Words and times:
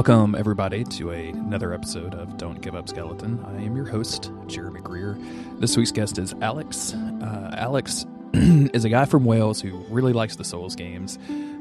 Welcome, 0.00 0.34
everybody, 0.34 0.82
to 0.82 1.10
a, 1.10 1.28
another 1.28 1.74
episode 1.74 2.14
of 2.14 2.38
Don't 2.38 2.62
Give 2.62 2.74
Up 2.74 2.88
Skeleton. 2.88 3.44
I 3.44 3.62
am 3.62 3.76
your 3.76 3.84
host, 3.84 4.32
Jeremy 4.46 4.80
Greer. 4.80 5.18
This 5.58 5.76
week's 5.76 5.92
guest 5.92 6.16
is 6.16 6.34
Alex. 6.40 6.94
Uh, 6.94 7.54
Alex 7.58 8.06
is 8.32 8.86
a 8.86 8.88
guy 8.88 9.04
from 9.04 9.26
Wales 9.26 9.60
who 9.60 9.76
really 9.90 10.14
likes 10.14 10.36
the 10.36 10.42
Souls 10.42 10.74
games. 10.74 11.18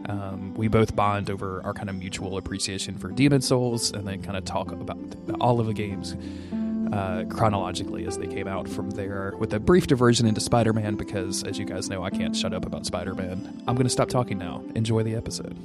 Um, 0.07 0.53
we 0.55 0.69
both 0.69 0.95
bond 0.95 1.29
over 1.29 1.61
our 1.65 1.73
kind 1.73 1.89
of 1.89 1.97
mutual 1.97 2.37
appreciation 2.37 2.97
for 2.97 3.09
Demon's 3.09 3.45
Souls 3.45 3.91
and 3.91 4.07
then 4.07 4.23
kind 4.23 4.37
of 4.37 4.45
talk 4.45 4.71
about 4.71 4.97
all 5.41 5.59
of 5.59 5.65
the 5.65 5.73
games 5.73 6.15
uh, 6.93 7.25
chronologically 7.29 8.05
as 8.07 8.17
they 8.17 8.27
came 8.27 8.47
out 8.47 8.69
from 8.69 8.91
there, 8.91 9.33
with 9.37 9.53
a 9.53 9.59
brief 9.59 9.85
diversion 9.85 10.25
into 10.25 10.39
Spider 10.39 10.71
Man 10.71 10.95
because, 10.95 11.43
as 11.43 11.59
you 11.59 11.65
guys 11.65 11.89
know, 11.89 12.05
I 12.05 12.09
can't 12.09 12.33
shut 12.33 12.53
up 12.53 12.65
about 12.65 12.85
Spider 12.85 13.15
Man. 13.15 13.61
I'm 13.67 13.75
going 13.75 13.85
to 13.85 13.89
stop 13.89 14.07
talking 14.07 14.37
now. 14.37 14.63
Enjoy 14.75 15.03
the 15.03 15.15
episode. 15.15 15.57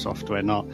Software, 0.00 0.42
not 0.42 0.66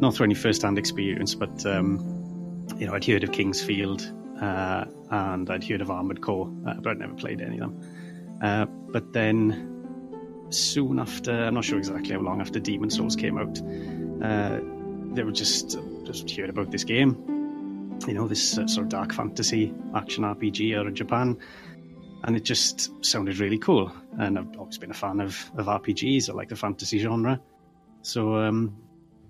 not 0.00 0.14
through 0.14 0.24
any 0.24 0.34
first-hand 0.34 0.78
experience, 0.78 1.34
but 1.34 1.64
um, 1.66 2.66
you 2.78 2.86
know, 2.86 2.94
I'd 2.94 3.04
heard 3.04 3.22
of 3.24 3.32
King's 3.32 3.62
Field 3.62 4.10
uh, 4.40 4.86
and 5.10 5.50
I'd 5.50 5.64
heard 5.64 5.82
of 5.82 5.90
Armored 5.90 6.22
Core, 6.22 6.50
uh, 6.66 6.74
but 6.74 6.92
I'd 6.92 6.98
never 6.98 7.14
played 7.14 7.42
any 7.42 7.58
of 7.58 7.60
them. 7.60 8.38
Uh, 8.42 8.64
but 8.64 9.12
then 9.12 10.46
soon 10.48 10.98
after, 10.98 11.32
I'm 11.32 11.54
not 11.54 11.64
sure 11.64 11.76
exactly 11.76 12.14
how 12.14 12.20
long 12.20 12.40
after 12.40 12.58
Demon's 12.58 12.96
Souls 12.96 13.16
came 13.16 13.36
out, 13.36 13.60
uh, 14.24 14.60
they 15.12 15.22
were 15.22 15.32
just 15.32 15.78
just 16.04 16.30
heard 16.30 16.48
about 16.48 16.70
this 16.70 16.84
game. 16.84 17.98
You 18.06 18.14
know, 18.14 18.26
this 18.26 18.56
uh, 18.56 18.66
sort 18.66 18.84
of 18.84 18.88
dark 18.88 19.12
fantasy 19.12 19.74
action 19.94 20.24
RPG 20.24 20.78
out 20.78 20.86
of 20.86 20.94
Japan 20.94 21.38
and 22.24 22.36
it 22.36 22.44
just 22.44 23.04
sounded 23.04 23.38
really 23.38 23.58
cool. 23.58 23.92
And 24.18 24.38
I've 24.38 24.56
always 24.58 24.78
been 24.78 24.90
a 24.90 24.94
fan 24.94 25.20
of, 25.20 25.50
of 25.56 25.66
RPGs. 25.66 26.28
I 26.28 26.32
like 26.34 26.48
the 26.48 26.56
fantasy 26.56 26.98
genre. 26.98 27.40
So 28.02 28.36
um, 28.36 28.76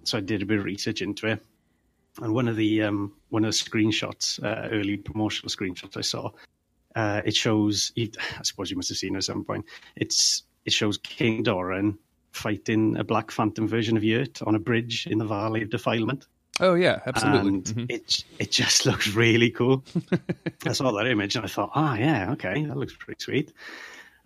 so 0.04 0.18
I 0.18 0.20
did 0.20 0.42
a 0.42 0.46
bit 0.46 0.58
of 0.58 0.64
research 0.64 1.02
into 1.02 1.26
it, 1.26 1.44
and 2.20 2.34
one 2.34 2.48
of 2.48 2.56
the 2.56 2.82
um, 2.82 3.12
one 3.28 3.44
of 3.44 3.52
the 3.52 3.70
screenshots, 3.70 4.42
uh, 4.42 4.68
early 4.70 4.96
promotional 4.96 5.50
screenshots 5.50 5.96
I 5.96 6.02
saw, 6.02 6.30
uh, 6.94 7.22
it 7.24 7.34
shows. 7.34 7.92
I 7.98 8.08
suppose 8.42 8.70
you 8.70 8.76
must 8.76 8.88
have 8.88 8.98
seen 8.98 9.14
it 9.14 9.18
at 9.18 9.24
some 9.24 9.44
point. 9.44 9.66
It's 9.96 10.44
it 10.64 10.72
shows 10.72 10.98
King 10.98 11.42
Doran 11.42 11.98
fighting 12.32 12.96
a 12.96 13.04
Black 13.04 13.30
Phantom 13.30 13.66
version 13.66 13.96
of 13.96 14.04
Yurt 14.04 14.42
on 14.42 14.54
a 14.54 14.58
bridge 14.58 15.06
in 15.06 15.18
the 15.18 15.24
Valley 15.24 15.62
of 15.62 15.70
Defilement. 15.70 16.26
Oh 16.60 16.74
yeah, 16.74 17.00
absolutely. 17.06 17.48
And 17.48 17.64
mm-hmm. 17.64 17.84
it 17.88 18.24
it 18.38 18.50
just 18.50 18.86
looks 18.86 19.14
really 19.14 19.50
cool. 19.50 19.84
I 20.66 20.72
saw 20.72 20.92
that 20.92 21.06
image 21.06 21.36
and 21.36 21.44
I 21.44 21.48
thought, 21.48 21.70
ah, 21.74 21.92
oh, 21.92 21.94
yeah, 21.94 22.32
okay, 22.32 22.64
that 22.64 22.76
looks 22.76 22.94
pretty 22.94 23.22
sweet. 23.22 23.52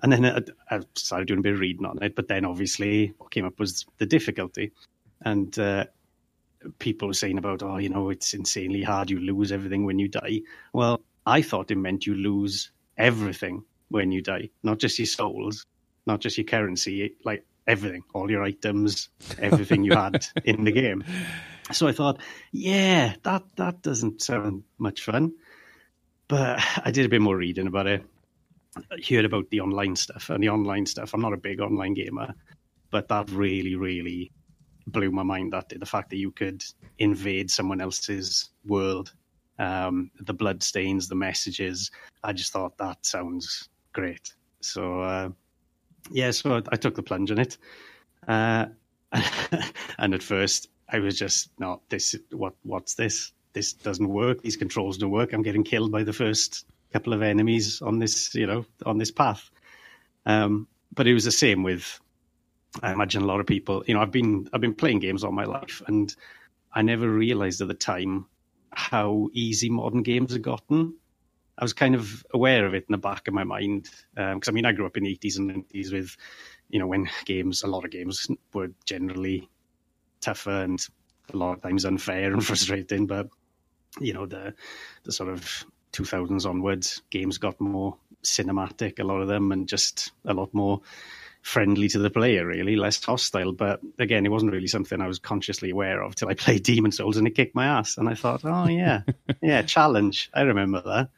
And 0.04 0.12
then 0.12 0.26
I, 0.26 0.76
I, 0.76 0.80
started 0.96 1.28
doing 1.28 1.38
a 1.40 1.42
bit 1.42 1.54
of 1.54 1.60
reading 1.60 1.86
on 1.86 2.02
it, 2.02 2.14
but 2.14 2.28
then 2.28 2.44
obviously 2.44 3.14
what 3.16 3.30
came 3.30 3.46
up 3.46 3.58
was 3.58 3.86
the 3.96 4.04
difficulty. 4.04 4.72
And 5.22 5.58
uh, 5.58 5.86
people 6.78 7.08
were 7.08 7.14
saying 7.14 7.38
about, 7.38 7.62
oh, 7.62 7.78
you 7.78 7.88
know, 7.88 8.10
it's 8.10 8.34
insanely 8.34 8.82
hard. 8.82 9.08
You 9.08 9.18
lose 9.18 9.50
everything 9.50 9.86
when 9.86 9.98
you 9.98 10.08
die. 10.08 10.42
Well, 10.74 11.00
I 11.24 11.40
thought 11.40 11.70
it 11.70 11.78
meant 11.78 12.04
you 12.04 12.16
lose 12.16 12.70
everything 12.98 13.64
when 13.88 14.12
you 14.12 14.20
die, 14.20 14.50
not 14.62 14.76
just 14.76 14.98
your 14.98 15.06
souls, 15.06 15.64
not 16.06 16.20
just 16.20 16.36
your 16.36 16.44
currency, 16.44 17.16
like 17.24 17.46
everything, 17.66 18.02
all 18.12 18.30
your 18.30 18.42
items, 18.42 19.08
everything 19.38 19.84
you 19.84 19.94
had 19.94 20.26
in 20.44 20.64
the 20.64 20.72
game. 20.72 21.02
So 21.72 21.88
I 21.88 21.92
thought, 21.92 22.20
yeah, 22.52 23.14
that 23.22 23.44
that 23.56 23.80
doesn't 23.80 24.20
sound 24.20 24.64
much 24.76 25.00
fun. 25.00 25.32
But 26.28 26.62
I 26.84 26.90
did 26.90 27.06
a 27.06 27.08
bit 27.08 27.22
more 27.22 27.38
reading 27.38 27.68
about 27.68 27.86
it, 27.86 28.04
heard 29.08 29.24
about 29.24 29.50
the 29.50 29.60
online 29.60 29.96
stuff 29.96 30.30
and 30.30 30.42
the 30.42 30.48
online 30.48 30.86
stuff. 30.86 31.14
I'm 31.14 31.20
not 31.20 31.32
a 31.32 31.38
big 31.38 31.60
online 31.60 31.94
gamer, 31.94 32.34
but 32.90 33.08
that 33.08 33.30
really, 33.30 33.74
really 33.74 34.32
blew 34.86 35.10
my 35.10 35.22
mind. 35.22 35.52
That 35.52 35.68
the 35.68 35.86
fact 35.86 36.10
that 36.10 36.16
you 36.16 36.30
could 36.30 36.64
invade 36.98 37.50
someone 37.50 37.80
else's 37.80 38.50
world, 38.64 39.12
um, 39.58 40.10
the 40.20 40.34
blood 40.34 40.62
stains, 40.62 41.08
the 41.08 41.14
messages. 41.14 41.90
I 42.22 42.32
just 42.32 42.52
thought 42.52 42.78
that 42.78 43.04
sounds 43.04 43.68
great. 43.92 44.34
So 44.60 45.00
uh, 45.00 45.30
yeah, 46.10 46.30
so 46.30 46.62
I, 46.70 46.76
took 46.76 46.94
the 46.94 47.02
plunge 47.02 47.30
in 47.30 47.38
it, 47.38 47.58
uh, 48.28 48.66
and 49.98 50.14
at 50.14 50.22
first 50.22 50.68
I 50.88 50.98
was 50.98 51.18
just 51.18 51.50
not 51.58 51.88
this. 51.88 52.16
What 52.30 52.54
what's 52.62 52.94
this? 52.94 53.32
This 53.52 53.72
doesn't 53.72 54.08
work. 54.08 54.42
These 54.42 54.56
controls 54.56 54.98
don't 54.98 55.10
work. 55.10 55.32
I'm 55.32 55.42
getting 55.42 55.62
killed 55.62 55.92
by 55.92 56.02
the 56.02 56.12
first 56.12 56.66
couple 56.94 57.12
of 57.12 57.22
enemies 57.22 57.82
on 57.82 57.98
this, 57.98 58.34
you 58.36 58.46
know, 58.46 58.64
on 58.86 58.98
this 58.98 59.10
path. 59.10 59.50
Um, 60.26 60.68
but 60.94 61.08
it 61.08 61.12
was 61.12 61.24
the 61.24 61.32
same 61.32 61.64
with, 61.64 62.00
I 62.82 62.92
imagine 62.92 63.22
a 63.22 63.26
lot 63.26 63.40
of 63.40 63.46
people. 63.46 63.82
You 63.86 63.94
know, 63.94 64.00
I've 64.00 64.12
been 64.12 64.48
I've 64.52 64.60
been 64.60 64.74
playing 64.74 65.00
games 65.00 65.24
all 65.24 65.32
my 65.32 65.44
life, 65.44 65.82
and 65.88 66.14
I 66.72 66.82
never 66.82 67.08
realized 67.08 67.60
at 67.60 67.68
the 67.68 67.74
time 67.74 68.26
how 68.72 69.28
easy 69.32 69.68
modern 69.68 70.02
games 70.02 70.32
have 70.32 70.42
gotten. 70.42 70.96
I 71.58 71.64
was 71.64 71.72
kind 71.72 71.96
of 71.96 72.24
aware 72.32 72.64
of 72.64 72.74
it 72.74 72.86
in 72.88 72.92
the 72.92 72.98
back 72.98 73.26
of 73.28 73.34
my 73.34 73.44
mind 73.44 73.90
because 74.14 74.48
um, 74.48 74.52
I 74.52 74.52
mean 74.52 74.66
I 74.66 74.72
grew 74.72 74.86
up 74.86 74.96
in 74.96 75.04
the 75.04 75.16
80s 75.16 75.38
and 75.38 75.66
90s 75.68 75.92
with, 75.92 76.16
you 76.68 76.78
know, 76.80 76.86
when 76.86 77.08
games 77.24 77.62
a 77.62 77.68
lot 77.68 77.84
of 77.84 77.90
games 77.90 78.26
were 78.52 78.70
generally 78.86 79.48
tougher 80.20 80.62
and 80.62 80.84
a 81.32 81.36
lot 81.36 81.54
of 81.56 81.62
times 81.62 81.84
unfair 81.84 82.32
and 82.32 82.44
frustrating, 82.46 83.06
but 83.06 83.28
you 84.00 84.12
know 84.12 84.26
the 84.26 84.54
the 85.04 85.12
sort 85.12 85.30
of 85.30 85.64
2000s 85.94 86.48
onwards, 86.48 87.02
games 87.10 87.38
got 87.38 87.60
more 87.60 87.96
cinematic, 88.22 88.98
a 88.98 89.04
lot 89.04 89.20
of 89.20 89.28
them, 89.28 89.52
and 89.52 89.68
just 89.68 90.12
a 90.24 90.34
lot 90.34 90.52
more 90.52 90.80
friendly 91.42 91.88
to 91.88 91.98
the 91.98 92.10
player, 92.10 92.46
really, 92.46 92.74
less 92.74 93.02
hostile. 93.04 93.52
But 93.52 93.80
again, 93.98 94.24
it 94.24 94.30
wasn't 94.30 94.52
really 94.52 94.66
something 94.66 95.00
I 95.00 95.06
was 95.06 95.18
consciously 95.18 95.70
aware 95.70 96.02
of 96.02 96.14
till 96.14 96.28
I 96.28 96.34
played 96.44 96.64
Demon's 96.64 96.96
Souls 96.96 97.16
and 97.16 97.26
it 97.26 97.32
kicked 97.32 97.54
my 97.54 97.66
ass. 97.66 97.98
And 97.98 98.08
I 98.08 98.14
thought, 98.14 98.40
oh, 98.44 98.66
yeah, 98.66 99.02
yeah, 99.42 99.62
challenge. 99.62 100.30
I 100.34 100.42
remember 100.42 100.82
that. 100.82 101.10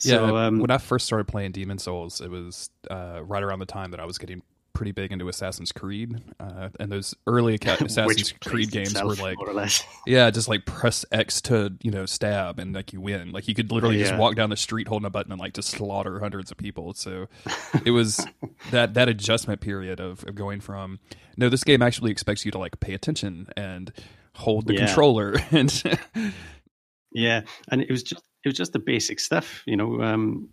So, 0.00 0.26
yeah, 0.26 0.46
um, 0.46 0.58
when 0.58 0.70
I 0.70 0.78
first 0.78 1.06
started 1.06 1.26
playing 1.26 1.52
Demon's 1.52 1.84
Souls, 1.84 2.20
it 2.20 2.30
was 2.30 2.70
uh, 2.90 3.20
right 3.22 3.42
around 3.42 3.60
the 3.60 3.66
time 3.66 3.92
that 3.92 4.00
I 4.00 4.04
was 4.04 4.18
getting 4.18 4.42
pretty 4.78 4.92
big 4.92 5.10
into 5.10 5.28
Assassin's 5.28 5.72
Creed, 5.72 6.22
uh, 6.38 6.68
and 6.78 6.92
those 6.92 7.12
early 7.26 7.58
Assassin's 7.62 8.32
Creed 8.40 8.70
games 8.70 8.94
were 8.94 9.16
like, 9.16 9.36
yeah, 10.06 10.30
just 10.30 10.46
like 10.46 10.66
press 10.66 11.04
X 11.10 11.40
to 11.42 11.72
you 11.82 11.90
know 11.90 12.06
stab 12.06 12.60
and 12.60 12.72
like 12.72 12.92
you 12.92 13.00
win. 13.00 13.32
Like 13.32 13.48
you 13.48 13.56
could 13.56 13.72
literally 13.72 13.98
yeah. 13.98 14.04
just 14.04 14.16
walk 14.16 14.36
down 14.36 14.50
the 14.50 14.56
street 14.56 14.86
holding 14.86 15.04
a 15.04 15.10
button 15.10 15.32
and 15.32 15.40
like 15.40 15.54
just 15.54 15.70
slaughter 15.70 16.20
hundreds 16.20 16.52
of 16.52 16.58
people. 16.58 16.94
So 16.94 17.26
it 17.84 17.90
was 17.90 18.24
that 18.70 18.94
that 18.94 19.08
adjustment 19.08 19.60
period 19.60 19.98
of, 19.98 20.24
of 20.28 20.36
going 20.36 20.60
from 20.60 21.00
no, 21.36 21.48
this 21.48 21.64
game 21.64 21.82
actually 21.82 22.12
expects 22.12 22.44
you 22.44 22.52
to 22.52 22.58
like 22.58 22.78
pay 22.78 22.94
attention 22.94 23.48
and 23.56 23.92
hold 24.36 24.68
the 24.68 24.74
yeah. 24.74 24.86
controller 24.86 25.34
and 25.50 25.82
yeah, 27.10 27.40
and 27.72 27.82
it 27.82 27.90
was 27.90 28.04
just 28.04 28.22
it 28.44 28.48
was 28.48 28.56
just 28.56 28.72
the 28.72 28.78
basic 28.78 29.18
stuff, 29.18 29.64
you 29.66 29.76
know, 29.76 30.00
um, 30.00 30.50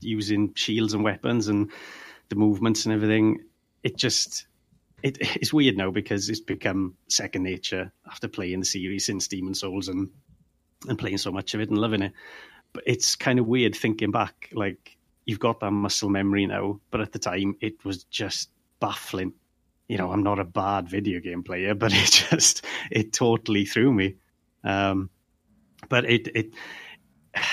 using 0.00 0.54
shields 0.54 0.94
and 0.94 1.04
weapons 1.04 1.48
and 1.48 1.70
the 2.30 2.36
movements 2.36 2.86
and 2.86 2.94
everything 2.94 3.40
it 3.82 3.96
just 3.96 4.46
it, 5.02 5.18
it's 5.20 5.52
weird 5.52 5.76
now 5.76 5.90
because 5.90 6.28
it's 6.28 6.40
become 6.40 6.94
second 7.08 7.42
nature 7.42 7.92
after 8.10 8.28
playing 8.28 8.60
the 8.60 8.66
series 8.66 9.06
since 9.06 9.28
Demon's 9.28 9.60
Souls 9.60 9.88
and 9.88 10.10
and 10.88 10.98
playing 10.98 11.18
so 11.18 11.32
much 11.32 11.54
of 11.54 11.60
it 11.60 11.70
and 11.70 11.78
loving 11.78 12.02
it. 12.02 12.12
But 12.72 12.84
it's 12.86 13.16
kind 13.16 13.38
of 13.38 13.46
weird 13.46 13.74
thinking 13.74 14.10
back, 14.10 14.48
like 14.52 14.96
you've 15.24 15.40
got 15.40 15.60
that 15.60 15.70
muscle 15.70 16.08
memory 16.08 16.46
now, 16.46 16.80
but 16.90 17.00
at 17.00 17.12
the 17.12 17.18
time 17.18 17.56
it 17.60 17.84
was 17.84 18.04
just 18.04 18.50
baffling. 18.80 19.32
You 19.88 19.98
know, 19.98 20.12
I'm 20.12 20.22
not 20.22 20.38
a 20.38 20.44
bad 20.44 20.88
video 20.88 21.20
game 21.20 21.42
player, 21.42 21.74
but 21.74 21.92
it 21.94 22.10
just 22.30 22.64
it 22.90 23.12
totally 23.12 23.64
threw 23.64 23.92
me. 23.92 24.16
Um, 24.64 25.10
but 25.88 26.04
it 26.04 26.28
it 26.34 26.54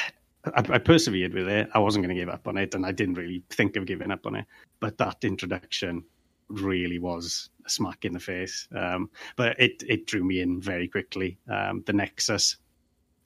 I, 0.56 0.78
persevered 0.78 1.34
with 1.34 1.48
it. 1.48 1.70
I 1.74 1.80
wasn't 1.80 2.06
going 2.06 2.16
to 2.16 2.22
give 2.22 2.30
up 2.30 2.48
on 2.48 2.56
it, 2.58 2.76
and 2.76 2.86
I 2.86 2.92
didn't 2.92 3.16
really 3.16 3.44
think 3.50 3.76
of 3.78 3.88
giving 3.88 4.12
up 4.12 4.28
on 4.28 4.36
it. 4.36 4.46
But 4.80 5.00
that 5.00 5.24
introduction 5.24 6.04
really 6.50 7.00
was 7.00 7.50
a 7.66 7.70
smack 7.70 8.06
in 8.06 8.14
the 8.14 8.20
face. 8.20 8.68
Um, 8.76 9.10
but 9.36 9.60
it 9.60 9.84
it 9.88 10.08
drew 10.08 10.24
me 10.24 10.42
in 10.42 10.62
very 10.62 10.88
quickly. 10.88 11.40
Um, 11.50 11.84
the 11.86 11.94
Nexus, 11.94 12.58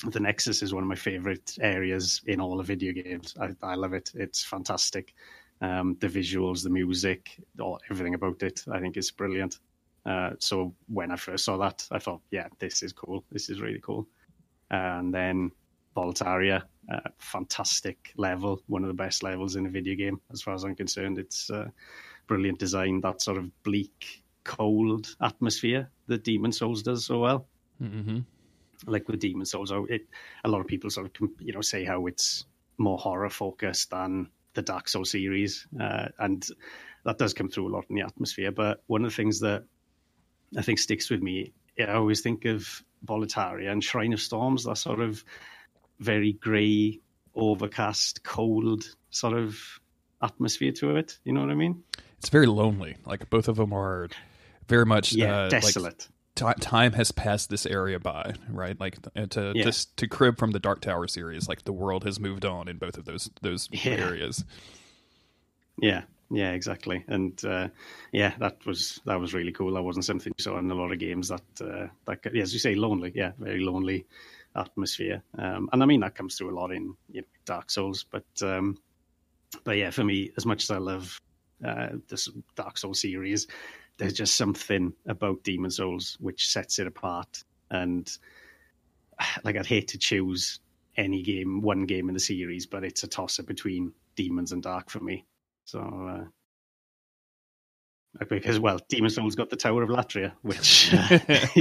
the 0.09 0.19
Nexus 0.19 0.61
is 0.61 0.73
one 0.73 0.83
of 0.83 0.89
my 0.89 0.95
favorite 0.95 1.57
areas 1.61 2.21
in 2.25 2.39
all 2.39 2.57
the 2.57 2.63
video 2.63 2.93
games. 2.93 3.35
I, 3.39 3.49
I 3.61 3.75
love 3.75 3.93
it. 3.93 4.11
It's 4.15 4.43
fantastic. 4.43 5.13
Um, 5.61 5.97
the 5.99 6.07
visuals, 6.07 6.63
the 6.63 6.69
music, 6.69 7.31
all, 7.59 7.79
everything 7.91 8.13
about 8.13 8.41
it, 8.43 8.63
I 8.71 8.79
think 8.79 8.95
is 8.95 9.11
brilliant. 9.11 9.59
Uh, 10.05 10.31
so 10.39 10.73
when 10.87 11.11
I 11.11 11.17
first 11.17 11.43
saw 11.43 11.57
that, 11.57 11.85
I 11.91 11.99
thought, 11.99 12.21
yeah, 12.31 12.47
this 12.59 12.81
is 12.81 12.93
cool. 12.93 13.25
This 13.31 13.49
is 13.49 13.59
really 13.59 13.81
cool. 13.81 14.07
And 14.71 15.13
then 15.13 15.51
Boletaria, 15.97 16.63
uh, 16.91 17.09
fantastic 17.17 18.13
level, 18.15 18.61
one 18.67 18.83
of 18.83 18.87
the 18.87 18.93
best 18.93 19.21
levels 19.21 19.57
in 19.57 19.65
a 19.65 19.69
video 19.69 19.95
game, 19.95 20.21
as 20.31 20.41
far 20.41 20.53
as 20.53 20.63
I'm 20.63 20.75
concerned. 20.75 21.19
It's 21.19 21.49
uh, 21.49 21.67
brilliant 22.29 22.59
design, 22.59 23.01
that 23.01 23.21
sort 23.21 23.37
of 23.37 23.63
bleak, 23.63 24.23
cold 24.45 25.15
atmosphere 25.21 25.89
that 26.07 26.23
Demon's 26.23 26.59
Souls 26.59 26.83
does 26.83 27.05
so 27.05 27.19
well. 27.19 27.47
Mm-hmm. 27.81 28.19
Like 28.85 29.09
with 29.09 29.19
Demon's 29.19 29.51
Souls, 29.51 29.73
it, 29.89 30.07
a 30.45 30.49
lot 30.49 30.61
of 30.61 30.67
people 30.67 30.89
sort 30.89 31.07
of 31.07 31.29
you 31.39 31.51
know 31.51 31.61
say 31.61 31.83
how 31.83 32.05
it's 32.05 32.45
more 32.77 32.97
horror 32.97 33.29
focused 33.29 33.89
than 33.89 34.29
the 34.53 34.61
Dark 34.61 34.87
Souls 34.87 35.11
series, 35.11 35.67
uh, 35.81 36.07
and 36.19 36.47
that 37.03 37.17
does 37.17 37.33
come 37.33 37.49
through 37.49 37.67
a 37.67 37.73
lot 37.75 37.85
in 37.89 37.95
the 37.95 38.03
atmosphere. 38.03 38.51
But 38.51 38.83
one 38.87 39.03
of 39.03 39.11
the 39.11 39.15
things 39.15 39.41
that 39.41 39.65
I 40.57 40.61
think 40.61 40.79
sticks 40.79 41.09
with 41.09 41.21
me, 41.21 41.51
I 41.79 41.93
always 41.93 42.21
think 42.21 42.45
of 42.45 42.83
Boletaria 43.05 43.71
and 43.71 43.83
Shrine 43.83 44.13
of 44.13 44.21
Storms, 44.21 44.63
that 44.63 44.77
sort 44.77 45.01
of 45.01 45.25
very 45.99 46.33
grey, 46.33 47.01
overcast, 47.35 48.23
cold 48.23 48.83
sort 49.09 49.37
of 49.37 49.59
atmosphere 50.21 50.71
to 50.73 50.95
it. 50.95 51.17
You 51.25 51.33
know 51.33 51.41
what 51.41 51.51
I 51.51 51.55
mean? 51.55 51.83
It's 52.19 52.29
very 52.29 52.47
lonely. 52.47 52.97
Like 53.05 53.29
both 53.29 53.47
of 53.47 53.55
them 53.55 53.73
are 53.73 54.09
very 54.67 54.85
much 54.85 55.13
Yeah, 55.13 55.33
uh, 55.33 55.49
desolate. 55.49 56.07
Like, 56.41 56.57
ti 56.57 56.61
time 56.61 56.93
has 56.93 57.11
passed 57.11 57.49
this 57.49 57.65
area 57.65 57.99
by, 57.99 58.33
right? 58.49 58.79
Like 58.79 58.97
to 59.31 59.53
Yeah. 59.53 59.63
just 59.63 59.95
to 59.97 60.07
crib 60.07 60.37
from 60.37 60.51
the 60.51 60.59
Dark 60.59 60.81
Tower 60.81 61.07
series, 61.07 61.47
like 61.47 61.63
the 61.63 61.73
world 61.73 62.03
has 62.03 62.19
moved 62.19 62.45
on 62.45 62.67
in 62.67 62.77
both 62.77 62.97
of 62.97 63.05
those 63.05 63.29
those 63.41 63.69
Yeah. 63.71 63.95
areas. 63.95 64.45
Yeah, 65.81 66.03
yeah, 66.29 66.51
exactly. 66.51 67.03
And 67.07 67.43
uh, 67.45 67.69
yeah, 68.11 68.33
that 68.39 68.65
was 68.65 68.99
that 69.05 69.19
was 69.19 69.33
really 69.33 69.51
cool. 69.51 69.73
That 69.73 69.83
wasn't 69.83 70.05
something 70.05 70.33
you 70.37 70.43
saw 70.43 70.57
in 70.59 70.69
a 70.69 70.75
lot 70.75 70.91
of 70.91 70.99
games. 70.99 71.29
That 71.29 71.41
uh, 71.61 71.87
that 72.05 72.19
yeah, 72.33 72.43
as 72.43 72.53
you 72.53 72.59
say, 72.59 72.75
lonely. 72.75 73.11
Yeah, 73.15 73.31
very 73.39 73.61
lonely 73.61 74.05
atmosphere. 74.55 75.23
Um, 75.37 75.69
and 75.71 75.81
I 75.81 75.85
mean 75.85 76.01
that 76.01 76.15
comes 76.15 76.35
through 76.35 76.51
a 76.51 76.59
lot 76.59 76.71
in 76.71 76.95
you 77.11 77.21
know, 77.21 77.27
Dark 77.45 77.71
Souls. 77.71 78.05
But 78.11 78.25
um, 78.41 78.77
but 79.63 79.77
yeah, 79.77 79.89
for 79.89 80.03
me, 80.03 80.31
as 80.37 80.45
much 80.45 80.63
as 80.63 80.71
I 80.71 80.77
love 80.77 81.17
uh, 81.65 81.89
this 82.07 82.29
Dark 82.55 82.77
Souls 82.77 83.01
series, 83.01 83.47
there's 83.97 84.13
just 84.13 84.35
something 84.35 84.93
about 85.07 85.43
Demon's 85.43 85.77
Souls 85.77 86.17
which 86.19 86.47
sets 86.47 86.79
it 86.79 86.87
apart. 86.87 87.43
And 87.69 88.09
like 89.43 89.57
I'd 89.57 89.65
hate 89.65 89.89
to 89.89 89.97
choose 89.97 90.59
any 90.97 91.21
game, 91.21 91.61
one 91.61 91.85
game 91.85 92.09
in 92.09 92.13
the 92.13 92.19
series, 92.19 92.65
but 92.65 92.83
it's 92.83 93.03
a 93.03 93.07
toss 93.07 93.39
up 93.39 93.45
between 93.45 93.93
Demons 94.15 94.51
and 94.51 94.61
Dark 94.61 94.89
for 94.89 94.99
me. 94.99 95.25
So, 95.65 95.79
uh, 95.79 96.25
because 98.27 98.59
well, 98.59 98.79
Demon's 98.89 99.15
Souls 99.15 99.35
got 99.35 99.49
the 99.49 99.55
Tower 99.55 99.83
of 99.83 99.89
Latria, 99.89 100.31
which 100.41 100.93
uh, 100.93 101.07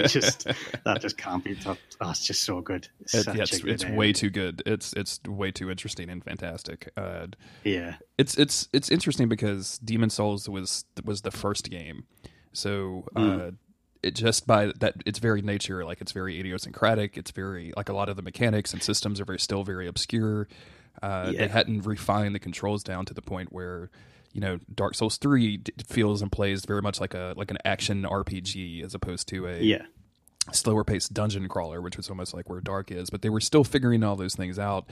just 0.08 0.44
that 0.84 0.98
just 1.00 1.16
can't 1.18 1.44
be 1.44 1.54
top. 1.54 1.78
Oh, 2.00 2.10
it's 2.10 2.26
just 2.26 2.42
so 2.42 2.60
good. 2.60 2.88
It's, 3.00 3.14
It- 3.14 3.26
yeah, 3.36 3.42
it's 3.42 3.60
good 3.60 3.70
it's 3.70 3.84
way 3.86 4.12
too 4.12 4.30
good. 4.30 4.62
It's 4.66 4.92
it's 4.94 5.20
way 5.26 5.50
too 5.50 5.70
interesting 5.70 6.10
and 6.10 6.24
fantastic. 6.24 6.90
Uh, 6.96 7.28
yeah, 7.64 7.96
it's 8.16 8.36
it's 8.36 8.68
it's 8.72 8.90
interesting 8.90 9.28
because 9.28 9.78
Demon's 9.78 10.14
Souls 10.14 10.48
was 10.48 10.84
was 11.04 11.22
the 11.22 11.30
first 11.30 11.70
game, 11.70 12.04
so 12.52 13.04
uh, 13.14 13.20
Mm. 13.20 13.56
it 14.02 14.14
just 14.14 14.46
by 14.46 14.72
that 14.80 14.94
its 15.06 15.18
very 15.18 15.42
nature, 15.42 15.84
like 15.84 16.00
it's 16.00 16.12
very 16.12 16.38
idiosyncratic. 16.40 17.16
It's 17.16 17.30
very 17.30 17.72
like 17.76 17.88
a 17.88 17.92
lot 17.94 18.08
of 18.08 18.16
the 18.16 18.22
mechanics 18.22 18.72
and 18.72 18.82
systems 18.82 19.20
are 19.20 19.24
very 19.24 19.38
still 19.38 19.64
very 19.64 19.86
obscure. 19.86 20.48
Uh, 21.02 21.30
Yeah. 21.32 21.42
They 21.42 21.48
hadn't 21.48 21.86
refined 21.86 22.34
the 22.34 22.40
controls 22.40 22.82
down 22.82 23.04
to 23.06 23.14
the 23.14 23.22
point 23.22 23.52
where 23.52 23.90
you 24.38 24.46
know 24.46 24.60
Dark 24.72 24.94
Souls 24.94 25.16
three 25.16 25.60
feels 25.88 26.22
and 26.22 26.30
plays 26.30 26.64
very 26.64 26.80
much 26.80 27.00
like 27.00 27.12
a 27.12 27.34
like 27.36 27.50
an 27.50 27.58
action 27.64 28.04
RPG 28.04 28.84
as 28.84 28.94
opposed 28.94 29.26
to 29.30 29.48
a 29.48 29.58
yeah, 29.58 29.82
slower 30.52 30.84
paced 30.84 31.12
dungeon 31.12 31.48
crawler, 31.48 31.80
which 31.80 31.96
was 31.96 32.08
almost 32.08 32.34
like 32.34 32.48
where 32.48 32.60
Dark 32.60 32.92
is. 32.92 33.10
But 33.10 33.22
they 33.22 33.30
were 33.30 33.40
still 33.40 33.64
figuring 33.64 34.04
all 34.04 34.14
those 34.14 34.36
things 34.36 34.56
out, 34.56 34.88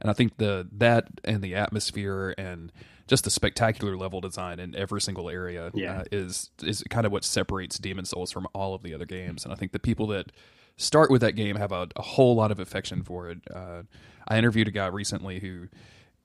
and 0.00 0.08
I 0.10 0.14
think 0.14 0.38
the 0.38 0.66
that 0.78 1.08
and 1.24 1.42
the 1.42 1.54
atmosphere 1.54 2.34
and 2.38 2.72
just 3.06 3.24
the 3.24 3.30
spectacular 3.30 3.98
level 3.98 4.22
design 4.22 4.58
in 4.58 4.74
every 4.74 5.02
single 5.02 5.28
area 5.28 5.70
Yeah. 5.74 5.98
uh, 5.98 6.04
is 6.10 6.48
is 6.62 6.82
kind 6.88 7.04
of 7.04 7.12
what 7.12 7.22
separates 7.22 7.78
Demon's 7.78 8.08
Souls 8.08 8.32
from 8.32 8.48
all 8.54 8.72
of 8.74 8.82
the 8.82 8.94
other 8.94 9.04
games. 9.04 9.44
And 9.44 9.52
I 9.52 9.56
think 9.56 9.72
the 9.72 9.78
people 9.78 10.06
that 10.06 10.32
start 10.78 11.10
with 11.10 11.20
that 11.20 11.32
game 11.36 11.56
have 11.56 11.70
a, 11.70 11.86
a 11.96 12.02
whole 12.02 12.34
lot 12.34 12.50
of 12.50 12.58
affection 12.60 13.02
for 13.02 13.28
it. 13.28 13.40
Uh, 13.54 13.82
I 14.26 14.38
interviewed 14.38 14.68
a 14.68 14.70
guy 14.72 14.86
recently 14.86 15.38
who. 15.40 15.68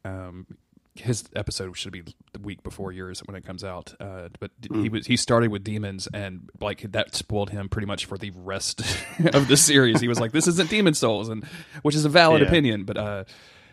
Um, 0.06 0.46
his 0.96 1.24
episode 1.36 1.78
should 1.78 1.94
be 1.94 2.04
the 2.34 2.40
week 2.40 2.64
before 2.64 2.92
yours 2.92 3.22
when 3.26 3.36
it 3.36 3.46
comes 3.46 3.64
out. 3.64 3.94
Uh, 4.00 4.28
but 4.40 4.52
he 4.74 4.90
was 4.90 5.08
he 5.08 5.16
started 5.16 5.50
with 5.52 5.64
demons 5.64 6.08
and 6.14 6.50
like 6.60 6.82
that 6.92 7.16
spoiled 7.16 7.50
him 7.52 7.70
pretty 7.70 7.86
much 7.88 8.06
for 8.06 8.18
the 8.18 8.32
rest 8.36 8.82
of 9.34 9.48
the 9.48 9.56
series. 9.58 10.02
He 10.02 10.08
was 10.08 10.20
like, 10.20 10.32
"This 10.32 10.48
isn't 10.48 10.70
Demon's 10.70 11.00
Souls," 11.00 11.30
and 11.30 11.46
which 11.82 11.96
is 11.96 12.04
a 12.06 12.10
valid 12.10 12.42
Yeah. 12.42 12.48
opinion. 12.48 12.84
But 12.84 12.98
uh, 12.98 13.24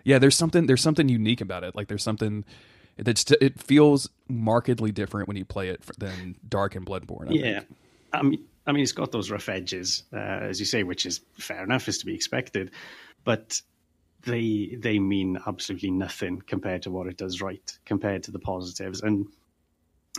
yeah, 0.04 0.18
there's 0.18 0.36
something 0.36 0.66
there's 0.66 0.80
something 0.82 1.08
unique 1.08 1.40
about 1.40 1.64
it. 1.64 1.74
Like 1.74 1.88
there's 1.88 2.04
something 2.04 2.44
that's 2.96 3.30
it 3.40 3.60
feels 3.60 4.08
markedly 4.28 4.92
different 4.92 5.28
when 5.28 5.36
you 5.36 5.44
play 5.44 5.68
it 5.68 5.82
than 5.98 6.36
Dark 6.48 6.76
and 6.76 6.86
Bloodborne. 6.86 7.30
I 7.30 7.32
yeah. 7.32 7.58
think. 7.60 7.76
I 8.12 8.22
mean, 8.22 8.44
I 8.66 8.72
mean, 8.72 8.82
it's 8.82 8.92
got 8.92 9.12
those 9.12 9.30
rough 9.30 9.48
edges, 9.48 10.04
uh, 10.12 10.16
as 10.18 10.60
you 10.60 10.66
say, 10.66 10.82
which 10.82 11.04
is 11.04 11.20
fair 11.38 11.62
enough, 11.64 11.88
is 11.88 11.98
to 11.98 12.06
be 12.06 12.14
expected. 12.14 12.70
But 13.24 13.60
they 14.28 14.76
they 14.78 14.98
mean 14.98 15.38
absolutely 15.46 15.90
nothing 15.90 16.42
compared 16.46 16.82
to 16.82 16.90
what 16.90 17.06
it 17.06 17.16
does 17.16 17.40
right, 17.40 17.78
compared 17.84 18.22
to 18.24 18.30
the 18.30 18.38
positives. 18.38 19.02
And 19.02 19.26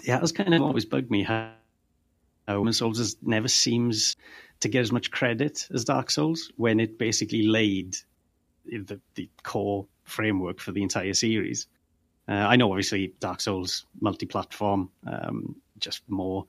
yeah, 0.03 0.17
it 0.17 0.21
has 0.21 0.31
kind 0.31 0.53
of 0.53 0.61
always 0.61 0.85
bugged 0.85 1.11
me 1.11 1.23
how, 1.23 1.51
Demon's 2.47 2.77
Souls 2.77 3.15
never 3.21 3.47
seems 3.47 4.15
to 4.59 4.69
get 4.69 4.81
as 4.81 4.91
much 4.91 5.11
credit 5.11 5.67
as 5.73 5.85
Dark 5.85 6.09
Souls 6.11 6.51
when 6.57 6.79
it 6.79 6.97
basically 6.97 7.43
laid 7.43 7.95
the, 8.65 8.99
the 9.15 9.29
core 9.43 9.85
framework 10.03 10.59
for 10.59 10.71
the 10.71 10.83
entire 10.83 11.13
series. 11.13 11.67
Uh, 12.27 12.33
I 12.33 12.55
know, 12.55 12.69
obviously, 12.71 13.13
Dark 13.19 13.41
Souls 13.41 13.85
multi-platform, 14.01 14.89
um, 15.07 15.55
just 15.79 16.01
more. 16.09 16.45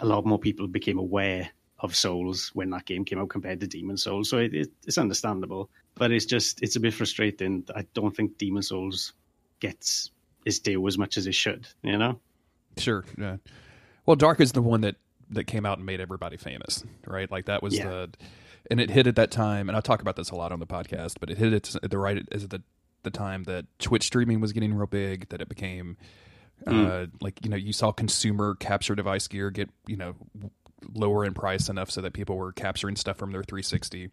A 0.00 0.06
lot 0.06 0.26
more 0.26 0.38
people 0.38 0.66
became 0.68 0.98
aware 0.98 1.50
of 1.80 1.94
Souls 1.94 2.50
when 2.54 2.70
that 2.70 2.84
game 2.84 3.04
came 3.04 3.20
out 3.20 3.28
compared 3.28 3.60
to 3.60 3.66
Demon's 3.66 4.02
Souls, 4.02 4.28
so 4.28 4.38
it, 4.38 4.54
it, 4.54 4.70
it's 4.86 4.98
understandable. 4.98 5.70
But 5.98 6.12
it's 6.12 6.26
just 6.26 6.62
it's 6.62 6.76
a 6.76 6.80
bit 6.80 6.94
frustrating. 6.94 7.64
I 7.74 7.84
don't 7.94 8.14
think 8.14 8.38
Demon's 8.38 8.68
Souls 8.68 9.12
gets 9.60 10.10
its 10.44 10.58
due 10.58 10.86
as 10.86 10.96
much 10.96 11.16
as 11.16 11.26
it 11.26 11.34
should. 11.34 11.66
You 11.82 11.98
know? 11.98 12.20
Sure. 12.76 13.04
Yeah. 13.18 13.36
Well, 14.06 14.16
Dark 14.16 14.40
is 14.40 14.52
the 14.52 14.62
one 14.62 14.82
that 14.82 14.96
that 15.30 15.44
came 15.44 15.66
out 15.66 15.78
and 15.78 15.86
made 15.86 16.00
everybody 16.00 16.36
famous, 16.36 16.84
right? 17.06 17.30
Like 17.30 17.46
that 17.46 17.62
was 17.62 17.76
Yeah. 17.76 17.88
the, 17.88 18.10
and 18.70 18.80
it 18.80 18.90
hit 18.90 19.06
at 19.06 19.16
that 19.16 19.30
time. 19.30 19.68
And 19.68 19.76
I 19.76 19.80
talk 19.80 20.00
about 20.00 20.16
this 20.16 20.30
a 20.30 20.34
lot 20.34 20.52
on 20.52 20.60
the 20.60 20.66
podcast, 20.66 21.16
but 21.20 21.28
it 21.30 21.36
hit 21.38 21.52
it 21.52 21.74
at 21.82 21.90
the 21.90 21.98
right 21.98 22.26
as 22.32 22.48
the 22.48 22.62
the 23.02 23.10
time 23.10 23.44
that 23.44 23.66
Twitch 23.78 24.04
streaming 24.04 24.40
was 24.40 24.52
getting 24.52 24.74
real 24.74 24.86
big. 24.86 25.28
That 25.28 25.40
it 25.40 25.48
became, 25.48 25.96
uh, 26.66 27.06
like 27.20 27.44
you 27.44 27.50
know, 27.50 27.56
you 27.56 27.72
saw 27.72 27.92
consumer 27.92 28.54
capture 28.54 28.94
device 28.94 29.28
gear 29.28 29.50
get 29.50 29.70
you 29.86 29.96
know 29.96 30.14
lower 30.94 31.24
in 31.24 31.34
price 31.34 31.68
enough 31.68 31.90
so 31.90 32.00
that 32.00 32.12
people 32.12 32.36
were 32.36 32.52
capturing 32.52 32.94
stuff 32.96 33.16
from 33.16 33.32
their 33.32 33.42
360 33.42 34.10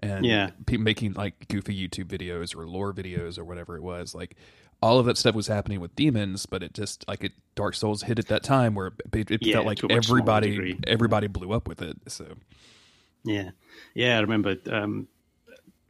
and 0.00 0.24
Yeah. 0.24 0.50
pe- 0.66 0.76
making 0.76 1.14
like 1.14 1.48
goofy 1.48 1.74
YouTube 1.88 2.06
videos 2.06 2.54
or 2.56 2.66
lore 2.66 2.92
videos 2.92 3.38
or 3.38 3.44
whatever 3.44 3.76
it 3.76 3.82
was. 3.82 4.14
Like 4.14 4.36
all 4.82 4.98
of 4.98 5.06
that 5.06 5.16
stuff 5.16 5.34
was 5.34 5.46
happening 5.46 5.80
with 5.80 5.94
demons, 5.96 6.44
but 6.46 6.62
it 6.62 6.74
just 6.74 7.06
like 7.08 7.24
it 7.24 7.32
Dark 7.54 7.74
Souls 7.74 8.02
hit 8.02 8.18
at 8.18 8.28
that 8.28 8.42
time 8.42 8.74
where 8.74 8.92
it, 9.12 9.30
it 9.30 9.38
Yeah, 9.46 9.54
felt 9.54 9.66
like 9.66 9.78
to 9.78 9.86
a 9.86 9.94
much 9.96 10.06
smaller 10.06 10.20
everybody 10.20 10.78
everybody 10.86 11.26
blew 11.28 11.52
up 11.52 11.66
with 11.66 11.80
it. 11.82 11.96
So 12.08 12.26
Yeah, 13.24 13.50
yeah. 13.94 14.18
I 14.18 14.20
remember 14.20 14.56
um, 14.70 15.08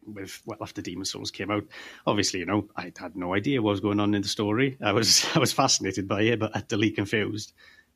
with 0.07 0.41
well 0.47 0.59
after 0.61 0.81
Demon's 0.83 1.11
Souls 1.11 1.31
came 1.33 1.51
out. 1.51 1.65
Obviously, 2.07 2.41
you 2.41 2.47
know, 2.47 2.69
I 2.77 2.93
had 2.97 3.17
no 3.17 3.35
idea 3.35 3.61
what 3.61 3.71
was 3.73 3.81
going 3.81 3.99
on 3.99 4.15
in 4.15 4.23
the 4.23 4.29
story. 4.29 4.77
I 4.81 4.93
was 4.93 5.27
I 5.35 5.39
was 5.41 5.53
fascinated 5.53 6.07
by 6.07 6.23
it, 6.23 6.39
but 6.39 6.55
utterly 6.55 6.91
confused. 6.91 7.53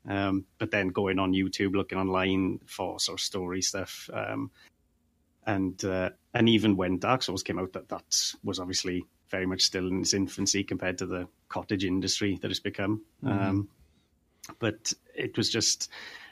Um, 0.08 0.46
but 0.58 0.70
then 0.70 0.88
going 0.88 1.18
on 1.18 1.32
YouTube, 1.34 1.74
looking 1.74 1.98
online 1.98 2.58
for 2.64 2.98
sort 2.98 3.20
of 3.20 3.22
story 3.22 3.60
stuff, 3.60 4.08
um, 4.14 4.50
and 5.46 5.82
uh, 5.84 6.10
and 6.34 6.48
even 6.48 6.76
when 6.76 6.98
Dark 6.98 7.22
Souls 7.22 7.42
came 7.42 7.58
out, 7.58 7.72
that 7.72 7.88
that 7.88 8.32
was 8.44 8.58
obviously 8.58 9.04
very 9.30 9.46
much 9.46 9.62
still 9.62 9.86
in 9.86 10.00
its 10.00 10.14
infancy 10.14 10.64
compared 10.64 10.98
to 10.98 11.06
the 11.06 11.28
cottage 11.48 11.84
industry 11.84 12.38
that 12.42 12.50
it's 12.50 12.60
become. 12.60 13.02
Um, 13.24 13.68
but 14.58 14.92
it 15.14 15.36
was 15.36 15.50
just, 15.50 15.88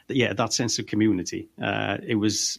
yeah, 0.09 0.33
that 0.33 0.53
sense 0.53 0.79
of 0.79 0.87
community. 0.87 1.49
Uh, 1.63 1.99
it 2.05 2.17
was, 2.17 2.59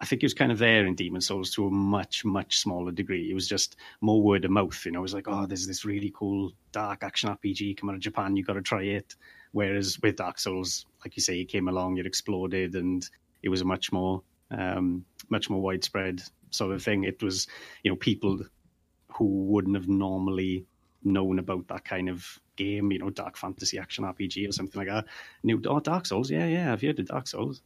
I 0.00 0.04
think 0.04 0.22
it 0.22 0.26
was 0.26 0.34
kind 0.34 0.52
of 0.52 0.58
there 0.58 0.86
in 0.86 0.94
Demon's 0.94 1.26
Souls 1.26 1.50
to 1.52 1.66
a 1.66 1.70
much, 1.70 2.24
much 2.24 2.58
smaller 2.58 2.92
degree. 2.92 3.30
It 3.30 3.34
was 3.34 3.48
just 3.48 3.76
more 4.00 4.22
word 4.22 4.44
of 4.44 4.50
mouth. 4.50 4.84
You 4.84 4.92
know, 4.92 4.98
it 4.98 5.02
was 5.02 5.14
like, 5.14 5.28
oh, 5.28 5.46
there's 5.46 5.66
this 5.66 5.84
really 5.84 6.12
cool 6.14 6.52
dark 6.72 7.02
action 7.02 7.30
RPG 7.30 7.78
come 7.78 7.88
out 7.88 7.94
of 7.94 8.00
Japan. 8.00 8.36
You 8.36 8.44
got 8.44 8.54
to 8.54 8.62
try 8.62 8.82
it. 8.82 9.16
Whereas 9.52 9.98
with 10.02 10.16
Dark 10.16 10.38
Souls, 10.38 10.84
like 11.04 11.16
you 11.16 11.22
say, 11.22 11.40
it 11.40 11.48
came 11.48 11.68
along, 11.68 11.96
it 11.96 12.06
exploded, 12.06 12.74
and 12.74 13.08
it 13.42 13.48
was 13.48 13.62
a 13.62 13.64
much 13.64 13.92
more, 13.92 14.22
um, 14.50 15.06
much 15.30 15.50
more 15.50 15.60
widespread 15.60 16.22
sort 16.50 16.72
of 16.72 16.82
thing. 16.82 17.04
It 17.04 17.22
was, 17.22 17.46
you 17.82 17.90
know, 17.90 17.96
people 17.96 18.40
who 19.12 19.24
wouldn't 19.24 19.76
have 19.76 19.88
normally 19.88 20.66
known 21.04 21.38
about 21.38 21.68
that 21.68 21.84
kind 21.84 22.08
of 22.08 22.40
game, 22.56 22.92
you 22.92 22.98
know, 22.98 23.10
dark 23.10 23.36
fantasy 23.36 23.78
action 23.78 24.04
RPG 24.04 24.48
or 24.48 24.52
something 24.52 24.78
like 24.78 24.88
that. 24.88 25.06
New 25.42 25.62
oh, 25.66 25.80
Dark 25.80 26.06
Souls, 26.06 26.30
yeah, 26.30 26.46
yeah, 26.46 26.72
I've 26.72 26.82
heard 26.82 26.98
of 26.98 27.06
Dark 27.06 27.26
Souls. 27.26 27.62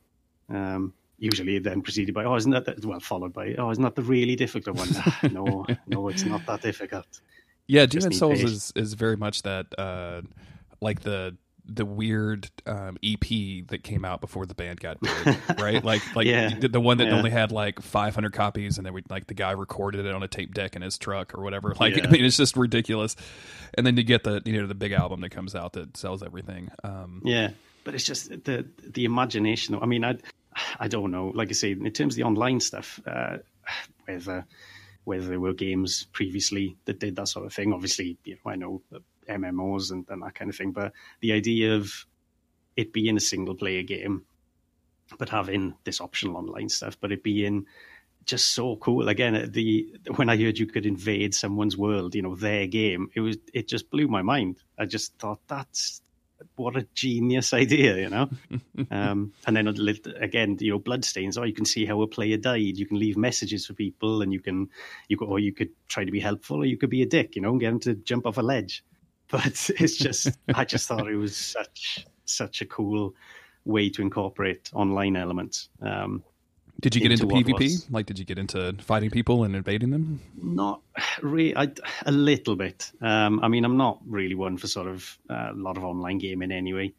Um, 0.48 0.92
usually 1.18 1.58
then 1.58 1.82
preceded 1.82 2.14
by, 2.14 2.24
oh, 2.24 2.34
isn't 2.34 2.50
that, 2.50 2.64
the, 2.64 2.88
well, 2.88 3.00
followed 3.00 3.32
by, 3.32 3.54
oh, 3.54 3.70
isn't 3.70 3.82
that 3.82 3.94
the 3.94 4.02
really 4.02 4.36
difficult 4.36 4.76
one? 4.76 4.88
no, 5.32 5.66
no, 5.86 6.08
it's 6.08 6.24
not 6.24 6.44
that 6.46 6.62
difficult. 6.62 7.20
Yeah, 7.66 7.86
Demon's 7.86 8.18
Souls 8.18 8.42
is, 8.42 8.72
is 8.76 8.94
very 8.94 9.16
much 9.16 9.42
that, 9.42 9.66
uh, 9.78 10.22
like 10.80 11.00
the 11.00 11.36
the 11.64 11.84
weird 11.84 12.50
um, 12.66 12.96
EP 13.04 13.66
that 13.68 13.80
came 13.82 14.04
out 14.04 14.20
before 14.20 14.46
the 14.46 14.54
band 14.54 14.80
got 14.80 15.00
big, 15.00 15.38
right? 15.58 15.82
Like, 15.84 16.16
like 16.16 16.26
yeah. 16.26 16.58
the, 16.58 16.80
one 16.80 16.98
that 16.98 17.06
yeah. 17.06 17.16
only 17.16 17.30
had 17.30 17.52
like 17.52 17.80
500 17.80 18.32
copies, 18.32 18.78
and 18.78 18.86
then 18.86 18.92
we 18.92 19.02
like 19.08 19.26
the 19.26 19.34
guy 19.34 19.52
recorded 19.52 20.04
it 20.04 20.14
on 20.14 20.22
a 20.22 20.28
tape 20.28 20.54
deck 20.54 20.76
in 20.76 20.82
his 20.82 20.98
truck 20.98 21.34
or 21.34 21.42
whatever. 21.42 21.74
Like, 21.82 21.96
yeah. 21.96 22.06
I 22.06 22.10
mean, 22.10 22.24
it's 22.24 22.36
just 22.36 22.56
ridiculous. 22.56 23.16
And 23.74 23.84
then 23.84 23.96
you 23.96 24.04
get 24.04 24.22
the 24.22 24.40
you 24.44 24.60
know 24.60 24.68
the 24.68 24.74
big 24.74 24.92
album 24.92 25.20
that 25.22 25.30
comes 25.30 25.56
out 25.56 25.72
that 25.72 25.96
sells 25.96 26.22
everything. 26.22 26.70
Um, 26.84 27.22
yeah, 27.24 27.50
but 27.82 27.94
it's 27.94 28.04
just 28.04 28.28
the 28.28 28.66
the 28.84 29.04
imagination. 29.04 29.76
I 29.80 29.86
mean, 29.86 30.04
I 30.04 30.18
I 30.78 30.86
don't 30.86 31.10
know. 31.10 31.32
Like 31.34 31.48
I 31.48 31.52
say, 31.52 31.72
in 31.72 31.90
terms 31.90 32.14
of 32.14 32.16
the 32.18 32.22
online 32.22 32.60
stuff, 32.60 33.00
uh, 33.04 33.38
whether 34.04 34.46
whether 35.04 35.26
there 35.26 35.40
were 35.40 35.54
games 35.54 36.06
previously 36.12 36.76
that 36.84 37.00
did 37.00 37.16
that 37.16 37.28
sort 37.28 37.46
of 37.46 37.52
thing. 37.52 37.72
Obviously, 37.72 38.16
you 38.24 38.34
know, 38.34 38.50
I 38.50 38.56
know 38.56 38.82
MMOs 39.28 39.90
and, 39.90 40.06
and 40.08 40.22
that 40.22 40.34
kind 40.34 40.50
of 40.50 40.56
thing. 40.56 40.72
But 40.72 40.92
the 41.20 41.32
idea 41.32 41.74
of 41.74 42.06
it 42.76 42.92
being 42.92 43.16
a 43.16 43.20
single 43.20 43.54
player 43.54 43.82
game, 43.82 44.24
but 45.18 45.28
having 45.28 45.74
this 45.84 46.00
optional 46.00 46.36
online 46.36 46.68
stuff, 46.68 46.96
but 47.00 47.12
it 47.12 47.22
being 47.22 47.66
just 48.24 48.54
so 48.54 48.76
cool. 48.76 49.08
Again, 49.08 49.50
the 49.52 49.94
when 50.16 50.28
I 50.28 50.36
heard 50.36 50.58
you 50.58 50.66
could 50.66 50.86
invade 50.86 51.34
someone's 51.34 51.76
world, 51.76 52.14
you 52.14 52.22
know, 52.22 52.34
their 52.34 52.66
game, 52.66 53.10
it 53.14 53.20
was 53.20 53.36
it 53.52 53.68
just 53.68 53.90
blew 53.90 54.08
my 54.08 54.22
mind. 54.22 54.56
I 54.78 54.86
just 54.86 55.18
thought 55.18 55.40
that's 55.48 56.02
what 56.56 56.76
a 56.76 56.86
genius 56.94 57.52
idea, 57.52 57.96
you 57.98 58.08
know. 58.08 58.28
um, 58.90 59.32
and 59.46 59.56
then 59.56 59.68
again, 59.68 60.56
you 60.60 60.72
know, 60.72 60.78
bloodstains. 60.78 61.38
Oh, 61.38 61.44
you 61.44 61.52
can 61.52 61.64
see 61.64 61.84
how 61.84 62.00
a 62.02 62.06
player 62.06 62.36
died. 62.36 62.76
You 62.76 62.86
can 62.86 62.98
leave 62.98 63.16
messages 63.16 63.66
for 63.66 63.74
people, 63.74 64.22
and 64.22 64.32
you 64.32 64.40
can 64.40 64.70
you 65.08 65.16
could, 65.16 65.28
or 65.28 65.38
you 65.38 65.52
could 65.52 65.70
try 65.88 66.04
to 66.04 66.12
be 66.12 66.20
helpful, 66.20 66.62
or 66.62 66.64
you 66.64 66.76
could 66.76 66.90
be 66.90 67.02
a 67.02 67.06
dick, 67.06 67.36
you 67.36 67.42
know, 67.42 67.50
and 67.50 67.60
get 67.60 67.70
them 67.70 67.80
to 67.80 67.94
jump 67.94 68.26
off 68.26 68.38
a 68.38 68.42
ledge 68.42 68.84
but 69.32 69.70
it's 69.80 69.96
just 69.96 70.28
I 70.54 70.64
just 70.64 70.86
thought 70.86 71.08
it 71.08 71.16
was 71.16 71.36
such 71.36 72.06
such 72.24 72.60
a 72.62 72.66
cool 72.66 73.14
way 73.64 73.90
to 73.90 74.02
incorporate 74.02 74.70
online 74.72 75.16
elements. 75.16 75.68
Um, 75.80 76.22
did 76.80 76.94
you 76.94 77.00
get 77.00 77.12
into, 77.12 77.28
into 77.28 77.52
PvP? 77.52 77.60
Was, 77.60 77.90
like, 77.90 78.06
did 78.06 78.18
you 78.18 78.24
get 78.24 78.38
into 78.38 78.74
fighting 78.80 79.10
people 79.10 79.44
and 79.44 79.54
invading 79.54 79.90
them? 79.90 80.20
Not 80.36 80.80
really. 81.20 81.56
I, 81.56 81.68
a 82.06 82.10
little 82.10 82.56
bit. 82.56 82.90
Um, 83.00 83.38
I 83.40 83.48
mean, 83.48 83.64
I'm 83.64 83.76
not 83.76 84.00
really 84.04 84.34
one 84.34 84.56
for 84.56 84.66
sort 84.66 84.88
of 84.88 85.18
uh, 85.30 85.50
a 85.52 85.54
lot 85.54 85.76
of 85.76 85.84
online 85.84 86.18
gaming 86.18 86.50
anyway. 86.50 86.92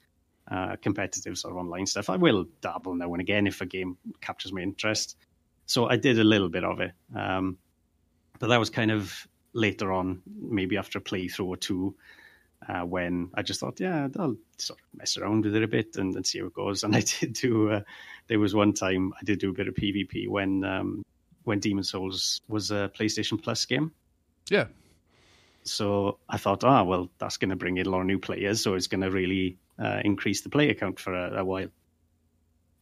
Uh, 0.49 0.75
competitive 0.81 1.37
sort 1.37 1.53
of 1.53 1.57
online 1.57 1.85
stuff. 1.85 2.09
I 2.09 2.15
will 2.15 2.45
dabble 2.61 2.95
now 2.95 3.11
and 3.13 3.21
again 3.21 3.47
if 3.47 3.61
a 3.61 3.65
game 3.65 3.97
captures 4.21 4.53
my 4.53 4.61
interest. 4.61 5.17
So 5.65 5.89
I 5.89 5.97
did 5.97 6.19
a 6.19 6.23
little 6.23 6.49
bit 6.49 6.63
of 6.63 6.79
it, 6.81 6.91
um, 7.15 7.57
but 8.39 8.47
that 8.47 8.59
was 8.59 8.69
kind 8.69 8.91
of 8.91 9.25
later 9.53 9.91
on, 9.91 10.21
maybe 10.41 10.77
after 10.77 10.99
a 10.99 11.01
playthrough 11.01 11.47
or 11.47 11.57
two 11.57 11.95
uh, 12.67 12.82
when 12.82 13.29
I 13.34 13.41
just 13.41 13.60
thought, 13.60 13.79
yeah, 13.79 14.08
I'll 14.17 14.36
sort 14.58 14.79
of 14.79 15.00
mess 15.00 15.17
around 15.17 15.46
with 15.46 15.55
it 15.55 15.63
a 15.63 15.67
bit 15.67 15.96
and, 15.96 16.15
and 16.15 16.25
see 16.25 16.39
how 16.39 16.46
it 16.46 16.53
goes. 16.53 16.84
And 16.84 16.96
I 16.96 17.01
did 17.01 17.34
do. 17.34 17.72
Uh, 17.72 17.82
there 18.27 18.39
was 18.39 18.55
one 18.55 18.74
time 18.74 19.13
I 19.20 19.24
did 19.24 19.39
do 19.39 19.50
a 19.50 19.53
bit 19.53 19.67
of 19.67 19.75
PvP 19.75 20.27
when 20.27 20.63
um, 20.63 21.03
when 21.43 21.60
Demon's 21.60 21.89
Souls 21.89 22.41
was 22.48 22.72
a 22.72 22.91
PlayStation 22.98 23.41
Plus 23.41 23.65
game. 23.65 23.91
Yeah. 24.50 24.67
So 25.63 26.20
I 26.27 26.38
thought, 26.38 26.63
ah, 26.63 26.82
oh, 26.82 26.84
well, 26.84 27.10
that's 27.17 27.38
going 27.38 27.51
to 27.51 27.55
bring 27.55 27.77
in 27.77 27.88
a 27.88 27.89
lot 27.89 28.01
of 28.01 28.05
new 28.05 28.20
players, 28.20 28.62
so 28.62 28.74
it's 28.74 28.88
going 28.88 29.01
to 29.01 29.10
really 29.10 29.58
uh, 29.79 30.01
increase 30.03 30.41
the 30.41 30.50
player 30.50 30.74
count 30.74 31.00
for 31.00 31.13
a, 31.13 31.39
a 31.39 31.46
while. 31.46 31.70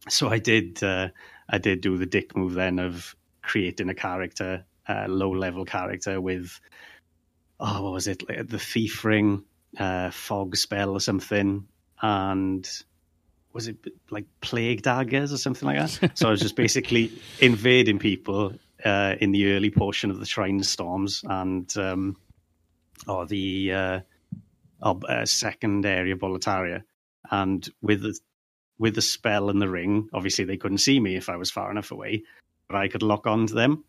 So 0.09 0.29
I 0.29 0.39
did. 0.39 0.81
Uh, 0.83 1.09
I 1.47 1.57
did 1.57 1.81
do 1.81 1.97
the 1.97 2.05
dick 2.05 2.35
move 2.35 2.53
then 2.53 2.79
of 2.79 3.15
creating 3.43 3.89
a 3.89 3.93
character, 3.93 4.65
a 4.87 5.07
low 5.07 5.31
level 5.31 5.65
character 5.65 6.19
with 6.19 6.59
oh, 7.61 7.83
what 7.83 7.93
was 7.93 8.07
it? 8.07 8.23
The 8.27 8.59
thief 8.59 9.05
ring 9.05 9.43
uh, 9.77 10.11
fog 10.11 10.55
spell 10.55 10.91
or 10.91 10.99
something, 10.99 11.67
and 12.01 12.69
was 13.53 13.67
it 13.67 13.77
like 14.09 14.25
plague 14.41 14.81
daggers 14.81 15.33
or 15.33 15.37
something 15.37 15.67
like 15.67 15.77
that? 15.77 16.17
so 16.17 16.27
I 16.27 16.31
was 16.31 16.41
just 16.41 16.55
basically 16.55 17.11
invading 17.39 17.99
people 17.99 18.53
uh, 18.83 19.15
in 19.19 19.31
the 19.31 19.53
early 19.53 19.69
portion 19.69 20.11
of 20.11 20.19
the 20.19 20.25
Shrine 20.25 20.63
Storms 20.63 21.23
and 21.27 21.71
um, 21.77 22.17
or 23.07 23.25
the 23.25 23.73
uh, 23.73 23.99
uh, 24.81 25.25
second 25.25 25.85
area 25.85 26.15
Boletaria, 26.15 26.83
and 27.29 27.67
with 27.81 28.01
the, 28.01 28.17
with 28.77 28.95
the 28.95 29.01
spell 29.01 29.49
and 29.49 29.61
the 29.61 29.69
ring, 29.69 30.09
obviously 30.13 30.45
they 30.45 30.57
couldn't 30.57 30.79
see 30.79 30.99
me 30.99 31.15
if 31.15 31.29
I 31.29 31.35
was 31.35 31.51
far 31.51 31.71
enough 31.71 31.91
away, 31.91 32.23
but 32.67 32.77
I 32.77 32.87
could 32.87 33.03
lock 33.03 33.27
on 33.27 33.47
to 33.47 33.53
them. 33.53 33.83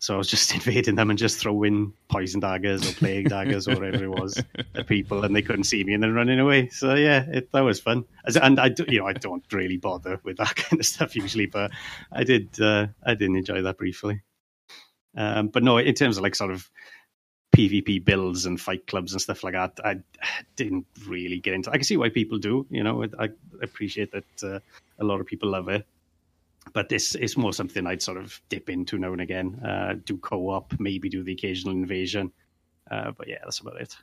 So 0.00 0.14
I 0.14 0.16
was 0.16 0.28
just 0.28 0.52
invading 0.54 0.96
them 0.96 1.10
and 1.10 1.18
just 1.18 1.38
throwing 1.38 1.92
poison 2.08 2.40
daggers 2.40 2.88
or 2.88 2.94
plague 2.94 3.28
daggers 3.28 3.68
or 3.68 3.74
whatever 3.74 4.04
it 4.04 4.10
was 4.10 4.42
at 4.74 4.86
people, 4.86 5.24
and 5.24 5.36
they 5.36 5.42
couldn't 5.42 5.64
see 5.64 5.84
me, 5.84 5.92
and 5.92 6.02
then 6.02 6.14
running 6.14 6.40
away. 6.40 6.70
So 6.70 6.94
yeah, 6.94 7.26
it, 7.30 7.52
that 7.52 7.60
was 7.60 7.80
fun. 7.80 8.06
And 8.42 8.58
I, 8.58 8.70
do, 8.70 8.84
you 8.88 8.98
know, 8.98 9.06
I 9.06 9.12
don't 9.12 9.44
really 9.52 9.76
bother 9.76 10.18
with 10.24 10.38
that 10.38 10.56
kind 10.56 10.80
of 10.80 10.86
stuff 10.86 11.14
usually, 11.14 11.46
but 11.46 11.70
I 12.10 12.24
did, 12.24 12.58
uh, 12.60 12.88
I 13.04 13.14
did 13.14 13.30
enjoy 13.30 13.62
that 13.62 13.78
briefly. 13.78 14.22
Um, 15.16 15.48
but 15.48 15.62
no, 15.62 15.76
in 15.76 15.94
terms 15.94 16.16
of 16.16 16.22
like 16.22 16.34
sort 16.34 16.50
of 16.50 16.70
PvP 17.54 18.02
builds 18.02 18.46
and 18.46 18.58
fight 18.58 18.86
clubs 18.86 19.12
and 19.12 19.20
stuff 19.20 19.44
like 19.44 19.52
that, 19.52 19.78
I 19.84 19.96
didn't 20.56 20.86
really 21.06 21.40
get 21.40 21.52
into. 21.52 21.68
I 21.70 21.74
can 21.74 21.84
see 21.84 21.98
why 21.98 22.08
people 22.08 22.38
do. 22.38 22.66
You 22.70 22.84
know, 22.84 23.04
I, 23.18 23.24
I 23.24 23.28
appreciate 23.60 24.12
that 24.12 24.42
uh, 24.42 24.60
a 24.98 25.04
lot 25.04 25.20
of 25.20 25.26
people 25.26 25.50
love 25.50 25.68
it 25.68 25.86
but 26.72 26.88
this 26.88 27.14
is 27.14 27.36
more 27.36 27.52
something 27.52 27.86
I'd 27.86 28.02
sort 28.02 28.18
of 28.18 28.40
dip 28.48 28.68
into 28.68 28.98
now 28.98 29.12
and 29.12 29.20
again. 29.20 29.60
Uh, 29.64 29.94
do 30.04 30.16
co-op, 30.18 30.74
maybe 30.78 31.08
do 31.08 31.22
the 31.22 31.32
occasional 31.32 31.74
invasion, 31.74 32.32
uh, 32.90 33.12
but 33.16 33.28
yeah, 33.28 33.38
that's 33.42 33.60
about 33.60 33.80
it. 33.80 33.96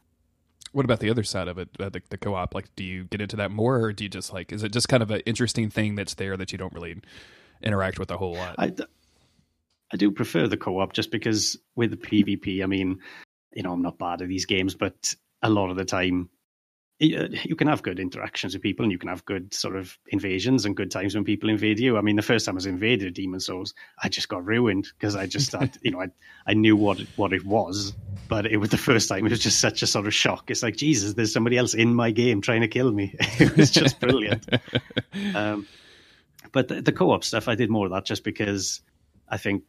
What 0.74 0.86
about 0.86 1.00
the 1.00 1.10
other 1.10 1.24
side 1.24 1.48
of 1.48 1.58
it, 1.58 1.70
uh, 1.80 1.90
the, 1.90 2.02
the, 2.10 2.18
co-op? 2.18 2.54
Like, 2.54 2.76
do 2.76 2.84
you 2.84 3.06
get 3.06 3.22
into 3.22 3.38
that 3.38 3.52
more, 3.52 3.80
or 3.80 3.94
do 3.94 4.04
you 4.04 4.10
just 4.10 4.34
like? 4.34 4.52
Is 4.52 4.64
it 4.64 4.74
just 4.74 4.90
kind 4.90 5.02
of 5.02 5.12
an 5.12 5.22
interesting 5.26 5.70
thing 5.70 5.96
that's 5.96 6.16
there 6.16 6.36
that 6.36 6.52
you 6.52 6.58
don't 6.58 6.74
really 6.74 7.00
interact 7.64 8.00
with 8.00 8.12
a 8.12 8.18
whole 8.18 8.34
lot? 8.34 8.56
I, 8.58 8.74
I 9.94 9.98
do 9.98 10.12
prefer 10.12 10.48
the 10.48 10.58
co-op 10.58 10.94
just 10.94 11.12
because 11.12 11.58
with 11.76 11.92
the 11.92 11.98
PvP, 11.98 12.64
I 12.64 12.66
mean, 12.66 13.00
you 13.54 13.64
know, 13.64 13.72
I'm 13.72 13.82
not 13.82 13.98
bad 13.98 14.22
at 14.22 14.28
these 14.28 14.46
games, 14.46 14.76
but 14.76 15.14
a 15.42 15.50
lot 15.50 15.70
of 15.70 15.78
the 15.78 15.86
time 15.86 16.30
you 17.00 17.56
can 17.56 17.68
have 17.68 17.84
good 17.84 18.00
interactions 18.00 18.54
with 18.54 18.64
people 18.64 18.84
and 18.84 18.92
you 18.92 18.98
can 18.98 19.10
have 19.10 19.24
good 19.26 19.54
sort 19.54 19.76
of 19.76 19.98
invasions 20.08 20.66
and 20.66 20.76
good 20.76 20.90
times 20.90 21.14
when 21.14 21.24
people 21.24 21.50
invade 21.50 21.80
you. 21.80 21.96
I 21.98 22.02
mean, 22.02 22.16
the 22.16 22.24
first 22.24 22.46
time 22.46 22.56
I 22.56 22.58
was 22.58 22.66
invaded 22.66 23.14
Demon's 23.14 23.46
Souls, 23.46 23.76
I 24.02 24.10
just 24.10 24.30
got 24.30 24.44
ruined 24.44 24.88
because 24.98 25.16
I 25.16 25.28
just 25.28 25.52
thought, 25.52 25.78
you 25.82 25.92
know, 25.92 26.02
I, 26.02 26.08
I 26.48 26.54
knew 26.54 26.76
what 26.76 27.00
what 27.16 27.34
it 27.34 27.46
was, 27.46 27.94
but 28.28 28.48
it 28.48 28.58
was 28.58 28.70
the 28.70 28.78
first 28.78 29.10
time. 29.10 29.26
It 29.26 29.30
was 29.30 29.40
just 29.40 29.60
such 29.60 29.84
a 29.84 29.88
sort 29.88 30.08
of 30.08 30.14
shock. 30.14 30.50
It's 30.50 30.64
like, 30.64 30.76
Jesus, 30.76 31.14
there's 31.14 31.32
somebody 31.32 31.58
else 31.58 31.76
in 31.76 31.94
my 31.94 32.10
game 32.10 32.42
trying 32.42 32.62
to 32.62 32.68
kill 32.68 32.92
me. 32.92 33.16
it 33.20 33.56
was 33.56 33.70
just 33.70 34.00
brilliant. 34.00 34.48
um, 35.36 35.68
but 36.52 36.68
the, 36.68 36.82
the 36.82 36.92
co-op 36.92 37.24
stuff, 37.24 37.48
I 37.48 37.54
did 37.54 37.70
more 37.70 37.86
of 37.86 37.92
that 37.92 38.06
just 38.06 38.24
because 38.24 38.82
I 39.30 39.38
think 39.38 39.64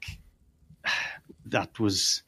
that 1.46 1.78
was 1.78 2.22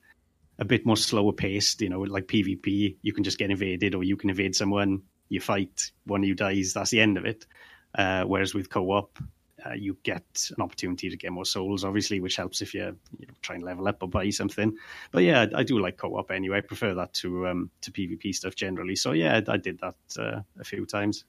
a 0.61 0.65
bit 0.65 0.87
more 0.87 0.97
slower 0.97 1.33
paced. 1.33 1.81
You 1.81 1.89
know, 1.89 2.01
like 2.01 2.27
PvP, 2.27 2.97
you 3.03 3.13
can 3.13 3.25
just 3.25 3.39
get 3.39 3.51
invaded 3.51 3.95
or 3.95 4.05
you 4.05 4.17
can 4.17 4.31
invade 4.31 4.55
someone, 4.55 5.03
you 5.29 5.41
fight, 5.41 5.91
one 6.05 6.23
of 6.23 6.29
you 6.29 6.35
dies, 6.35 6.75
that's 6.75 6.91
the 6.91 7.01
end 7.01 7.17
of 7.17 7.25
it. 7.25 7.47
Uh, 7.95 8.23
whereas 8.25 8.55
with 8.55 8.71
co-op, 8.71 9.19
uh, 9.67 9.73
you 9.73 9.97
get 10.03 10.51
an 10.57 10.63
opportunity 10.63 11.11
to 11.11 11.17
get 11.17 11.33
more 11.33 11.45
souls, 11.45 11.85
obviously, 11.85 12.21
which 12.21 12.37
helps 12.37 12.63
if 12.63 12.73
you're 12.73 12.95
you 13.19 13.27
know, 13.27 13.35
trying 13.43 13.61
to 13.61 13.67
level 13.67 13.89
up 13.89 14.03
or 14.03 14.09
buy 14.09 14.31
something. 14.31 14.77
But 15.11 15.25
yeah, 15.25 15.47
I, 15.55 15.61
I 15.61 15.63
do 15.65 15.79
like 15.79 15.97
co-op 15.97 16.31
anyway. 16.31 16.59
I 16.59 16.61
prefer 16.61 16.95
that 16.95 17.13
to 17.15 17.49
um, 17.49 17.71
to 17.83 17.91
PvP 17.91 18.35
stuff 18.35 18.55
generally. 18.55 18.97
So 18.97 19.13
yeah, 19.13 19.41
I, 19.47 19.53
I 19.53 19.57
did 19.57 19.81
that 19.81 19.97
uh, 20.19 20.41
a 20.59 20.65
few 20.65 20.87
times. 20.87 21.25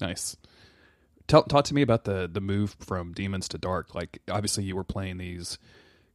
Nice. 0.00 0.36
Tell, 1.28 1.44
talk 1.44 1.64
to 1.66 1.74
me 1.74 1.82
about 1.82 2.04
the 2.04 2.28
the 2.30 2.40
move 2.40 2.76
from 2.80 3.12
demons 3.12 3.48
to 3.48 3.58
dark. 3.58 3.94
Like, 3.94 4.20
obviously, 4.30 4.64
you 4.64 4.76
were 4.76 4.84
playing 4.84 5.18
these 5.18 5.58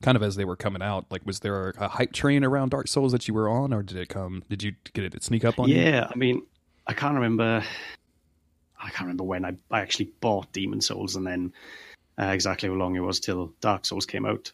kind 0.02 0.16
of 0.16 0.24
as 0.24 0.36
they 0.36 0.46
were 0.46 0.56
coming 0.56 0.82
out 0.82 1.06
like 1.10 1.26
was 1.26 1.40
there 1.40 1.70
a 1.78 1.88
hype 1.88 2.14
train 2.14 2.44
around 2.44 2.70
dark 2.70 2.88
souls 2.88 3.12
that 3.12 3.28
you 3.28 3.34
were 3.34 3.50
on 3.50 3.74
or 3.74 3.82
did 3.82 3.98
it 3.98 4.10
come 4.10 4.44
did 4.50 4.62
you 4.62 4.74
get 4.94 5.04
it 5.04 5.24
sneak 5.24 5.44
up 5.44 5.60
on 5.60 5.68
yeah, 5.68 5.76
you? 5.76 5.82
Yeah 5.84 6.08
i 6.12 6.16
mean 6.16 6.42
i 6.86 6.94
can't 6.94 7.16
remember 7.16 7.64
i 8.80 8.90
can't 8.90 9.02
remember 9.02 9.24
when 9.24 9.44
i, 9.44 9.56
I 9.72 9.82
actually 9.82 10.12
bought 10.22 10.52
demon's 10.54 10.88
souls 10.88 11.16
and 11.16 11.26
then 11.26 11.54
uh, 12.20 12.26
exactly 12.26 12.70
how 12.70 12.76
long 12.76 12.96
it 12.96 13.00
was 13.00 13.20
till 13.20 13.54
dark 13.62 13.86
souls 13.86 14.06
came 14.06 14.26
out 14.26 14.52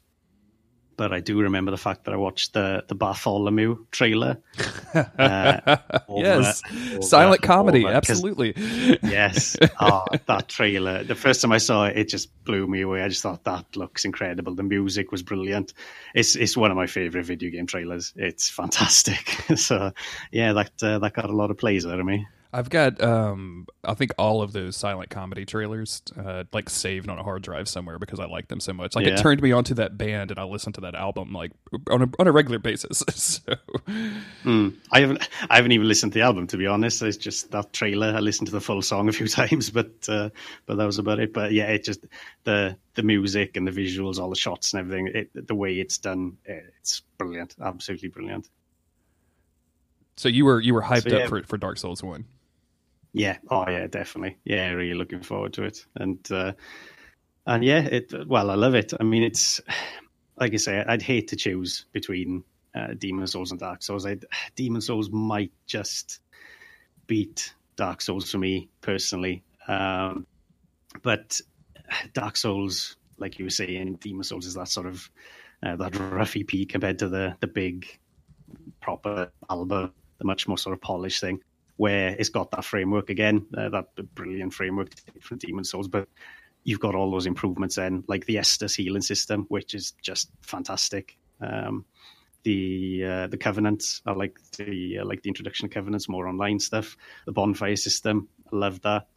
but 0.96 1.14
I 1.14 1.20
do 1.20 1.40
remember 1.40 1.72
the 1.72 1.78
fact 1.78 2.06
that 2.06 2.14
I 2.14 2.18
watched 2.18 2.54
the 2.54 2.84
the 2.88 2.96
Bartholomew 2.96 3.86
trailer. 3.92 4.38
Uh, 4.94 5.78
yes, 6.10 6.62
over, 6.72 7.02
silent 7.02 7.42
comedy, 7.42 7.84
over, 7.84 7.94
absolutely. 7.94 8.54
Yes, 9.02 9.56
oh, 9.80 10.06
that 10.28 10.48
trailer. 10.48 11.04
The 11.04 11.16
first 11.16 11.42
time 11.42 11.52
I 11.52 11.58
saw 11.58 11.86
it, 11.86 11.98
it 11.98 12.10
just 12.10 12.30
blew 12.44 12.68
me 12.68 12.82
away. 12.82 13.02
I 13.02 13.08
just 13.08 13.24
thought 13.24 13.44
that 13.46 13.76
looks 13.76 14.06
incredible. 14.06 14.54
The 14.54 14.62
music 14.62 15.12
was 15.12 15.24
brilliant. 15.24 15.74
It's 16.14 16.36
it's 16.36 16.56
one 16.56 16.70
of 16.70 16.78
my 16.78 16.86
favorite 16.86 17.26
video 17.26 17.50
game 17.50 17.66
trailers. 17.66 18.14
It's 18.16 18.50
fantastic. 18.50 19.30
so 19.56 19.94
yeah, 20.32 20.54
that 20.54 20.72
uh, 20.84 21.00
that 21.00 21.14
got 21.14 21.30
a 21.30 21.36
lot 21.36 21.50
of 21.50 21.58
plays 21.58 21.86
out 21.86 22.00
of 22.00 22.06
me. 22.06 22.28
I've 22.56 22.70
got 22.70 23.02
um 23.02 23.66
I 23.84 23.96
think 23.96 24.12
all 24.20 24.44
of 24.44 24.54
those 24.54 24.78
silent 24.78 25.10
comedy 25.10 25.44
trailers 25.44 26.04
uh 26.16 26.44
like 26.54 26.70
saved 26.70 27.10
on 27.10 27.18
a 27.18 27.24
hard 27.24 27.42
drive 27.42 27.68
somewhere 27.68 27.98
because 27.98 28.20
I 28.20 28.26
like 28.26 28.48
them 28.48 28.60
so 28.60 28.74
much. 28.74 28.96
Like 28.96 29.08
Yeah. 29.08 29.14
it 29.14 29.18
turned 29.18 29.42
me 29.42 29.52
onto 29.52 29.74
that 29.74 29.98
band 29.98 30.30
and 30.30 30.40
I 30.40 30.44
listened 30.44 30.76
to 30.76 30.82
that 30.82 30.94
album 30.94 31.34
like 31.34 31.52
on 31.90 32.04
a 32.04 32.10
on 32.20 32.28
a 32.28 32.32
regular 32.32 32.60
basis. 32.60 33.04
so 33.10 33.42
Mm. 34.46 34.76
I 34.92 35.00
haven't 35.00 35.28
I 35.50 35.56
haven't 35.56 35.72
even 35.72 35.88
listened 35.88 36.14
to 36.14 36.20
the 36.20 36.24
album 36.26 36.46
to 36.48 36.58
be 36.58 36.68
honest. 36.68 37.02
It's 37.02 37.18
just 37.18 37.50
that 37.52 37.74
trailer. 37.74 38.14
I 38.16 38.20
listened 38.20 38.48
to 38.48 38.54
the 38.54 38.62
full 38.62 38.82
song 38.84 39.10
a 39.10 39.12
few 39.14 39.28
times, 39.40 39.70
but 39.72 39.90
uh, 40.08 40.30
but 40.68 40.76
that 40.78 40.86
was 40.86 41.00
about 41.00 41.20
it. 41.20 41.34
But 41.34 41.54
yeah, 41.54 41.66
it 41.70 41.84
just 41.84 42.06
the 42.44 42.78
the 42.94 43.04
music 43.04 43.58
and 43.58 43.68
the 43.68 43.72
visuals, 43.72 44.20
all 44.20 44.30
the 44.30 44.36
shots 44.36 44.74
and 44.74 44.80
everything. 44.82 45.08
It, 45.08 45.48
the 45.48 45.56
way 45.56 45.74
it's 45.80 45.98
done, 45.98 46.38
it's 46.46 47.02
brilliant. 47.18 47.56
Absolutely 47.60 48.10
brilliant. 48.10 48.48
so 50.18 50.30
you 50.30 50.46
were 50.46 50.62
you 50.62 50.74
were 50.76 50.84
hyped 50.84 51.10
So, 51.10 51.18
yeah. 51.18 51.24
up 51.24 51.30
for 51.30 51.42
for 51.44 51.58
Dark 51.58 51.78
Souls 51.80 52.04
1. 52.04 52.24
Yeah. 53.14 53.38
Oh 53.50 53.70
yeah, 53.70 53.88
definitely. 53.88 54.38
Yeah, 54.44 54.72
really 54.72 54.96
looking 54.96 55.22
forward 55.22 55.54
to 55.54 55.64
it. 55.64 55.86
And 55.96 56.20
uh, 56.32 56.54
and 57.46 57.64
yeah, 57.64 57.80
it 57.80 58.28
well, 58.28 58.50
I 58.50 58.56
love 58.56 58.76
it. 58.76 58.94
I 59.00 59.04
mean, 59.04 59.24
it's 59.24 59.62
like 60.38 60.54
I 60.54 60.58
say, 60.58 60.84
I'd 60.86 61.02
hate 61.04 61.30
to 61.30 61.36
choose 61.36 61.86
between 61.94 62.44
uh, 62.76 62.96
Demon's 62.98 63.34
Souls 63.34 63.52
and 63.52 63.60
Dark 63.60 63.84
Souls. 63.84 64.06
I'd, 64.06 64.26
Demon's 64.56 64.88
Souls 64.88 65.12
might 65.12 65.52
just 65.68 66.20
beat 67.06 67.54
Dark 67.76 68.02
Souls 68.02 68.32
for 68.32 68.40
me 68.40 68.70
personally. 68.82 69.44
Um, 69.68 70.26
but 71.04 71.40
Dark 72.14 72.36
Souls, 72.36 72.98
like 73.18 73.38
you 73.38 73.46
were 73.46 73.52
saying, 73.52 74.00
Demon's 74.02 74.30
Souls 74.30 74.48
is 74.48 74.56
that 74.56 74.70
sort 74.70 74.88
of 74.88 75.10
uh, 75.62 75.76
that 75.76 75.98
rough 76.00 76.36
EP 76.36 76.68
compared 76.68 77.00
to 77.00 77.10
the 77.10 77.36
the 77.42 77.48
big 77.48 77.86
proper 78.82 79.32
Alba, 79.50 79.92
the 80.18 80.26
much 80.26 80.48
more 80.48 80.58
sort 80.58 80.74
of 80.74 80.82
polished 80.82 81.22
thing, 81.22 81.42
where 81.78 82.16
it's 82.18 82.30
got 82.30 82.52
that 82.52 82.66
framework 82.66 83.10
again, 83.10 83.46
uh, 83.58 83.70
that 83.70 83.88
brilliant 84.16 84.54
framework 84.54 84.90
from 85.22 85.38
Demon's 85.38 85.70
Souls, 85.72 85.88
but 85.88 86.08
you've 86.64 86.80
got 86.80 86.96
all 86.96 87.12
those 87.12 87.26
improvements 87.26 87.78
in, 87.78 88.04
like 88.08 88.26
the 88.26 88.36
Estus 88.36 88.76
healing 88.76 89.02
system, 89.02 89.46
which 89.50 89.74
is 89.74 89.94
just 90.02 90.30
fantastic. 90.42 91.18
Um, 91.42 91.86
the 92.44 93.04
uh, 93.06 93.28
the 93.28 93.38
covenants, 93.38 94.02
I 94.06 94.12
like 94.12 94.38
the 94.58 95.00
uh, 95.00 95.06
like 95.06 95.24
the 95.24 95.30
introduction 95.30 95.66
of 95.66 95.72
covenants, 95.72 96.10
more 96.10 96.28
online 96.28 96.60
stuff. 96.60 96.98
The 97.26 97.32
bonfire 97.32 97.76
system, 97.76 98.28
I 98.52 98.56
love 98.56 98.82
that. 98.82 99.08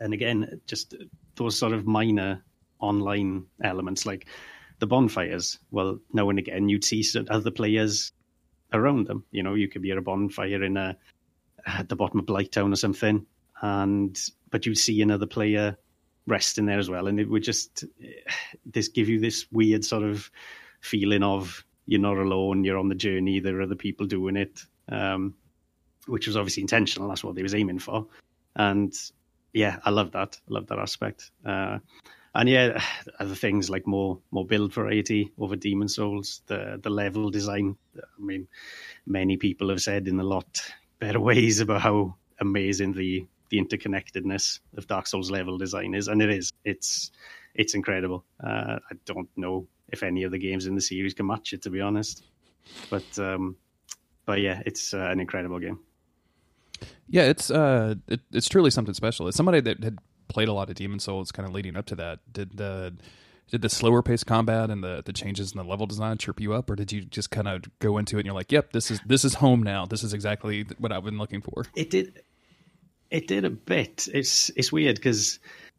And 0.00 0.12
again, 0.12 0.60
just 0.66 0.94
those 1.36 1.56
sort 1.56 1.72
of 1.72 1.86
minor 1.86 2.42
online 2.80 3.46
elements, 3.62 4.04
like 4.04 4.26
the 4.80 4.86
bonfires. 4.86 5.58
Well, 5.70 6.00
now 6.12 6.28
and 6.28 6.38
again, 6.38 6.68
you'd 6.68 6.84
see 6.84 7.04
other 7.30 7.52
players 7.52 8.12
around 8.72 9.06
them. 9.06 9.24
You 9.30 9.42
know, 9.42 9.54
you 9.54 9.68
could 9.68 9.82
be 9.82 9.92
at 9.92 9.98
a 9.98 10.02
bonfire 10.02 10.62
in 10.62 10.76
a 10.76 10.96
at 11.66 11.88
the 11.88 11.96
bottom 11.96 12.20
of 12.20 12.26
Blighttown 12.26 12.72
or 12.72 12.76
something, 12.76 13.26
and 13.62 14.20
but 14.50 14.66
you'd 14.66 14.78
see 14.78 15.00
another 15.02 15.26
player 15.26 15.76
resting 16.26 16.66
there 16.66 16.78
as 16.78 16.90
well, 16.90 17.06
and 17.06 17.20
it 17.20 17.28
would 17.28 17.42
just 17.42 17.84
this 18.66 18.88
give 18.88 19.08
you 19.08 19.20
this 19.20 19.46
weird 19.52 19.84
sort 19.84 20.02
of 20.02 20.30
feeling 20.80 21.22
of 21.22 21.64
you're 21.86 22.00
not 22.00 22.16
alone, 22.16 22.64
you're 22.64 22.78
on 22.78 22.88
the 22.88 22.94
journey, 22.94 23.40
there 23.40 23.58
are 23.58 23.62
other 23.62 23.74
people 23.74 24.06
doing 24.06 24.36
it, 24.36 24.62
um, 24.88 25.34
which 26.06 26.26
was 26.26 26.36
obviously 26.36 26.62
intentional. 26.62 27.08
That's 27.08 27.24
what 27.24 27.34
they 27.34 27.42
was 27.42 27.54
aiming 27.54 27.78
for, 27.80 28.06
and 28.56 28.92
yeah, 29.52 29.78
I 29.84 29.90
love 29.90 30.12
that. 30.12 30.38
I 30.48 30.52
love 30.52 30.66
that 30.68 30.78
aspect. 30.78 31.30
Uh, 31.44 31.78
and 32.34 32.48
yeah, 32.48 32.82
other 33.20 33.34
things 33.34 33.70
like 33.70 33.86
more 33.86 34.18
more 34.30 34.44
build 34.44 34.72
variety 34.72 35.32
over 35.38 35.56
Demon's 35.56 35.94
Souls, 35.94 36.42
the 36.46 36.80
the 36.82 36.90
level 36.90 37.30
design. 37.30 37.76
I 37.96 38.22
mean, 38.22 38.48
many 39.06 39.36
people 39.36 39.68
have 39.70 39.80
said 39.80 40.08
in 40.08 40.18
a 40.18 40.24
lot 40.24 40.60
better 40.98 41.20
ways 41.20 41.60
about 41.60 41.80
how 41.80 42.14
amazing 42.40 42.92
the 42.92 43.26
the 43.50 43.60
interconnectedness 43.60 44.60
of 44.76 44.86
Dark 44.86 45.06
Souls 45.06 45.30
level 45.30 45.58
design 45.58 45.94
is, 45.94 46.08
and 46.08 46.22
it 46.22 46.30
is. 46.30 46.52
It's 46.64 47.10
it's 47.54 47.74
incredible. 47.74 48.24
Uh, 48.42 48.78
I 48.90 48.94
don't 49.04 49.28
know 49.36 49.66
if 49.88 50.02
any 50.02 50.24
of 50.24 50.32
the 50.32 50.38
games 50.38 50.66
in 50.66 50.74
the 50.74 50.80
series 50.80 51.14
can 51.14 51.26
match 51.26 51.52
it, 51.52 51.62
to 51.62 51.70
be 51.70 51.80
honest. 51.80 52.24
But 52.90 53.18
um, 53.18 53.56
but 54.26 54.40
yeah, 54.40 54.62
it's 54.66 54.94
uh, 54.94 55.08
an 55.10 55.20
incredible 55.20 55.58
game. 55.58 55.80
Yeah, 57.08 57.24
it's 57.24 57.50
uh, 57.50 57.94
it, 58.08 58.20
it's 58.32 58.48
truly 58.48 58.70
something 58.70 58.94
special. 58.94 59.28
As 59.28 59.36
somebody 59.36 59.60
that 59.60 59.84
had 59.84 59.98
played 60.28 60.48
a 60.48 60.52
lot 60.52 60.70
of 60.70 60.76
Demon's 60.76 61.04
Souls, 61.04 61.30
kind 61.30 61.46
of 61.46 61.54
leading 61.54 61.76
up 61.76 61.86
to 61.86 61.96
that, 61.96 62.20
did 62.32 62.56
the 62.56 62.94
did 63.50 63.62
the 63.62 63.68
slower 63.68 64.02
paced 64.02 64.26
combat 64.26 64.70
and 64.70 64.82
the 64.82 65.02
the 65.04 65.12
changes 65.12 65.52
in 65.52 65.58
the 65.58 65.64
level 65.64 65.86
design 65.86 66.18
trip 66.18 66.40
you 66.40 66.54
up, 66.54 66.70
or 66.70 66.76
did 66.76 66.92
you 66.92 67.02
just 67.02 67.30
kind 67.30 67.48
of 67.48 67.64
go 67.78 67.98
into 67.98 68.16
it 68.16 68.20
and 68.20 68.26
you're 68.26 68.34
like, 68.34 68.52
"Yep, 68.52 68.72
this 68.72 68.90
is 68.90 69.00
this 69.06 69.24
is 69.24 69.34
home 69.34 69.62
now. 69.62 69.86
This 69.86 70.02
is 70.02 70.12
exactly 70.12 70.66
what 70.78 70.92
I've 70.92 71.04
been 71.04 71.18
looking 71.18 71.40
for." 71.40 71.64
It 71.76 71.90
did. 71.90 72.22
It 73.10 73.28
did 73.28 73.44
a 73.44 73.50
bit. 73.50 74.08
It's 74.12 74.50
it's 74.56 74.72
weird 74.72 74.96
because 74.96 75.38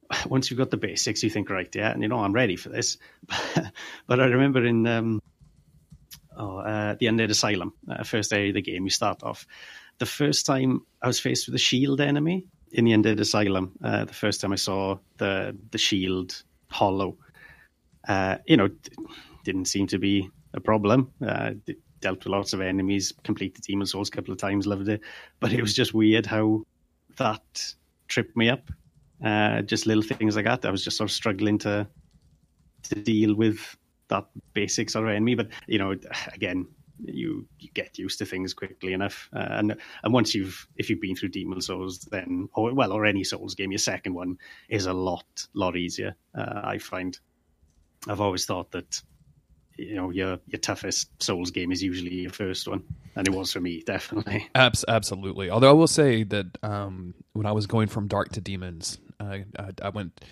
once 0.28 0.50
you've 0.50 0.58
got 0.58 0.72
the 0.72 0.78
basics, 0.78 1.24
you 1.24 1.30
think, 1.30 1.50
right, 1.50 1.74
yeah, 1.76 1.92
and 1.92 2.02
you 2.02 2.08
know, 2.08 2.20
I'm 2.20 2.34
ready 2.34 2.56
for 2.56 2.70
this. 2.70 2.98
but 4.08 4.20
I 4.20 4.26
remember 4.26 4.66
in 4.66 4.86
um, 4.88 5.22
oh, 6.38 6.58
uh, 6.60 6.96
the 7.00 7.08
Undead 7.08 7.30
Asylum, 7.30 7.74
uh, 7.90 8.04
first 8.04 8.34
area 8.34 8.50
of 8.50 8.56
the 8.56 8.62
game, 8.62 8.84
you 8.84 8.90
start 8.90 9.24
off. 9.24 9.48
The 9.98 10.06
first 10.06 10.46
time 10.46 10.82
I 11.02 11.08
was 11.08 11.20
faced 11.20 11.48
with 11.48 11.56
a 11.56 11.60
shield 11.60 12.02
enemy 12.02 12.48
in 12.72 12.86
the 12.86 12.92
Undead 12.92 13.20
Asylum, 13.20 13.72
uh, 13.84 14.06
the 14.06 14.14
first 14.14 14.42
time 14.42 14.52
I 14.52 14.58
saw 14.58 14.98
the 15.18 15.56
the 15.72 15.78
shield 15.78 16.44
hollow, 16.70 17.18
uh, 18.08 18.38
you 18.46 18.58
know, 18.58 18.68
d- 18.68 18.92
didn't 19.44 19.66
seem 19.66 19.88
to 19.88 19.98
be 20.00 20.30
a 20.54 20.60
problem. 20.60 21.12
Uh, 21.26 21.52
d- 21.66 21.78
dealt 22.02 22.20
with 22.20 22.28
lots 22.28 22.54
of 22.54 22.62
enemies, 22.62 23.14
completed 23.24 23.64
Demon's 23.64 23.92
Souls 23.92 24.10
a 24.10 24.12
couple 24.12 24.32
of 24.32 24.38
times, 24.38 24.68
loved 24.68 24.90
it. 24.90 25.02
But 25.40 25.54
it 25.54 25.62
was 25.62 25.74
just 25.74 25.94
weird 25.94 26.26
how 26.26 26.66
that 27.18 27.44
tripped 28.08 28.36
me 28.38 28.50
up. 28.50 28.70
Uh, 29.24 29.62
just 29.62 29.86
little 29.86 30.04
things 30.04 30.36
like 30.36 30.46
that. 30.46 30.66
I 30.66 30.72
was 30.72 30.84
just 30.84 30.98
sort 30.98 31.10
of 31.10 31.14
struggling 31.14 31.58
to 31.60 31.88
to 32.84 32.96
deal 32.96 33.34
with 33.34 33.76
that 34.10 34.28
basic 34.54 34.90
sort 34.90 35.06
of 35.06 35.12
enemy. 35.12 35.36
But 35.36 35.50
you 35.68 35.80
know, 35.80 35.96
again, 36.34 36.68
you 37.00 37.48
you 37.60 37.70
get 37.74 37.98
used 37.98 38.20
to 38.20 38.26
things 38.26 38.54
quickly 38.54 38.94
enough. 38.94 39.30
Uh, 39.34 39.48
and 39.50 39.76
and 40.04 40.14
once 40.14 40.36
you've 40.36 40.68
if 40.76 40.90
you've 40.90 41.02
been 41.02 41.16
through 41.16 41.30
Demon's 41.30 41.68
Souls, 41.68 42.00
then 42.12 42.50
or 42.54 42.74
well, 42.74 42.92
or 42.92 43.06
any 43.06 43.24
Souls 43.24 43.56
game, 43.56 43.72
your 43.72 43.80
second 43.80 44.14
one 44.14 44.38
is 44.70 44.86
a 44.86 44.94
lot 44.94 45.48
lot 45.54 45.76
easier. 45.76 46.16
Uh, 46.38 46.62
I 46.64 46.78
find. 46.78 47.20
I've 48.08 48.22
always 48.22 48.46
thought 48.46 48.72
that 48.72 49.02
you 49.78 49.96
know 49.96 50.10
your 50.10 50.40
your 50.48 50.60
toughest 50.60 51.10
Souls 51.22 51.52
game 51.52 51.72
is 51.72 51.84
usually 51.84 52.14
your 52.14 52.32
first 52.32 52.68
one, 52.68 52.84
and 53.16 53.28
it 53.28 53.34
was 53.34 53.52
for 53.52 53.60
me 53.60 53.82
definitely. 53.86 54.50
Abs- 54.56 54.86
absolutely. 54.88 55.50
Although 55.50 55.70
I 55.70 55.74
will 55.74 55.88
say 55.88 56.24
that 56.24 56.58
um, 56.64 57.14
when 57.34 57.46
I 57.46 57.52
was 57.52 57.68
going 57.68 57.88
from 57.88 58.08
dark 58.08 58.30
to 58.34 58.42
demons, 58.42 59.00
I, 59.20 59.46
I, 59.58 59.72
I 59.82 59.90
went 59.90 60.24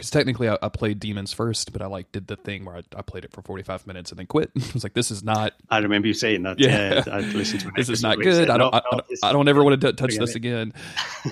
because 0.00 0.10
technically 0.10 0.48
I, 0.48 0.56
I 0.62 0.68
played 0.70 0.98
demons 0.98 1.32
first, 1.32 1.72
but 1.72 1.82
I 1.82 1.86
like 1.86 2.10
did 2.10 2.26
the 2.26 2.36
thing 2.36 2.64
where 2.64 2.76
I, 2.76 2.82
I 2.96 3.02
played 3.02 3.24
it 3.24 3.32
for 3.32 3.42
forty 3.42 3.62
five 3.62 3.86
minutes 3.86 4.10
and 4.10 4.18
then 4.18 4.26
quit. 4.26 4.50
I 4.58 4.62
was 4.72 4.82
like, 4.82 4.94
this 4.94 5.10
is 5.10 5.22
not. 5.22 5.52
I 5.68 5.78
remember 5.78 6.08
you 6.08 6.14
saying 6.14 6.42
that. 6.44 6.58
Yeah. 6.58 6.94
Yeah, 7.06 7.14
I 7.14 7.20
listened 7.20 7.60
to 7.60 7.70
This 7.76 7.88
is 7.88 8.02
not 8.02 8.16
good. 8.18 8.34
said, 8.34 8.50
I 8.50 8.56
don't. 8.56 8.72
"No, 8.72 8.78
I, 8.78 8.82
don't- 8.90 9.06
I 9.22 9.32
don't 9.32 9.48
ever 9.48 9.62
want 9.62 9.80
to 9.80 9.92
touch 9.92 10.16
this 10.16 10.30
it." 10.30 10.36
again. 10.36 10.72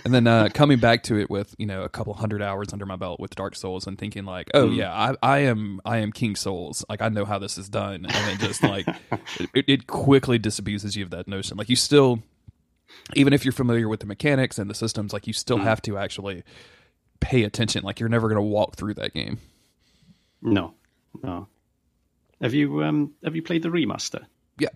And 0.05 0.13
then 0.13 0.27
uh, 0.27 0.51
coming 0.53 0.79
back 0.79 1.03
to 1.05 1.19
it 1.19 1.31
with 1.31 1.55
you 1.59 1.67
know 1.67 1.83
a 1.83 1.89
couple 1.89 2.13
hundred 2.15 2.43
hours 2.43 2.73
under 2.73 2.85
my 2.87 2.97
belt 2.97 3.19
with 3.21 3.35
Dark 3.35 3.57
Souls 3.57 3.87
and 3.87 3.99
thinking 3.99 4.25
like, 4.25 4.51
oh 4.55 4.67
Mm. 4.69 4.77
yeah, 4.77 4.93
I, 4.93 5.15
I 5.23 5.39
am 5.41 5.81
I 5.85 5.99
am 5.99 6.13
King 6.13 6.37
Souls. 6.37 6.85
Like 6.89 7.01
I 7.01 7.09
know 7.09 7.25
how 7.25 7.39
this 7.39 7.57
is 7.57 7.69
done, 7.69 8.05
and 8.05 8.11
then 8.11 8.39
just 8.39 8.63
like 8.63 8.87
it, 9.55 9.65
it 9.67 9.87
quickly 9.87 10.39
disabuses 10.39 10.95
you 10.97 11.05
of 11.05 11.11
that 11.11 11.27
notion. 11.27 11.57
Like 11.57 11.69
you 11.71 11.77
still, 11.77 12.23
even 13.15 13.33
if 13.33 13.45
you're 13.45 13.53
familiar 13.53 13.89
with 13.89 14.01
the 14.01 14.07
mechanics 14.07 14.59
and 14.59 14.69
the 14.69 14.75
systems, 14.75 15.13
like 15.13 15.27
you 15.27 15.33
still 15.33 15.59
Mm. 15.59 15.65
have 15.65 15.81
to 15.83 15.97
actually 15.99 16.43
pay 17.21 17.45
attention. 17.45 17.83
Like 17.85 18.01
you're 18.01 18.09
never 18.09 18.29
going 18.29 18.37
to 18.37 18.43
walk 18.43 18.77
through 18.77 18.95
that 18.95 19.15
game. 19.15 19.39
No, 20.43 20.75
no. 21.23 21.49
Have 22.41 22.55
you 22.55 22.85
um 22.85 23.15
have 23.25 23.35
you 23.35 23.43
played 23.43 23.63
the 23.63 23.69
remaster? 23.69 24.25
Yeah. 24.59 24.69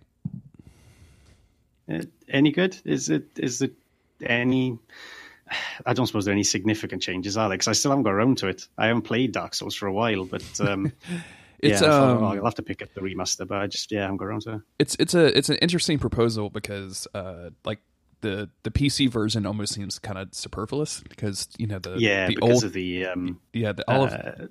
Uh, 1.91 2.03
any 2.29 2.51
good? 2.51 2.77
Is 2.85 3.09
it 3.11 3.39
is 3.39 3.63
it 3.63 3.73
any? 4.25 4.79
I 5.85 5.93
don't 5.93 6.07
suppose 6.07 6.25
there 6.25 6.33
are 6.33 6.35
any 6.35 6.45
significant 6.45 7.03
changes, 7.03 7.37
are 7.37 7.49
there? 7.49 7.59
Because 7.59 7.69
I 7.69 7.73
still 7.73 7.91
haven't 7.91 8.05
got 8.05 8.15
around 8.15 8.39
to 8.39 8.49
it. 8.49 8.67
I 8.79 8.87
haven't 8.87 9.03
played 9.03 9.33
Dark 9.33 9.55
Souls 9.55 9.75
for 9.75 9.87
a 9.87 9.93
while, 9.93 10.25
but 10.25 10.61
um, 10.61 10.93
It's 11.63 11.81
yeah, 11.81 11.91
thought, 11.91 12.17
um, 12.17 12.25
I'll 12.25 12.45
have 12.45 12.57
to 12.57 12.63
pick 12.63 12.83
up 12.83 12.93
the 12.93 13.01
remaster. 13.01 13.47
But 13.47 13.59
I 13.59 13.67
just 13.69 13.93
yeah, 13.93 14.01
I 14.01 14.03
haven't 14.03 14.17
got 14.17 14.25
around 14.25 14.43
to 14.43 14.55
it. 14.55 14.61
it's 14.81 14.97
it's 14.99 15.15
a 15.15 15.37
it's 15.39 15.49
an 15.49 15.57
interesting 15.57 15.97
proposal 15.99 16.51
because 16.51 17.07
uh 17.15 17.51
like 17.65 17.79
the 18.23 18.49
the 18.63 18.71
PC 18.71 19.09
version 19.11 19.45
almost 19.47 19.75
seems 19.75 19.99
kind 19.99 20.19
of 20.19 20.35
superfluous 20.35 21.01
because 21.09 21.49
you 21.59 21.67
know 21.67 21.79
the 21.79 21.97
Yeah, 21.99 22.27
the 22.27 22.37
because 22.37 22.51
old 22.51 22.65
of 22.65 22.73
the 22.73 23.07
um, 23.07 23.41
yeah 23.53 23.73
the, 23.73 23.85
all 23.91 24.05
of 24.05 24.13
uh, 24.13 24.47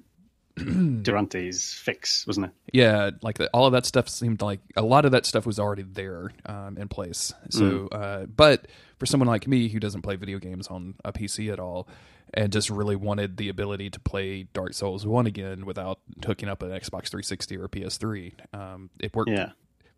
Durante's 1.02 1.74
fix, 1.74 2.28
wasn't 2.28 2.48
it? 2.48 2.52
yeah 2.74 3.10
like 3.22 3.38
the, 3.38 3.50
all 3.54 3.66
of 3.66 3.74
that 3.74 3.86
stuff 3.86 4.08
seemed 4.08 4.42
like 4.42 4.60
a 4.76 4.82
lot 4.82 5.06
of 5.06 5.12
that 5.12 5.26
stuff 5.26 5.46
was 5.46 5.60
already 5.60 5.84
there 5.84 6.32
um, 6.46 6.78
in 6.78 6.88
place 6.88 7.34
so 7.50 7.88
uh, 7.92 8.26
but 8.26 8.68
for 8.98 9.06
someone 9.06 9.28
like 9.28 9.48
me 9.48 9.68
who 9.70 9.80
doesn't 9.80 10.04
play 10.04 10.16
video 10.16 10.40
games 10.40 10.68
on 10.68 10.94
a 11.04 11.12
PC 11.12 11.52
at 11.52 11.60
all 11.60 11.88
and 12.34 12.52
just 12.54 12.70
really 12.70 12.96
wanted 12.96 13.36
the 13.38 13.50
ability 13.50 13.90
to 13.90 14.00
play 14.00 14.44
Dark 14.54 14.74
Souls 14.74 15.06
1 15.06 15.28
again 15.28 15.66
without 15.66 16.00
hooking 16.26 16.48
up 16.48 16.62
an 16.64 16.70
Xbox 16.70 17.10
360 17.10 17.58
or 17.58 17.68
PS3 17.68 18.34
um, 18.54 18.90
it 19.00 19.14
worked 19.16 19.32
Yeah. 19.32 19.52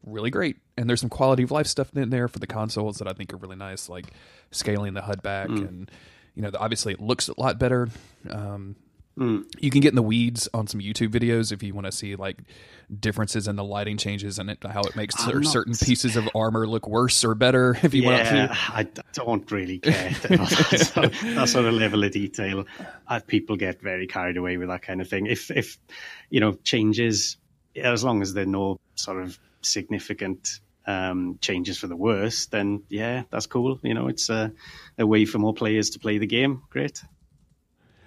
Really 0.05 0.29
great. 0.29 0.57
And 0.77 0.89
there's 0.89 1.01
some 1.01 1.09
quality 1.09 1.43
of 1.43 1.51
life 1.51 1.67
stuff 1.67 1.95
in 1.95 2.09
there 2.09 2.27
for 2.27 2.39
the 2.39 2.47
consoles 2.47 2.97
that 2.97 3.07
I 3.07 3.13
think 3.13 3.33
are 3.33 3.37
really 3.37 3.55
nice, 3.55 3.89
like 3.89 4.07
scaling 4.51 4.93
the 4.93 5.01
HUD 5.01 5.21
back 5.21 5.49
Mm. 5.49 5.67
and 5.67 5.91
you 6.35 6.41
know, 6.41 6.49
obviously 6.59 6.93
it 6.93 6.99
looks 6.99 7.27
a 7.27 7.39
lot 7.39 7.59
better. 7.59 7.89
Um, 8.29 8.75
Mm. 9.15 9.45
you 9.59 9.69
can 9.69 9.79
get 9.81 9.89
in 9.89 9.95
the 9.95 10.01
weeds 10.01 10.49
on 10.55 10.65
some 10.65 10.79
YouTube 10.81 11.09
videos 11.09 11.51
if 11.51 11.61
you 11.61 11.75
want 11.75 11.85
to 11.85 11.91
see 11.91 12.15
like 12.15 12.37
differences 12.99 13.47
in 13.47 13.55
the 13.55 13.63
lighting 13.63 13.95
changes 13.95 14.39
and 14.39 14.49
it, 14.49 14.57
how 14.67 14.81
it 14.81 14.95
makes 14.95 15.13
I'm 15.19 15.29
cer- 15.29 15.39
not- 15.41 15.51
certain 15.53 15.75
pieces 15.75 16.15
of 16.15 16.27
armor 16.33 16.65
look 16.67 16.87
worse 16.87 17.23
or 17.23 17.35
better. 17.35 17.77
If 17.83 17.93
you 17.93 18.05
want 18.05 18.17
yeah, 18.23 18.47
to, 18.47 18.57
I 18.73 18.87
don't 19.13 19.49
really 19.51 19.77
care. 19.77 20.09
that, 20.23 20.79
sort 20.91 21.05
of, 21.05 21.21
that 21.35 21.47
sort 21.47 21.65
of 21.65 21.75
level 21.75 22.03
of 22.03 22.11
detail. 22.11 22.65
Uh, 23.07 23.19
people 23.27 23.55
get 23.55 23.79
very 23.83 24.07
carried 24.07 24.37
away 24.37 24.57
with 24.57 24.69
that 24.69 24.81
kind 24.81 24.99
of 24.99 25.07
thing. 25.07 25.27
If, 25.27 25.51
if 25.51 25.77
you 26.31 26.39
know, 26.39 26.53
changes, 26.63 27.37
as 27.75 28.03
long 28.03 28.23
as 28.23 28.33
there 28.33 28.45
are 28.45 28.47
no 28.47 28.79
sort 28.95 29.21
of 29.21 29.37
significant 29.65 30.59
um, 30.85 31.37
changes 31.41 31.77
for 31.77 31.87
the 31.87 31.95
worse, 31.95 32.47
then 32.47 32.83
yeah, 32.89 33.23
that's 33.29 33.45
cool. 33.45 33.79
You 33.83 33.93
know, 33.93 34.07
it's 34.07 34.29
a, 34.29 34.51
a 34.97 35.05
way 35.05 35.25
for 35.25 35.39
more 35.39 35.53
players 35.53 35.91
to 35.91 35.99
play 35.99 36.17
the 36.17 36.27
game. 36.27 36.63
Great. 36.69 37.03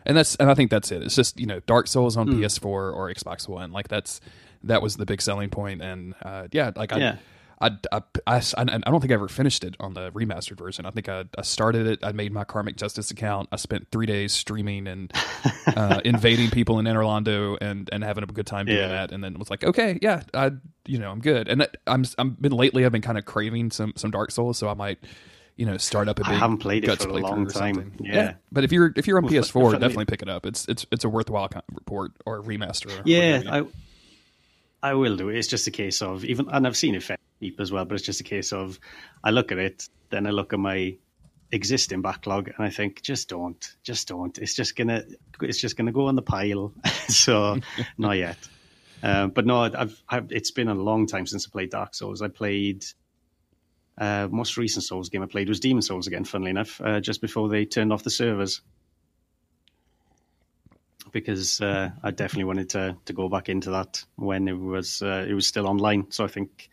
and 0.04 0.16
that's 0.16 0.36
and 0.36 0.50
I 0.50 0.54
think 0.54 0.70
that's 0.70 0.92
it. 0.92 1.02
It's 1.02 1.16
just 1.16 1.40
you 1.40 1.46
know 1.46 1.60
Dark 1.60 1.86
Souls 1.88 2.16
on 2.16 2.28
PS4 2.28 2.64
or 2.66 3.12
Xbox 3.12 3.48
One. 3.48 3.72
Like 3.72 3.88
that's 3.88 4.20
that 4.64 4.82
was 4.82 4.96
the 4.96 5.06
big 5.06 5.22
selling 5.22 5.50
point. 5.50 5.82
And 5.82 6.14
uh, 6.22 6.48
yeah, 6.52 6.72
like 6.76 6.92
I, 6.92 6.98
Yeah. 6.98 7.16
I, 7.60 7.70
I, 7.90 8.02
I, 8.26 8.36
I 8.58 8.64
don't 8.64 9.00
think 9.00 9.10
I 9.10 9.14
ever 9.14 9.28
finished 9.28 9.64
it 9.64 9.76
on 9.80 9.94
the 9.94 10.10
remastered 10.12 10.58
version. 10.58 10.84
I 10.84 10.90
think 10.90 11.08
I, 11.08 11.24
I 11.38 11.42
started 11.42 11.86
it. 11.86 12.00
I 12.02 12.12
made 12.12 12.32
my 12.32 12.44
Karmic 12.44 12.76
Justice 12.76 13.10
account. 13.10 13.48
I 13.50 13.56
spent 13.56 13.88
three 13.90 14.04
days 14.06 14.32
streaming 14.34 14.86
and 14.86 15.10
uh, 15.66 16.00
invading 16.04 16.50
people 16.50 16.78
in 16.78 16.84
Anor 16.84 17.04
Londo 17.04 17.56
and, 17.60 17.88
and 17.92 18.04
having 18.04 18.24
a 18.24 18.26
good 18.26 18.46
time 18.46 18.66
doing 18.66 18.78
Yeah. 18.78 18.88
that. 18.88 19.12
And 19.12 19.24
then 19.24 19.38
was 19.38 19.48
like, 19.48 19.64
okay, 19.64 19.98
yeah, 20.02 20.22
I, 20.34 20.52
you 20.86 20.98
know, 20.98 21.10
I'm 21.10 21.20
good. 21.20 21.48
And 21.48 21.66
I'm, 21.86 22.04
I'm 22.18 22.30
been 22.32 22.52
lately. 22.52 22.84
I've 22.84 22.92
been 22.92 23.00
kind 23.02 23.16
of 23.16 23.24
craving 23.24 23.70
some, 23.70 23.94
some 23.96 24.10
Dark 24.10 24.30
Souls, 24.32 24.58
so 24.58 24.68
I 24.68 24.74
might, 24.74 24.98
you 25.56 25.64
know, 25.64 25.78
start 25.78 26.08
up 26.08 26.20
a 26.20 26.26
I 26.26 26.30
big. 26.32 26.38
haven't 26.38 26.58
played 26.58 26.84
it 26.84 27.00
for 27.00 27.08
a 27.08 27.12
long 27.14 27.46
time. 27.46 27.74
something. 27.74 28.00
Yeah. 28.04 28.34
but 28.52 28.64
if 28.64 28.72
you're 28.72 28.92
if 28.96 29.06
you're 29.06 29.16
on 29.16 29.24
Well, 29.24 29.32
PS4, 29.32 29.52
funny- 29.52 29.78
definitely 29.78 30.04
pick 30.04 30.20
it 30.20 30.28
up. 30.28 30.44
It's 30.44 30.68
it's 30.68 30.84
it's 30.92 31.04
a 31.04 31.08
worthwhile 31.08 31.48
report 31.72 32.12
or 32.26 32.42
remaster. 32.42 32.90
Or 32.98 33.02
Yeah. 33.06 33.42
I 33.50 33.62
I 34.82 34.92
will 34.92 35.16
do 35.16 35.30
it. 35.30 35.36
It's 35.38 35.48
just 35.48 35.66
a 35.66 35.70
case 35.70 36.02
of 36.02 36.22
even, 36.26 36.48
and 36.50 36.66
I've 36.66 36.76
seen 36.76 36.94
it 36.94 37.02
deep 37.40 37.60
as 37.60 37.72
well. 37.72 37.84
But 37.84 37.96
it's 37.96 38.04
just 38.04 38.20
a 38.20 38.24
case 38.24 38.52
of 38.52 38.78
I 39.22 39.30
look 39.30 39.52
at 39.52 39.58
it, 39.58 39.88
then 40.10 40.26
I 40.26 40.30
look 40.30 40.52
at 40.52 40.58
my 40.58 40.96
existing 41.52 42.02
backlog, 42.02 42.48
and 42.48 42.66
I 42.66 42.70
think 42.70 43.02
just 43.02 43.28
don't, 43.28 43.64
just 43.82 44.08
don't. 44.08 44.36
It's 44.38 44.54
just 44.54 44.76
gonna, 44.76 45.04
it's 45.42 45.60
just 45.60 45.76
gonna 45.76 45.92
go 45.92 46.06
on 46.06 46.16
the 46.16 46.22
pile. 46.22 46.72
so 47.08 47.58
not 47.98 48.12
yet. 48.12 48.38
Um, 49.02 49.30
but 49.30 49.46
no, 49.46 49.60
I've, 49.60 50.02
I've, 50.08 50.32
it's 50.32 50.50
been 50.50 50.68
a 50.68 50.74
long 50.74 51.06
time 51.06 51.26
since 51.26 51.46
I 51.46 51.50
played 51.50 51.70
Dark 51.70 51.94
Souls. 51.94 52.22
I 52.22 52.28
played. 52.28 52.84
Uh, 53.98 54.28
most 54.30 54.58
recent 54.58 54.84
Souls 54.84 55.08
game 55.08 55.22
I 55.22 55.26
played 55.26 55.48
was 55.48 55.58
Demon's 55.58 55.86
Souls 55.86 56.06
again. 56.06 56.24
Funnily 56.24 56.50
enough, 56.50 56.80
uh, 56.82 57.00
just 57.00 57.22
before 57.22 57.48
they 57.48 57.64
turned 57.64 57.94
off 57.94 58.02
the 58.02 58.10
servers 58.10 58.60
because 61.12 61.62
uh, 61.62 61.88
I 62.02 62.10
definitely 62.10 62.44
wanted 62.44 62.70
to 62.70 62.96
to 63.06 63.12
go 63.14 63.30
back 63.30 63.48
into 63.48 63.70
that 63.70 64.04
when 64.16 64.48
it 64.48 64.58
was 64.58 65.00
uh, 65.00 65.24
it 65.26 65.32
was 65.32 65.46
still 65.46 65.66
online. 65.66 66.10
So 66.10 66.24
I 66.24 66.28
think 66.28 66.68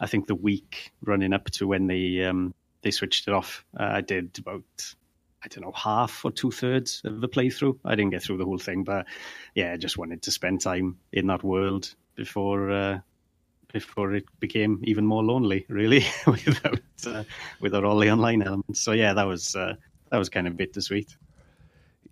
I 0.00 0.06
think 0.06 0.26
the 0.26 0.34
week 0.34 0.92
running 1.02 1.32
up 1.32 1.50
to 1.52 1.66
when 1.66 1.86
they 1.86 2.24
um, 2.24 2.54
they 2.82 2.90
switched 2.90 3.28
it 3.28 3.34
off, 3.34 3.64
uh, 3.78 3.84
I 3.84 4.00
did 4.00 4.38
about 4.38 4.64
I 5.42 5.48
don't 5.48 5.64
know 5.64 5.72
half 5.72 6.24
or 6.24 6.30
two 6.30 6.50
thirds 6.50 7.02
of 7.04 7.20
the 7.20 7.28
playthrough. 7.28 7.78
I 7.84 7.94
didn't 7.94 8.12
get 8.12 8.22
through 8.22 8.38
the 8.38 8.44
whole 8.44 8.58
thing, 8.58 8.84
but 8.84 9.06
yeah, 9.54 9.72
I 9.72 9.76
just 9.76 9.98
wanted 9.98 10.22
to 10.22 10.30
spend 10.30 10.60
time 10.60 10.98
in 11.12 11.26
that 11.28 11.42
world 11.42 11.94
before. 12.14 12.70
Uh, 12.70 12.98
before 13.72 14.14
it 14.14 14.24
became 14.38 14.80
even 14.84 15.04
more 15.04 15.24
lonely, 15.24 15.66
really, 15.68 16.06
without 16.28 16.80
uh, 17.08 17.24
without 17.60 17.82
all 17.82 17.98
the 17.98 18.08
online 18.08 18.40
elements. 18.40 18.80
So 18.80 18.92
yeah, 18.92 19.14
that 19.14 19.26
was 19.26 19.56
uh, 19.56 19.74
that 20.10 20.16
was 20.16 20.28
kind 20.28 20.46
of 20.46 20.56
bittersweet. 20.56 21.16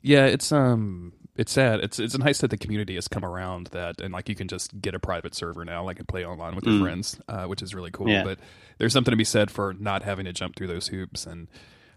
Yeah, 0.03 0.27
it's 0.27 0.51
um 0.51 1.12
it's 1.37 1.53
sad. 1.53 1.81
It's 1.81 1.99
it's 1.99 2.16
nice 2.18 2.38
that 2.40 2.51
the 2.51 2.57
community 2.59 2.95
has 2.97 3.09
come 3.09 3.25
around 3.25 3.68
that 3.68 4.01
and 4.01 4.12
like 4.12 4.29
you 4.29 4.35
can 4.35 4.49
just 4.49 4.79
get 4.81 4.95
a 4.95 4.99
private 4.99 5.35
server 5.35 5.64
now, 5.64 5.85
like 5.85 5.99
and 5.99 6.07
play 6.09 6.25
online 6.27 6.55
with 6.55 6.66
your 6.66 6.75
Mm. 6.75 6.83
friends, 6.83 7.21
uh, 7.29 7.45
which 7.45 7.62
is 7.62 7.75
really 7.75 7.90
cool. 7.90 8.09
Yeah. 8.09 8.25
But 8.25 8.38
there's 8.79 8.92
something 8.92 9.12
to 9.12 9.16
be 9.16 9.25
said 9.25 9.51
for 9.51 9.75
not 9.79 10.03
having 10.03 10.25
to 10.27 10.33
jump 10.33 10.57
through 10.57 10.66
those 10.68 10.88
hoops 10.88 11.27
and 11.27 11.49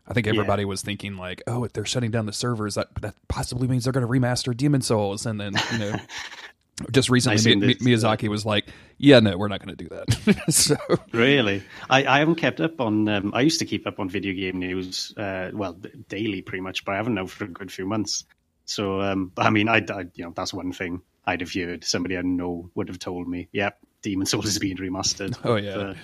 I 0.08 0.14
think 0.14 0.28
everybody 0.28 0.66
was 0.66 0.84
thinking 0.84 1.18
like, 1.18 1.42
oh, 1.48 1.64
if 1.64 1.74
they're 1.74 1.84
shutting 1.84 2.12
down 2.12 2.28
the 2.28 2.32
servers, 2.34 2.76
that 2.76 2.90
that 3.02 3.16
possibly 3.28 3.68
means 3.68 3.86
they're 3.86 3.94
going 3.94 4.06
to 4.06 4.12
remaster 4.12 4.56
Demon's 4.56 4.86
Souls, 4.86 5.26
and 5.26 5.42
then 5.42 5.54
you 5.74 5.80
know, 5.80 5.96
just 6.92 7.10
recently 7.10 7.56
Mi- 7.56 7.66
Mi- 7.68 7.76
Miyazaki 7.76 8.28
was 8.28 8.46
like, 8.46 8.68
yeah, 9.00 9.20
no, 9.20 9.36
we're 9.36 9.48
not 9.48 9.66
going 9.66 9.76
to 9.76 9.84
do 9.84 9.90
that. 9.90 10.44
so 10.54 10.76
Really, 11.12 11.64
I, 11.90 12.06
I 12.06 12.20
haven't 12.20 12.36
kept 12.36 12.62
up 12.62 12.80
on. 12.80 13.10
Um, 13.10 13.32
I 13.34 13.42
used 13.42 13.58
to 13.62 13.66
keep 13.66 13.88
up 13.88 14.00
on 14.00 14.08
video 14.08 14.34
game 14.34 14.60
news, 14.60 15.12
uh, 15.18 15.50
well, 15.54 15.74
daily 16.08 16.44
pretty 16.44 16.62
much, 16.62 16.86
but 16.86 16.94
I 16.94 16.98
haven't 16.98 17.16
now 17.16 17.26
for 17.26 17.46
a 17.46 17.48
good 17.48 17.72
few 17.72 17.88
months. 17.88 18.26
So, 18.66 19.02
um, 19.02 19.32
I 19.38 19.50
mean, 19.50 19.68
I, 19.70 19.78
I, 19.78 20.06
you 20.16 20.26
know, 20.26 20.34
that's 20.36 20.54
one 20.54 20.72
thing 20.74 21.02
I'd 21.26 21.42
have 21.42 21.54
heard. 21.54 21.84
Somebody 21.84 22.18
I 22.18 22.22
know 22.22 22.70
would 22.76 22.88
have 22.90 23.00
told 23.00 23.28
me, 23.28 23.48
"Yep, 23.52 23.78
Demon's 24.02 24.32
Souls 24.32 24.46
is 24.46 24.60
being 24.60 24.78
remastered." 24.78 25.38
Oh, 25.44 25.56
yeah. 25.56 25.76
but, 25.76 25.98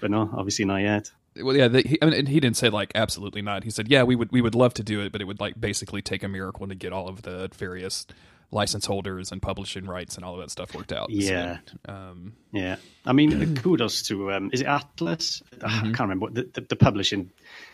but 0.00 0.10
no, 0.10 0.30
obviously 0.36 0.64
not 0.64 0.78
yet. 0.78 1.10
well, 1.42 1.56
yeah, 1.56 1.68
they, 1.68 1.82
he, 1.82 1.98
I 2.02 2.06
mean, 2.06 2.14
and 2.14 2.28
he 2.28 2.38
didn't 2.40 2.56
say 2.56 2.68
like 2.68 2.92
absolutely 2.94 3.40
not. 3.42 3.64
He 3.64 3.70
said, 3.70 3.88
yeah, 3.88 4.02
we 4.02 4.14
would 4.16 4.30
we 4.32 4.40
would 4.42 4.54
love 4.54 4.74
to 4.74 4.82
do 4.82 5.00
it, 5.00 5.12
but 5.12 5.20
it 5.20 5.24
would 5.24 5.40
like 5.40 5.58
basically 5.60 6.02
take 6.02 6.22
a 6.22 6.28
miracle 6.28 6.66
to 6.68 6.74
get 6.74 6.92
all 6.92 7.08
of 7.08 7.22
the 7.22 7.48
various 7.54 8.06
license 8.50 8.84
holders 8.84 9.32
and 9.32 9.40
publishing 9.40 9.86
rights 9.86 10.16
and 10.16 10.26
all 10.26 10.34
of 10.34 10.40
that 10.40 10.50
stuff 10.50 10.74
worked 10.74 10.92
out. 10.92 11.08
So, 11.10 11.16
Yeah. 11.16 11.56
um, 11.88 12.34
Yeah, 12.52 12.76
I 13.06 13.14
mean, 13.14 13.56
kudos 13.62 14.02
to 14.08 14.30
um, 14.32 14.50
is 14.52 14.60
it 14.60 14.66
Atlus? 14.66 15.40
Ah, 15.62 15.78
I 15.80 15.84
can't 15.84 16.00
remember 16.00 16.28
the, 16.28 16.50
the, 16.52 16.60
the 16.60 16.76
publishing 16.76 17.30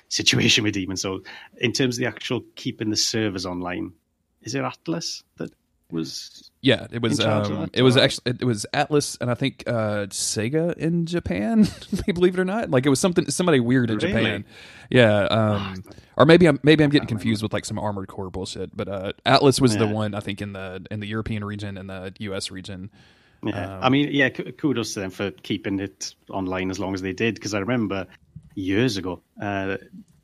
situation 0.09 0.63
with 0.65 0.75
Demon's 0.75 1.03
Souls 1.03 1.23
in 1.57 1.73
terms 1.73 1.97
of 1.97 2.01
the 2.03 2.07
actual 2.07 2.43
keeping 2.55 2.91
the 2.91 2.97
servers 2.97 3.45
online. 3.45 3.93
Is 4.49 4.55
it 4.55 4.63
Atlus 4.63 5.23
that 5.37 5.51
was? 5.91 6.51
yeah, 6.63 6.87
it 6.91 7.03
was 7.03 7.19
In 7.19 7.25
charge 7.25 7.51
of 7.51 7.59
um, 7.59 7.71
it 7.73 7.83
was 7.83 7.97
actually 7.97 8.33
it 8.41 8.45
was 8.45 8.67
Atlus 8.73 9.17
and 9.21 9.31
I 9.31 9.35
think 9.35 9.65
uh, 9.67 10.07
Sega 10.11 10.75
in 10.77 11.05
Japan. 11.07 11.67
believe 12.07 12.35
it 12.35 12.41
or 12.41 12.45
not, 12.45 12.71
like 12.71 12.87
it 12.87 12.89
was 12.91 12.99
something 13.01 13.31
somebody 13.31 13.61
weird 13.61 13.91
in 13.91 13.99
Really? 13.99 14.13
Japan. 14.13 14.45
Yeah, 14.91 15.25
um, 15.25 15.85
or 16.17 16.25
maybe 16.25 16.47
I'm 16.47 16.59
maybe 16.63 16.83
I'm 16.85 16.91
getting 16.91 17.09
confused 17.09 17.43
with 17.43 17.53
like 17.53 17.65
some 17.67 17.79
Armored 17.79 18.09
Core 18.09 18.31
bullshit. 18.31 18.75
But 18.77 18.89
uh, 18.89 19.13
Atlus 19.27 19.61
was 19.61 19.77
the 19.77 19.87
one 19.87 20.15
I 20.15 20.21
think 20.21 20.41
in 20.41 20.53
the 20.55 20.85
in 20.91 21.01
the 21.01 21.07
European 21.07 21.45
region 21.45 21.77
and 21.79 21.89
the 21.91 22.15
U.S. 22.21 22.51
region. 22.51 22.91
Yeah, 23.45 23.77
Um, 23.77 23.85
I 23.85 23.89
mean, 23.91 24.09
yeah, 24.11 24.31
kudos 24.31 24.95
to 24.95 25.01
them 25.01 25.11
for 25.11 25.31
keeping 25.31 25.79
it 25.79 26.15
online 26.31 26.71
as 26.71 26.79
long 26.81 26.95
as 26.95 27.03
they 27.03 27.13
did. 27.13 27.35
Because 27.37 27.55
I 27.55 27.61
remember 27.61 28.07
years 28.57 28.97
ago 28.97 29.23
uh, 29.41 29.77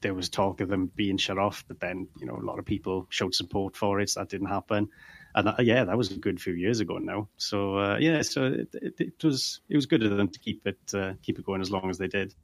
there 0.04 0.14
was 0.14 0.28
talk 0.28 0.60
of 0.60 0.68
them 0.68 0.92
being 0.94 1.16
shut 1.16 1.38
off, 1.38 1.64
but 1.66 1.80
then 1.80 2.06
you 2.20 2.26
know 2.26 2.36
a 2.36 2.44
lot 2.44 2.58
of 2.58 2.66
people 2.66 3.06
showed 3.08 3.34
support 3.34 3.74
for 3.74 4.00
it. 4.00 4.10
So 4.10 4.20
that 4.20 4.28
didn't 4.28 4.48
happen, 4.48 4.88
and 5.34 5.46
that, 5.46 5.64
yeah, 5.64 5.84
that 5.84 5.96
was 5.96 6.10
a 6.12 6.18
good 6.18 6.40
few 6.40 6.52
years 6.52 6.80
ago 6.80 6.98
now. 6.98 7.28
So 7.38 7.78
uh, 7.78 7.96
yeah, 7.98 8.20
so 8.20 8.44
it, 8.44 8.68
it, 8.74 8.94
it 8.98 9.24
was 9.24 9.62
it 9.70 9.76
was 9.76 9.86
good 9.86 10.02
of 10.02 10.16
them 10.16 10.28
to 10.28 10.38
keep 10.38 10.66
it 10.66 10.78
uh, 10.94 11.14
keep 11.22 11.38
it 11.38 11.46
going 11.46 11.62
as 11.62 11.70
long 11.70 11.88
as 11.88 11.96
they 11.96 12.06
did. 12.06 12.34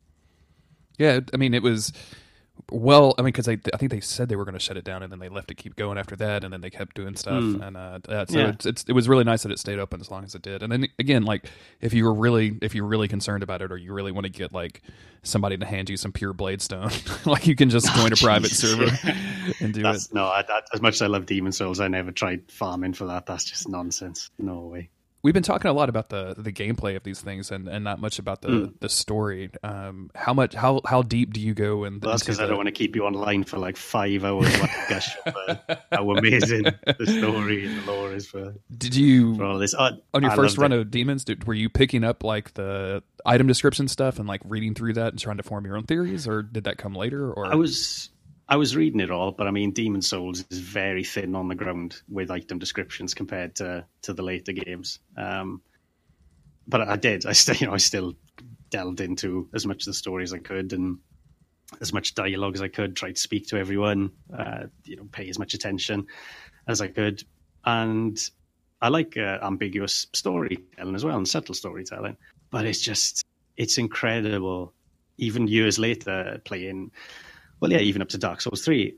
Yeah, 0.99 1.21
I 1.35 1.37
mean, 1.37 1.53
it 1.53 1.63
was 1.63 1.93
well. 2.71 3.15
I 3.19 3.23
mean, 3.23 3.33
because 3.33 3.49
I 3.49 3.57
think 3.57 3.91
they 3.91 4.01
said 4.01 4.29
they 4.29 4.37
were 4.37 4.45
going 4.45 4.55
to 4.55 4.61
shut 4.61 4.77
it 4.77 4.85
down, 4.85 5.03
and 5.03 5.11
then 5.13 5.19
they 5.19 5.29
left 5.29 5.51
it 5.51 5.55
keep 5.55 5.77
going 5.77 5.99
after 5.99 6.17
that, 6.17 6.45
and 6.45 6.53
then 6.53 6.61
they 6.61 6.71
kept 6.71 6.97
doing 6.97 7.17
stuff, 7.17 7.43
Mm. 7.43 7.67
and 7.67 7.77
uh, 7.77 8.27
so 8.27 8.39
Yeah. 8.39 8.49
it's, 8.51 8.67
it's 8.67 8.85
it 8.89 8.93
was 8.93 9.09
really 9.09 9.25
nice 9.25 9.43
that 9.45 9.53
it 9.53 9.59
stayed 9.59 9.79
open 9.79 10.01
as 10.01 10.11
long 10.11 10.25
as 10.25 10.35
it 10.35 10.43
did. 10.43 10.63
And 10.63 10.71
then 10.73 10.87
again, 10.99 11.25
like 11.25 11.47
if 11.81 11.93
you 11.95 12.05
were 12.05 12.15
really 12.15 12.59
if 12.63 12.75
you're 12.75 12.87
really 12.87 13.09
concerned 13.09 13.43
about 13.43 13.63
it, 13.63 13.71
or 13.73 13.77
you 13.77 13.93
really 13.93 14.13
want 14.13 14.25
to 14.27 14.33
get 14.33 14.53
like 14.53 14.83
somebody 15.23 15.57
to 15.57 15.67
hand 15.67 15.91
you 15.91 15.97
some 15.97 16.13
pure 16.13 16.33
blade 16.33 16.63
stone, 16.63 16.91
like 17.27 17.47
you 17.47 17.55
can 17.57 17.71
just 17.71 17.95
join 17.95 18.13
a 18.13 18.17
private 18.17 18.51
server 18.51 18.85
and 19.61 19.75
do 19.75 19.81
it. 19.81 19.83
That's 19.85 20.13
no, 20.13 20.27
I, 20.27 20.43
that, 20.43 20.65
as 20.73 20.81
much 20.81 20.95
as 20.95 21.03
I 21.03 21.07
love 21.07 21.27
Demon's 21.27 21.57
Souls, 21.59 21.81
I 21.81 21.89
never 21.89 22.13
tried 22.13 22.51
farming 22.51 22.95
for 22.95 23.07
that. 23.07 23.27
That's 23.27 23.45
just 23.45 23.69
nonsense. 23.69 24.31
No 24.39 24.61
way. 24.61 24.91
We've 25.23 25.35
been 25.35 25.43
talking 25.43 25.71
a 25.71 25.75
lot 25.75 25.89
about 25.91 26.09
the 26.09 26.35
the 26.37 26.51
gameplay 26.53 26.97
of 26.97 27.03
these 27.03 27.21
things, 27.21 27.51
and, 27.51 27.69
and 27.69 27.85
not 27.85 28.01
much 28.01 28.19
about 28.19 28.41
the 28.43 28.49
Mm. 28.49 28.81
the 28.81 28.89
story. 28.89 29.51
Um, 29.63 30.11
how 30.15 30.33
much 30.33 30.55
how 30.55 30.81
how 30.87 31.03
deep 31.03 31.33
do 31.35 31.41
you 31.41 31.53
go 31.53 31.85
in? 31.85 32.01
Well, 32.01 32.13
that's 32.13 32.23
because 32.23 32.41
I 32.41 32.47
don't 32.47 32.57
want 32.57 32.69
to 32.69 32.73
keep 32.73 32.97
you 32.97 33.05
online 33.05 33.45
for 33.45 33.59
like 33.59 33.77
five 33.77 34.25
hours. 34.25 34.59
Like, 34.61 34.89
gush 34.89 35.15
how 35.93 36.11
amazing 36.13 36.63
the 36.99 37.07
story 37.07 37.67
and 37.67 37.83
the 37.83 37.93
lore 37.93 38.13
is 38.15 38.27
for, 38.29 38.55
Did 38.77 38.95
you 38.95 39.37
for 39.37 39.45
all 39.45 39.59
this. 39.59 39.75
I, 39.75 39.91
on 40.15 40.23
your 40.23 40.31
I 40.31 40.37
first 40.37 40.57
run 40.57 40.73
it. 40.73 40.79
of 40.79 40.91
demons 40.91 41.25
did, 41.25 41.47
were 41.47 41.55
you 41.55 41.69
picking 41.69 42.03
up 42.03 42.25
like 42.25 42.55
the 42.55 43.03
item 43.27 43.47
description 43.47 43.89
stuff 43.89 44.19
and 44.19 44.27
like 44.27 44.41
reading 44.45 44.75
through 44.75 44.95
that 44.95 45.09
and 45.13 45.19
trying 45.19 45.37
to 45.37 45.43
form 45.43 45.67
your 45.67 45.77
own 45.77 45.85
theories 45.85 46.27
or 46.27 46.43
did 46.43 46.65
that 46.65 46.79
come 46.79 46.95
later 46.95 47.31
or 47.31 47.45
I 47.47 47.57
was 47.57 48.09
I 48.51 48.57
was 48.57 48.75
reading 48.75 48.99
it 48.99 49.13
all, 49.13 49.31
but 49.31 49.47
I 49.47 49.53
mean, 49.53 49.71
Demon's 49.71 50.09
Souls 50.09 50.45
is 50.51 50.59
very 50.59 51.05
thin 51.05 51.37
on 51.37 51.47
the 51.47 51.55
ground 51.55 52.03
with 52.09 52.33
item 52.33 52.59
descriptions 52.59 53.15
compared 53.15 53.55
to 53.57 53.87
to 54.03 54.13
the 54.13 54.25
later 54.25 54.51
games. 54.51 54.99
Um, 55.17 55.63
but 56.67 56.81
I 56.81 56.97
did. 56.97 57.27
I 57.27 57.33
still, 57.33 57.55
you 57.59 57.69
know, 57.69 57.75
I 57.75 57.79
still 57.79 58.15
delved 58.71 59.01
into 59.01 59.49
as 59.55 59.67
much 59.67 59.83
of 59.83 59.87
the 59.87 59.95
story 59.95 60.25
as 60.25 60.33
I 60.33 60.39
could 60.39 60.73
and 60.73 60.99
as 61.81 61.93
much 61.93 62.17
dialogue 62.17 62.57
as 62.57 62.61
I 62.61 62.67
could. 62.67 62.97
Tried 62.97 63.15
to 63.15 63.21
speak 63.21 63.47
to 63.49 63.57
everyone. 63.57 64.11
Uh, 64.37 64.65
you 64.85 64.97
know, 64.97 65.07
pay 65.13 65.29
as 65.29 65.39
much 65.39 65.55
attention 65.55 66.09
as 66.67 66.81
I 66.81 66.89
could, 66.89 67.23
and 67.65 68.19
I 68.83 68.89
like 68.89 69.17
uh, 69.17 69.39
ambiguous 69.43 70.09
storytelling 70.13 70.97
as 70.97 71.05
well 71.05 71.17
and 71.17 71.29
subtle 71.29 71.55
storytelling. 71.55 72.17
But 72.51 72.67
it's 72.67 72.81
just 72.81 73.25
it's 73.57 73.79
incredible. 73.79 74.75
Even 75.19 75.47
years 75.47 75.79
later, 75.79 76.41
playing, 76.45 76.91
well, 77.61 77.71
yeah, 77.71 77.79
even 77.79 78.03
up 78.03 78.09
to 78.09 78.19
Dark 78.19 78.41
Souls 78.41 78.65
three, 78.65 78.97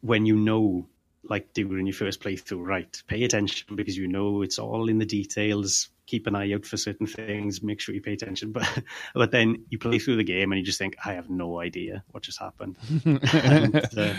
when 0.00 0.26
you 0.26 0.36
know, 0.36 0.86
like 1.22 1.54
during 1.54 1.86
your 1.86 1.94
first 1.94 2.20
playthrough, 2.20 2.66
right, 2.66 3.02
pay 3.06 3.24
attention 3.24 3.76
because 3.76 3.96
you 3.96 4.08
know 4.08 4.42
it's 4.42 4.58
all 4.58 4.88
in 4.88 4.98
the 4.98 5.06
details. 5.06 5.88
Keep 6.06 6.26
an 6.26 6.34
eye 6.34 6.52
out 6.52 6.66
for 6.66 6.76
certain 6.76 7.06
things. 7.06 7.62
Make 7.62 7.80
sure 7.80 7.94
you 7.94 8.02
pay 8.02 8.12
attention. 8.12 8.52
But 8.52 8.68
but 9.14 9.30
then 9.30 9.64
you 9.70 9.78
play 9.78 9.98
through 9.98 10.16
the 10.16 10.24
game 10.24 10.52
and 10.52 10.58
you 10.58 10.64
just 10.64 10.78
think, 10.78 10.96
I 11.04 11.14
have 11.14 11.30
no 11.30 11.60
idea 11.60 12.04
what 12.10 12.24
just 12.24 12.40
happened. 12.40 12.76
and, 13.04 13.76
uh, 13.96 14.14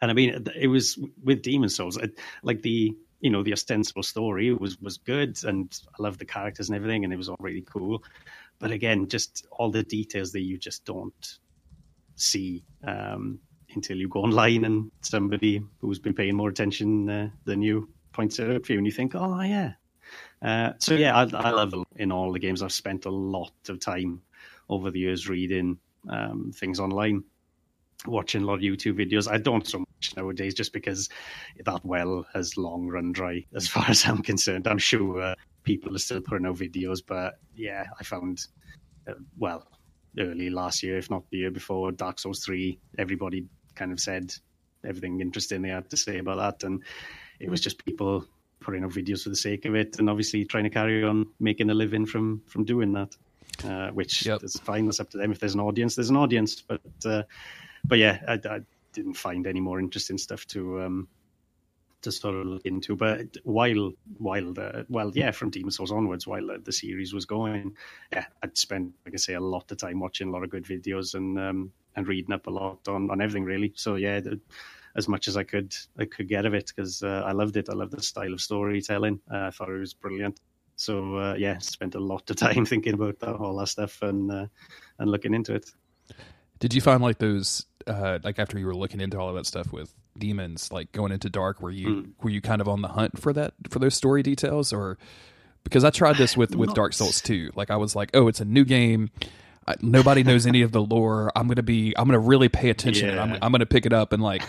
and 0.00 0.10
I 0.10 0.14
mean, 0.14 0.46
it 0.56 0.68
was 0.68 0.98
with 1.22 1.42
Demon's 1.42 1.74
Souls, 1.74 1.98
like 2.42 2.62
the 2.62 2.96
you 3.20 3.30
know 3.30 3.42
the 3.42 3.52
ostensible 3.52 4.02
story 4.02 4.52
was 4.52 4.80
was 4.80 4.98
good, 4.98 5.42
and 5.44 5.76
I 5.98 6.02
love 6.02 6.18
the 6.18 6.24
characters 6.24 6.68
and 6.68 6.76
everything, 6.76 7.04
and 7.04 7.12
it 7.12 7.16
was 7.16 7.28
all 7.28 7.36
really 7.40 7.62
cool. 7.62 8.02
But 8.58 8.70
again, 8.70 9.08
just 9.08 9.46
all 9.50 9.70
the 9.70 9.82
details 9.82 10.32
that 10.32 10.42
you 10.42 10.58
just 10.58 10.84
don't 10.84 11.38
see 12.16 12.64
um, 12.86 13.38
until 13.74 13.96
you 13.96 14.08
go 14.08 14.22
online 14.22 14.64
and 14.64 14.90
somebody 15.00 15.62
who's 15.80 15.98
been 15.98 16.14
paying 16.14 16.36
more 16.36 16.48
attention 16.48 17.08
uh, 17.10 17.30
than 17.44 17.62
you 17.62 17.88
points 18.12 18.38
it 18.38 18.50
out 18.50 18.64
for 18.64 18.72
you, 18.72 18.78
and 18.78 18.86
you 18.86 18.92
think, 18.92 19.14
oh 19.14 19.40
yeah. 19.40 19.72
Uh, 20.42 20.72
so 20.78 20.94
yeah, 20.94 21.16
I, 21.16 21.22
I 21.22 21.50
love 21.50 21.74
in 21.96 22.12
all 22.12 22.32
the 22.32 22.38
games. 22.38 22.62
I've 22.62 22.72
spent 22.72 23.06
a 23.06 23.10
lot 23.10 23.52
of 23.68 23.80
time 23.80 24.22
over 24.68 24.90
the 24.90 25.00
years 25.00 25.28
reading 25.28 25.78
um, 26.08 26.52
things 26.54 26.78
online 26.78 27.24
watching 28.06 28.42
a 28.42 28.44
lot 28.46 28.54
of 28.54 28.60
YouTube 28.60 28.98
videos. 28.98 29.30
I 29.30 29.38
don't 29.38 29.66
so 29.66 29.78
much 29.78 30.16
nowadays 30.16 30.54
just 30.54 30.72
because 30.72 31.08
that 31.64 31.84
well 31.84 32.26
has 32.34 32.56
long 32.56 32.86
run 32.88 33.12
dry 33.12 33.44
as 33.54 33.66
far 33.68 33.86
as 33.88 34.04
I'm 34.04 34.22
concerned. 34.22 34.66
I'm 34.66 34.78
sure 34.78 35.34
people 35.62 35.94
are 35.94 36.00
still 36.00 36.20
putting 36.20 36.46
out 36.46 36.56
videos, 36.56 37.02
but 37.06 37.38
yeah, 37.54 37.84
I 37.98 38.04
found, 38.04 38.46
uh, 39.08 39.14
well, 39.38 39.66
early 40.18 40.50
last 40.50 40.82
year, 40.82 40.98
if 40.98 41.10
not 41.10 41.24
the 41.30 41.38
year 41.38 41.50
before, 41.50 41.92
Dark 41.92 42.18
Souls 42.18 42.44
3, 42.44 42.78
everybody 42.98 43.46
kind 43.74 43.92
of 43.92 44.00
said 44.00 44.34
everything 44.84 45.20
interesting 45.20 45.62
they 45.62 45.70
had 45.70 45.90
to 45.90 45.96
say 45.96 46.18
about 46.18 46.36
that. 46.36 46.66
And 46.66 46.82
it 47.40 47.50
was 47.50 47.60
just 47.60 47.84
people 47.84 48.26
putting 48.60 48.84
up 48.84 48.90
videos 48.90 49.22
for 49.22 49.28
the 49.28 49.36
sake 49.36 49.64
of 49.64 49.74
it 49.74 49.98
and 49.98 50.08
obviously 50.08 50.44
trying 50.44 50.64
to 50.64 50.70
carry 50.70 51.04
on 51.04 51.26
making 51.40 51.70
a 51.70 51.74
living 51.74 52.06
from, 52.06 52.42
from 52.46 52.64
doing 52.64 52.92
that. 52.92 53.16
Uh, 53.62 53.90
which 53.90 54.26
yep. 54.26 54.42
is 54.42 54.58
fine. 54.64 54.84
That's 54.84 54.98
up 54.98 55.10
to 55.10 55.18
them. 55.18 55.30
If 55.30 55.38
there's 55.38 55.54
an 55.54 55.60
audience, 55.60 55.94
there's 55.94 56.10
an 56.10 56.16
audience. 56.16 56.60
But 56.60 56.80
uh, 57.04 57.22
but 57.84 57.98
yeah, 57.98 58.18
I, 58.26 58.32
I, 58.48 58.60
didn't 58.92 59.14
find 59.14 59.46
any 59.46 59.60
more 59.60 59.78
interesting 59.78 60.18
stuff 60.18 60.46
to 60.46 60.80
um, 60.82 61.08
to 62.04 62.12
sort 62.12 62.34
of 62.34 62.46
look 62.46 62.64
into. 62.64 62.96
But 62.96 63.36
while 63.44 63.92
while 64.18 64.52
the 64.52 64.86
well, 64.88 65.12
yeah, 65.14 65.30
from 65.32 65.50
Demon's 65.50 65.76
Souls 65.76 65.92
onwards, 65.92 66.26
while 66.26 66.46
the, 66.46 66.58
the 66.58 66.72
series 66.72 67.12
was 67.12 67.26
going, 67.26 67.76
yeah, 68.12 68.26
I'd 68.42 68.56
spent 68.56 68.92
like 69.04 69.14
I 69.14 69.18
say 69.18 69.34
a 69.34 69.40
lot 69.40 69.70
of 69.70 69.78
time 69.78 70.00
watching 70.00 70.28
a 70.28 70.30
lot 70.30 70.44
of 70.44 70.50
good 70.50 70.64
videos 70.64 71.14
and 71.14 71.38
um, 71.38 71.72
and 71.96 72.06
reading 72.08 72.32
up 72.32 72.46
a 72.46 72.50
lot 72.50 72.86
on 72.88 73.10
on 73.10 73.20
everything 73.20 73.44
really. 73.44 73.72
So 73.76 73.96
yeah. 73.96 74.20
The, 74.20 74.40
as 74.96 75.08
much 75.08 75.26
as 75.26 75.36
I 75.36 75.42
could, 75.42 75.74
I 75.98 76.04
could 76.04 76.28
get 76.28 76.46
of 76.46 76.54
it 76.54 76.68
because 76.68 77.02
uh, 77.02 77.24
I 77.26 77.32
loved 77.32 77.56
it. 77.56 77.68
I 77.68 77.72
loved 77.72 77.90
the 77.90 78.00
style 78.00 78.32
of 78.32 78.40
storytelling. 78.40 79.18
Uh, 79.28 79.46
I 79.46 79.50
thought 79.50 79.68
it 79.68 79.78
was 79.80 79.92
brilliant. 79.92 80.38
So 80.76 81.16
uh, 81.16 81.34
yeah, 81.34 81.58
spent 81.58 81.94
a 81.94 82.00
lot 82.00 82.30
of 82.30 82.36
time 82.36 82.64
thinking 82.64 82.94
about 82.94 83.18
that 83.20 83.34
all 83.34 83.56
that 83.56 83.68
stuff 83.68 84.02
and 84.02 84.30
uh, 84.30 84.46
and 84.98 85.10
looking 85.10 85.34
into 85.34 85.54
it. 85.54 85.70
Did 86.60 86.74
you 86.74 86.80
find 86.80 87.02
like 87.02 87.18
those 87.18 87.66
uh, 87.86 88.18
like 88.22 88.38
after 88.38 88.58
you 88.58 88.66
were 88.66 88.76
looking 88.76 89.00
into 89.00 89.18
all 89.18 89.28
of 89.28 89.34
that 89.34 89.46
stuff 89.46 89.72
with 89.72 89.92
demons, 90.18 90.70
like 90.72 90.92
going 90.92 91.12
into 91.12 91.28
dark, 91.28 91.60
were 91.60 91.70
you 91.70 91.88
mm. 91.88 92.10
were 92.22 92.30
you 92.30 92.40
kind 92.40 92.60
of 92.60 92.68
on 92.68 92.82
the 92.82 92.88
hunt 92.88 93.20
for 93.20 93.32
that 93.32 93.54
for 93.68 93.78
those 93.78 93.94
story 93.94 94.22
details, 94.22 94.72
or 94.72 94.98
because 95.64 95.84
I 95.84 95.90
tried 95.90 96.16
this 96.16 96.36
with 96.36 96.54
with 96.54 96.74
Dark 96.74 96.92
Souls 96.92 97.20
too. 97.20 97.50
Like 97.54 97.70
I 97.70 97.76
was 97.76 97.96
like, 97.96 98.10
oh, 98.14 98.28
it's 98.28 98.40
a 98.40 98.44
new 98.44 98.64
game. 98.64 99.10
I, 99.66 99.76
nobody 99.80 100.22
knows 100.22 100.46
any 100.46 100.60
of 100.60 100.72
the 100.72 100.82
lore. 100.82 101.32
I'm 101.34 101.48
gonna 101.48 101.62
be. 101.62 101.94
I'm 101.96 102.06
gonna 102.06 102.18
really 102.18 102.48
pay 102.48 102.70
attention. 102.70 103.14
Yeah. 103.14 103.22
I'm, 103.22 103.38
I'm 103.40 103.52
gonna 103.52 103.66
pick 103.66 103.86
it 103.86 103.92
up 103.92 104.12
and 104.12 104.22
like 104.22 104.42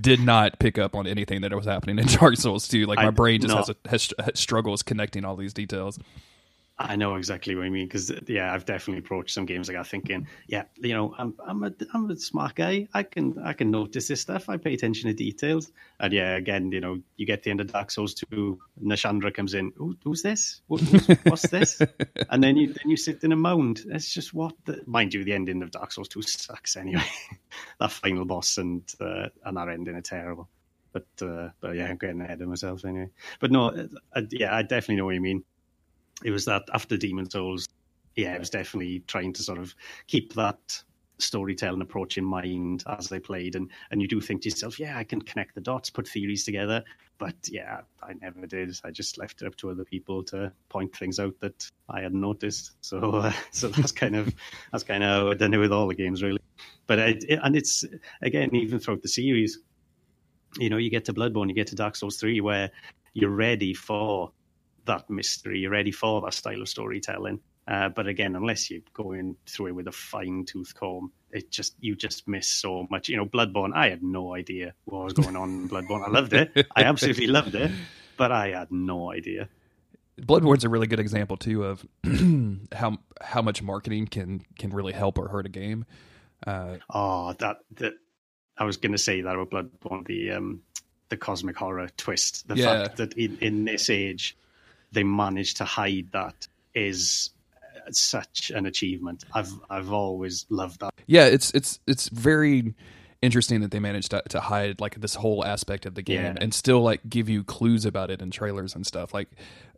did 0.00 0.20
not 0.20 0.58
pick 0.58 0.76
up 0.76 0.96
on 0.96 1.06
anything 1.06 1.42
that 1.42 1.54
was 1.54 1.66
happening 1.66 1.98
in 1.98 2.06
Dark 2.18 2.36
Souls 2.36 2.66
2. 2.68 2.86
Like 2.86 2.98
my 2.98 3.06
I, 3.06 3.10
brain 3.10 3.40
just 3.40 3.52
no. 3.52 3.58
has, 3.58 3.68
a, 3.68 3.76
has, 3.88 4.12
has 4.18 4.38
struggles 4.38 4.82
connecting 4.82 5.24
all 5.24 5.36
these 5.36 5.54
details. 5.54 5.98
I 6.78 6.96
know 6.96 7.14
exactly 7.14 7.54
what 7.54 7.64
I 7.64 7.70
mean 7.70 7.86
because 7.86 8.12
yeah, 8.26 8.52
I've 8.52 8.66
definitely 8.66 8.98
approached 8.98 9.32
some 9.32 9.46
games 9.46 9.68
like 9.68 9.78
that 9.78 9.86
thinking, 9.86 10.26
yeah, 10.46 10.64
you 10.76 10.92
know, 10.92 11.14
I'm 11.16 11.34
I'm 11.46 11.64
a 11.64 11.72
I'm 11.94 12.10
a 12.10 12.16
smart 12.16 12.54
guy. 12.54 12.86
I 12.92 13.02
can 13.02 13.38
I 13.42 13.54
can 13.54 13.70
notice 13.70 14.08
this 14.08 14.20
stuff. 14.20 14.50
I 14.50 14.58
pay 14.58 14.74
attention 14.74 15.08
to 15.08 15.14
details. 15.14 15.72
And 15.98 16.12
yeah, 16.12 16.36
again, 16.36 16.72
you 16.72 16.80
know, 16.80 17.00
you 17.16 17.24
get 17.24 17.42
the 17.42 17.50
end 17.50 17.62
of 17.62 17.72
Dark 17.72 17.90
Souls 17.90 18.12
two, 18.12 18.60
Nashandra 18.82 19.32
comes 19.32 19.54
in. 19.54 19.72
Who's 20.04 20.20
this? 20.20 20.60
What, 20.66 20.82
what's 21.24 21.48
this? 21.48 21.80
and 22.30 22.44
then 22.44 22.58
you 22.58 22.66
then 22.66 22.90
you 22.90 22.98
sit 22.98 23.24
in 23.24 23.32
a 23.32 23.36
mound. 23.36 23.82
It's 23.88 24.12
just 24.12 24.34
what 24.34 24.52
the, 24.66 24.82
mind 24.86 25.14
you, 25.14 25.24
the 25.24 25.32
ending 25.32 25.62
of 25.62 25.70
Dark 25.70 25.92
Souls 25.92 26.08
two 26.08 26.20
sucks 26.20 26.76
anyway. 26.76 27.04
that 27.80 27.90
final 27.90 28.26
boss 28.26 28.58
and 28.58 28.82
uh, 29.00 29.28
and 29.46 29.56
that 29.56 29.70
ending 29.70 29.96
are 29.96 30.02
terrible. 30.02 30.50
But 30.92 31.06
uh, 31.22 31.50
but 31.58 31.74
yeah, 31.74 31.86
I'm 31.86 31.96
getting 31.96 32.20
ahead 32.20 32.42
of 32.42 32.48
myself 32.48 32.84
anyway. 32.84 33.08
But 33.40 33.50
no, 33.50 33.88
uh, 34.12 34.22
yeah, 34.30 34.54
I 34.54 34.60
definitely 34.60 34.96
know 34.96 35.06
what 35.06 35.14
you 35.14 35.22
mean 35.22 35.42
it 36.24 36.30
was 36.30 36.44
that 36.46 36.64
after 36.72 36.96
Demon's 36.96 37.32
Souls, 37.32 37.68
yeah, 38.14 38.34
it 38.34 38.40
was 38.40 38.50
definitely 38.50 39.00
trying 39.06 39.32
to 39.34 39.42
sort 39.42 39.58
of 39.58 39.74
keep 40.06 40.32
that 40.34 40.82
storytelling 41.18 41.80
approach 41.80 42.18
in 42.18 42.24
mind 42.24 42.84
as 42.86 43.08
they 43.08 43.18
played. 43.18 43.56
And 43.56 43.70
and 43.90 44.00
you 44.00 44.08
do 44.08 44.20
think 44.20 44.42
to 44.42 44.48
yourself 44.48 44.78
yeah 44.78 44.98
i 44.98 45.04
can 45.04 45.20
connect 45.22 45.54
the 45.54 45.60
dots 45.60 45.90
put 45.90 46.08
theories 46.08 46.44
together. 46.44 46.82
But 47.18 47.36
yeah 47.48 47.80
i 48.02 48.12
never 48.14 48.46
did. 48.46 48.78
I 48.84 48.90
just 48.90 49.18
left 49.18 49.42
it 49.42 49.46
up 49.46 49.56
to 49.56 49.70
other 49.70 49.84
people 49.84 50.22
to 50.24 50.52
point 50.68 50.94
things 50.94 51.18
out 51.18 51.34
that 51.40 51.70
i 51.88 52.00
hadn't 52.00 52.20
noticed. 52.20 52.72
So 52.80 52.98
uh, 53.14 53.32
so 53.50 53.68
that's 53.68 53.92
kind 53.92 54.16
of 54.16 54.34
that's 54.72 54.84
kind 54.84 55.02
of 55.02 55.10
how 55.10 55.30
i 55.30 55.34
done 55.34 55.54
it 55.54 55.58
with 55.58 55.72
all 55.72 55.88
the 55.88 55.94
games 55.94 56.22
really. 56.22 56.40
But 56.86 56.98
it, 57.00 57.24
it, 57.28 57.40
and 57.42 57.56
it's 57.56 57.84
again 58.22 58.54
even 58.54 58.78
throughout 58.78 59.02
the 59.02 59.08
series 59.08 59.58
you 60.58 60.70
know 60.70 60.76
you 60.76 60.90
get 60.90 61.04
to 61.06 61.12
bloodborne 61.12 61.48
you 61.48 61.54
get 61.54 61.66
to 61.66 61.74
dark 61.74 61.96
souls 61.96 62.16
3 62.16 62.40
where 62.40 62.70
you're 63.12 63.30
ready 63.30 63.74
for 63.74 64.32
that 64.86 65.10
mystery. 65.10 65.60
You're 65.60 65.70
ready 65.70 65.92
for 65.92 66.20
that 66.22 66.34
style 66.34 66.62
of 66.62 66.68
storytelling. 66.68 67.40
Uh, 67.68 67.88
but 67.88 68.06
again, 68.06 68.36
unless 68.36 68.70
you're 68.70 68.80
going 68.94 69.36
through 69.46 69.66
it 69.66 69.74
with 69.74 69.88
a 69.88 69.92
fine 69.92 70.44
tooth 70.44 70.74
comb, 70.74 71.10
it 71.32 71.50
just 71.50 71.74
you 71.80 71.96
just 71.96 72.28
miss 72.28 72.46
so 72.46 72.86
much. 72.90 73.08
You 73.08 73.16
know, 73.16 73.26
Bloodborne. 73.26 73.74
I 73.74 73.88
had 73.88 74.02
no 74.02 74.34
idea 74.34 74.74
what 74.84 75.04
was 75.04 75.12
going 75.14 75.36
on 75.36 75.50
in 75.50 75.68
Bloodborne. 75.68 76.06
I 76.06 76.10
loved 76.10 76.32
it. 76.32 76.52
I 76.76 76.84
absolutely 76.84 77.26
loved 77.26 77.54
it, 77.56 77.72
but 78.16 78.30
I 78.30 78.50
had 78.50 78.70
no 78.70 79.10
idea. 79.10 79.48
Bloodborne's 80.20 80.64
a 80.64 80.68
really 80.68 80.86
good 80.86 81.00
example 81.00 81.36
too 81.36 81.64
of 81.64 81.84
how 82.72 82.98
how 83.20 83.42
much 83.42 83.62
marketing 83.62 84.06
can 84.06 84.42
can 84.58 84.70
really 84.70 84.92
help 84.92 85.18
or 85.18 85.28
hurt 85.28 85.46
a 85.46 85.50
game. 85.50 85.84
Uh, 86.46 86.76
oh, 86.88 87.32
that 87.34 87.58
that 87.76 87.94
I 88.56 88.64
was 88.64 88.76
going 88.76 88.92
to 88.92 88.98
say 88.98 89.22
that 89.22 89.34
about 89.34 89.50
Bloodborne, 89.50 90.06
the 90.06 90.32
um, 90.32 90.62
the 91.08 91.16
cosmic 91.16 91.56
horror 91.56 91.88
twist, 91.96 92.48
the 92.48 92.56
yeah. 92.56 92.84
fact 92.84 92.96
that 92.98 93.14
in, 93.14 93.38
in 93.40 93.64
this 93.64 93.90
age 93.90 94.36
they 94.96 95.04
managed 95.04 95.58
to 95.58 95.64
hide 95.64 96.08
that 96.12 96.48
is 96.74 97.30
such 97.90 98.50
an 98.50 98.64
achievement. 98.64 99.24
I've 99.34 99.52
I've 99.68 99.92
always 99.92 100.46
loved 100.48 100.80
that. 100.80 100.94
Yeah, 101.06 101.26
it's 101.26 101.50
it's 101.52 101.78
it's 101.86 102.08
very 102.08 102.74
interesting 103.20 103.60
that 103.60 103.70
they 103.70 103.78
managed 103.78 104.10
to, 104.10 104.22
to 104.30 104.40
hide 104.40 104.80
like 104.80 105.00
this 105.00 105.14
whole 105.14 105.44
aspect 105.44 105.84
of 105.84 105.94
the 105.94 106.02
game 106.02 106.22
yeah. 106.22 106.34
and 106.40 106.52
still 106.52 106.80
like 106.80 107.00
give 107.08 107.28
you 107.28 107.44
clues 107.44 107.84
about 107.84 108.10
it 108.10 108.22
in 108.22 108.30
trailers 108.30 108.74
and 108.74 108.86
stuff. 108.86 109.12
Like 109.12 109.28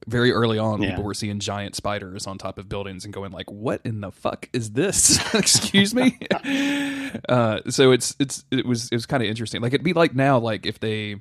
very 0.07 0.31
early 0.31 0.59
on, 0.59 0.83
yeah. 0.83 0.90
people 0.90 1.04
were 1.04 1.14
seeing 1.14 1.40
giant 1.40 1.74
spiders 1.74 2.26
on 2.28 2.38
top 2.38 2.59
of 2.59 2.68
buildings 2.68 3.04
and 3.04 3.12
going 3.12 3.33
like, 3.33 3.50
"What 3.50 3.81
in 3.85 4.00
the 4.00 4.12
fuck 4.12 4.48
is 4.52 4.70
this?" 4.70 5.18
Excuse 5.35 5.96
me. 5.96 6.16
uh, 7.28 7.61
so 7.68 7.90
it's 7.90 8.14
it's 8.20 8.44
it 8.52 8.64
was 8.64 8.88
it 8.92 8.94
was 8.94 9.07
kind 9.07 9.24
of 9.24 9.28
interesting. 9.28 9.62
Like 9.62 9.74
it'd 9.74 9.83
be 9.83 9.94
like 9.94 10.14
now, 10.14 10.38
like 10.38 10.64
if 10.64 10.78
they 10.78 11.16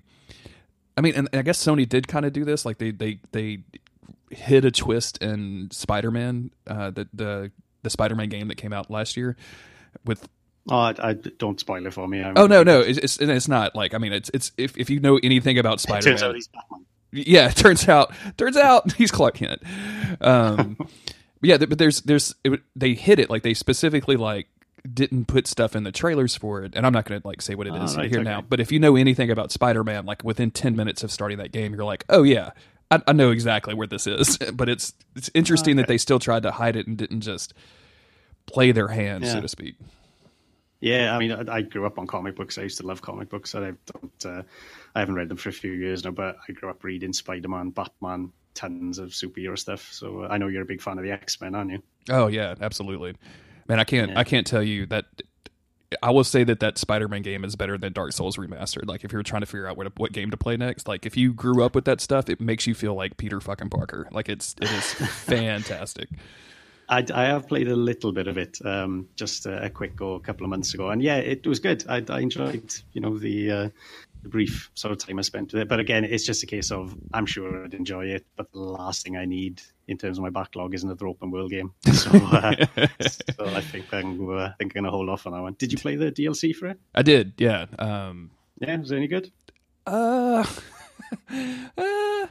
I 0.98 1.02
mean, 1.02 1.14
and 1.14 1.30
I 1.32 1.44
guess 1.44 1.64
Sony 1.64 1.88
did 1.88 2.08
kind 2.08 2.26
of 2.26 2.34
do 2.34 2.44
this. 2.44 2.66
Like 2.66 2.80
they 2.80 2.90
they 2.90 3.20
they 3.32 3.60
hit 4.30 4.66
a 4.66 4.72
twist 4.72 5.18
in 5.22 5.70
Spider 5.72 6.12
Man, 6.12 6.52
uh, 6.66 6.92
the 6.92 7.08
the 7.14 7.52
the 7.84 7.90
Spider 7.90 8.16
Man 8.16 8.30
game 8.30 8.48
that 8.50 8.56
came 8.56 8.74
out 8.74 8.90
last 8.90 9.18
year 9.18 9.36
with. 10.06 10.28
Oh, 10.70 10.76
I, 10.76 10.96
I 11.00 11.14
don't 11.14 11.58
spoil 11.60 11.86
it 11.86 11.94
for 11.94 12.08
me. 12.08 12.22
I'm 12.22 12.38
oh 12.38 12.46
no, 12.46 12.62
no, 12.62 12.82
it's, 12.82 13.00
it's 13.00 13.20
it's 13.20 13.48
not 13.48 13.74
like 13.74 13.94
I 13.94 14.00
mean 14.00 14.12
it's 14.12 14.30
it's 14.34 14.52
if 14.58 14.78
if 14.78 14.90
you 14.90 15.00
know 15.00 15.18
anything 15.24 15.58
about 15.58 15.80
Spider 15.80 16.14
Man. 16.16 16.40
Yeah, 17.14 17.48
it 17.48 17.56
turns 17.56 17.88
out 17.88 18.14
turns 18.36 18.58
out 18.58 18.92
he's 18.98 19.12
Clark 19.12 19.36
Kent. 19.36 19.62
Um, 20.20 20.78
yeah, 21.42 21.58
but 21.58 21.78
there's 21.78 22.02
there's 22.02 22.36
it, 22.44 22.60
they 22.76 22.94
hit 22.96 23.20
it 23.20 23.30
like 23.30 23.44
they 23.44 23.54
specifically 23.54 24.18
like 24.18 24.48
didn't 24.94 25.26
put 25.26 25.48
stuff 25.48 25.76
in 25.76 25.84
the 25.84 25.92
trailers 25.92 26.36
for 26.36 26.64
it, 26.64 26.74
and 26.76 26.86
I'm 26.86 26.94
not 26.94 27.06
going 27.06 27.22
to 27.22 27.28
like 27.28 27.42
say 27.42 27.56
what 27.56 27.68
it 27.68 27.76
is 27.76 27.96
right, 27.96 28.10
here 28.10 28.20
okay. 28.20 28.30
now. 28.30 28.42
But 28.42 28.60
if 28.60 28.72
you 28.72 28.80
know 28.80 28.96
anything 28.96 29.32
about 29.32 29.52
Spider-Man, 29.52 30.06
like 30.06 30.24
within 30.24 30.52
10 30.52 30.76
minutes 30.76 31.04
of 31.04 31.12
starting 31.12 31.38
that 31.40 31.52
game, 31.52 31.74
you're 31.74 31.84
like, 31.84 32.06
oh 32.10 32.24
yeah, 32.24 32.52
I, 32.90 33.02
I 33.08 33.14
know 33.14 33.32
exactly 33.32 33.74
where 33.74 33.88
this 33.88 34.08
is. 34.08 34.38
but 34.54 34.70
it's 34.70 34.94
it's 35.16 35.30
interesting 35.34 35.74
okay. 35.74 35.84
that 35.84 35.88
they 35.88 35.98
still 35.98 36.20
tried 36.20 36.44
to 36.44 36.52
hide 36.52 36.76
it 36.76 36.88
and 36.88 36.98
didn't 36.98 37.22
just 37.22 37.54
play 38.46 38.72
their 38.72 38.88
hand, 38.88 39.24
yeah. 39.24 39.34
so 39.34 39.42
to 39.42 39.48
speak. 39.48 39.76
Yeah, 40.80 41.16
I 41.16 41.20
mean, 41.20 41.32
I, 41.32 41.56
I, 41.56 41.62
grew 41.64 41.88
up 41.88 41.98
on 41.98 42.06
comic 42.06 42.36
books. 42.36 42.60
I 42.60 42.62
used 42.62 42.78
to 42.78 42.86
love 42.86 43.02
comic 43.02 43.30
books. 43.30 43.56
I 43.56 43.60
don't, 43.62 44.26
uh, 44.26 44.44
I 44.94 45.00
haven't 45.00 45.16
read 45.16 45.28
them 45.28 45.38
for 45.38 45.50
a 45.50 45.54
few 45.54 45.72
years 45.72 46.04
now, 46.04 46.12
but 46.12 46.38
I 46.48 46.52
grew 46.52 46.70
up 46.70 46.84
reading 46.84 47.14
Spider 47.14 47.50
Man, 47.50 47.72
Batman, 47.72 48.32
tons 48.54 49.00
of 49.00 49.10
superhero 49.10 49.58
stuff. 49.58 49.92
So 49.92 50.24
uh, 50.24 50.28
I 50.30 50.38
know 50.38 50.48
you're 50.48 50.62
a 50.62 50.66
big 50.66 50.82
fan 50.82 51.00
of 51.00 51.04
the 51.04 51.12
X 51.12 51.42
Men, 51.42 51.56
aren't 51.56 51.72
you? 51.72 51.82
Oh 52.10 52.28
yeah, 52.28 52.54
absolutely. 52.62 53.16
Man, 53.68 53.80
I 53.80 53.86
can't, 53.86 54.12
yeah. 54.12 54.20
I 54.20 54.24
can't 54.24 54.46
tell 54.46 54.64
you 54.64 54.86
that. 54.88 55.06
I 56.04 56.12
will 56.12 56.24
say 56.24 56.44
that 56.44 56.60
that 56.60 56.78
Spider-Man 56.78 57.22
game 57.22 57.46
is 57.46 57.56
better 57.56 57.78
than 57.78 57.94
Dark 57.94 58.12
Souls 58.12 58.36
remastered. 58.36 58.88
Like 58.88 59.06
if 59.06 59.14
you're 59.14 59.24
trying 59.24 59.42
to 59.42 59.46
figure 59.46 59.68
out 59.68 59.78
what 59.78 59.98
what 59.98 60.12
game 60.12 60.32
to 60.32 60.38
play 60.38 60.58
next, 60.58 60.88
like 60.88 61.06
if 61.06 61.16
you 61.16 61.34
grew 61.34 61.64
up 61.64 61.76
with 61.76 61.86
that 61.86 62.02
stuff, 62.02 62.30
it 62.30 62.42
makes 62.42 62.68
you 62.68 62.76
feel 62.76 62.94
like 62.94 63.18
Peter 63.18 63.40
fucking 63.40 63.70
Parker. 63.70 64.08
Like 64.12 64.28
it's 64.28 64.56
it 64.62 64.70
is 64.70 64.94
fantastic. 64.94 66.10
I, 66.90 67.06
I 67.14 67.26
have 67.26 67.48
played 67.48 67.68
a 67.68 67.76
little 67.76 68.14
bit 68.14 68.28
of 68.28 68.38
it, 68.38 68.60
um, 68.64 69.10
just 69.18 69.46
a, 69.46 69.66
a, 69.66 69.70
quick 69.70 69.96
go 69.96 70.14
a 70.14 70.22
couple 70.22 70.46
of 70.46 70.50
months 70.50 70.74
ago, 70.74 70.90
and 70.90 71.04
yeah, 71.04 71.18
it 71.18 71.46
was 71.46 71.60
good. 71.60 71.84
I, 71.90 72.02
I 72.08 72.22
enjoyed, 72.22 72.74
you 72.94 73.02
know, 73.02 73.18
the, 73.18 73.52
uh, 73.52 73.70
the 74.07 74.07
brief 74.24 74.70
sort 74.74 74.92
of 74.92 74.98
time 74.98 75.20
I 75.20 75.22
spent 75.22 75.54
with 75.54 75.62
it. 75.62 75.68
But 75.68 75.80
again, 75.80 76.04
it's 76.04 76.26
just 76.26 76.44
a 76.44 76.46
case 76.46 76.72
of 76.72 76.96
I'm 77.14 77.26
sure 77.26 77.66
I'd 77.66 77.74
enjoy 77.74 78.06
it, 78.06 78.26
but 78.36 78.52
the 78.52 78.60
last 78.60 79.04
thing 79.04 79.18
I 79.18 79.26
need 79.26 79.62
in 79.88 79.98
terms 79.98 80.18
of 80.18 80.24
my 80.24 80.30
backlog 80.30 80.74
is 80.74 80.84
another 80.84 81.08
open 81.08 81.32
world 81.32 81.52
game. 81.52 81.74
So, 81.98 82.12
uh, 82.12 82.66
so 83.02 83.46
I 83.46 83.62
think 83.62 83.92
I'm, 83.94 84.30
uh, 84.30 84.46
I 84.46 84.54
think 84.60 84.76
I'm 84.76 84.84
gonna 84.84 84.92
hold 84.92 85.10
off 85.10 85.26
on 85.26 85.34
that 85.34 85.42
one. 85.42 85.56
Did 85.58 85.72
you 85.72 85.78
play 85.78 85.96
the 85.96 86.12
DLC 86.12 86.56
for 86.56 86.68
it? 86.68 86.80
I 86.94 87.02
did. 87.02 87.34
Yeah. 87.38 87.66
Um, 87.80 88.32
yeah. 88.60 88.78
Was 88.78 88.92
it 88.92 88.98
any 88.98 89.08
good? 89.08 89.32
Uh. 89.86 90.46
uh 91.78 92.28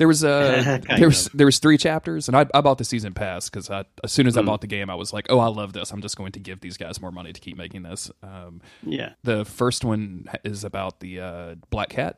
there 0.00 0.08
was 0.08 0.24
a 0.24 0.80
there 0.96 1.08
was 1.08 1.26
there 1.34 1.44
was 1.44 1.58
three 1.58 1.76
chapters, 1.76 2.26
and 2.26 2.36
I, 2.36 2.46
I 2.54 2.62
bought 2.62 2.78
the 2.78 2.84
season 2.84 3.12
pass 3.12 3.50
because 3.50 3.68
as 3.70 4.10
soon 4.10 4.26
as 4.26 4.36
I 4.36 4.40
mm. 4.40 4.46
bought 4.46 4.62
the 4.62 4.66
game, 4.66 4.88
I 4.88 4.94
was 4.94 5.12
like, 5.12 5.26
oh, 5.28 5.38
I 5.38 5.48
love 5.48 5.74
this. 5.74 5.92
I'm 5.92 6.00
just 6.00 6.16
going 6.16 6.32
to 6.32 6.40
give 6.40 6.62
these 6.62 6.78
guys 6.78 7.02
more 7.02 7.12
money 7.12 7.34
to 7.34 7.40
keep 7.40 7.58
making 7.58 7.82
this. 7.82 8.10
Um, 8.22 8.62
yeah. 8.82 9.12
The 9.24 9.44
first 9.44 9.84
one 9.84 10.26
is 10.42 10.64
about 10.64 11.00
the 11.00 11.20
uh, 11.20 11.54
Black 11.68 11.90
Cat, 11.90 12.16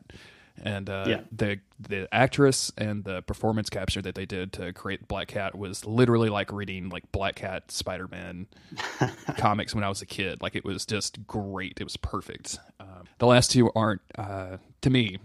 and 0.63 0.89
uh, 0.89 1.05
yeah. 1.09 1.21
the 1.29 1.59
the 1.77 2.07
actress 2.13 2.71
and 2.77 3.03
the 3.03 3.21
performance 3.23 3.69
capture 3.69 4.01
that 4.01 4.15
they 4.15 4.25
did 4.25 4.53
to 4.53 4.71
create 4.71 5.05
Black 5.09 5.27
Cat 5.27 5.53
was 5.57 5.85
literally 5.85 6.29
like 6.29 6.53
reading 6.53 6.87
like 6.87 7.11
Black 7.11 7.35
Cat 7.35 7.69
Spider 7.69 8.07
Man 8.07 8.47
comics 9.37 9.75
when 9.75 9.83
I 9.83 9.89
was 9.89 10.01
a 10.01 10.05
kid. 10.05 10.41
Like 10.41 10.55
it 10.55 10.63
was 10.63 10.85
just 10.85 11.27
great. 11.27 11.81
It 11.81 11.83
was 11.83 11.97
perfect. 11.97 12.59
Um, 12.79 13.03
the 13.17 13.27
last 13.27 13.51
two 13.51 13.69
aren't 13.75 14.01
uh, 14.17 14.57
to 14.79 14.89
me 14.89 15.17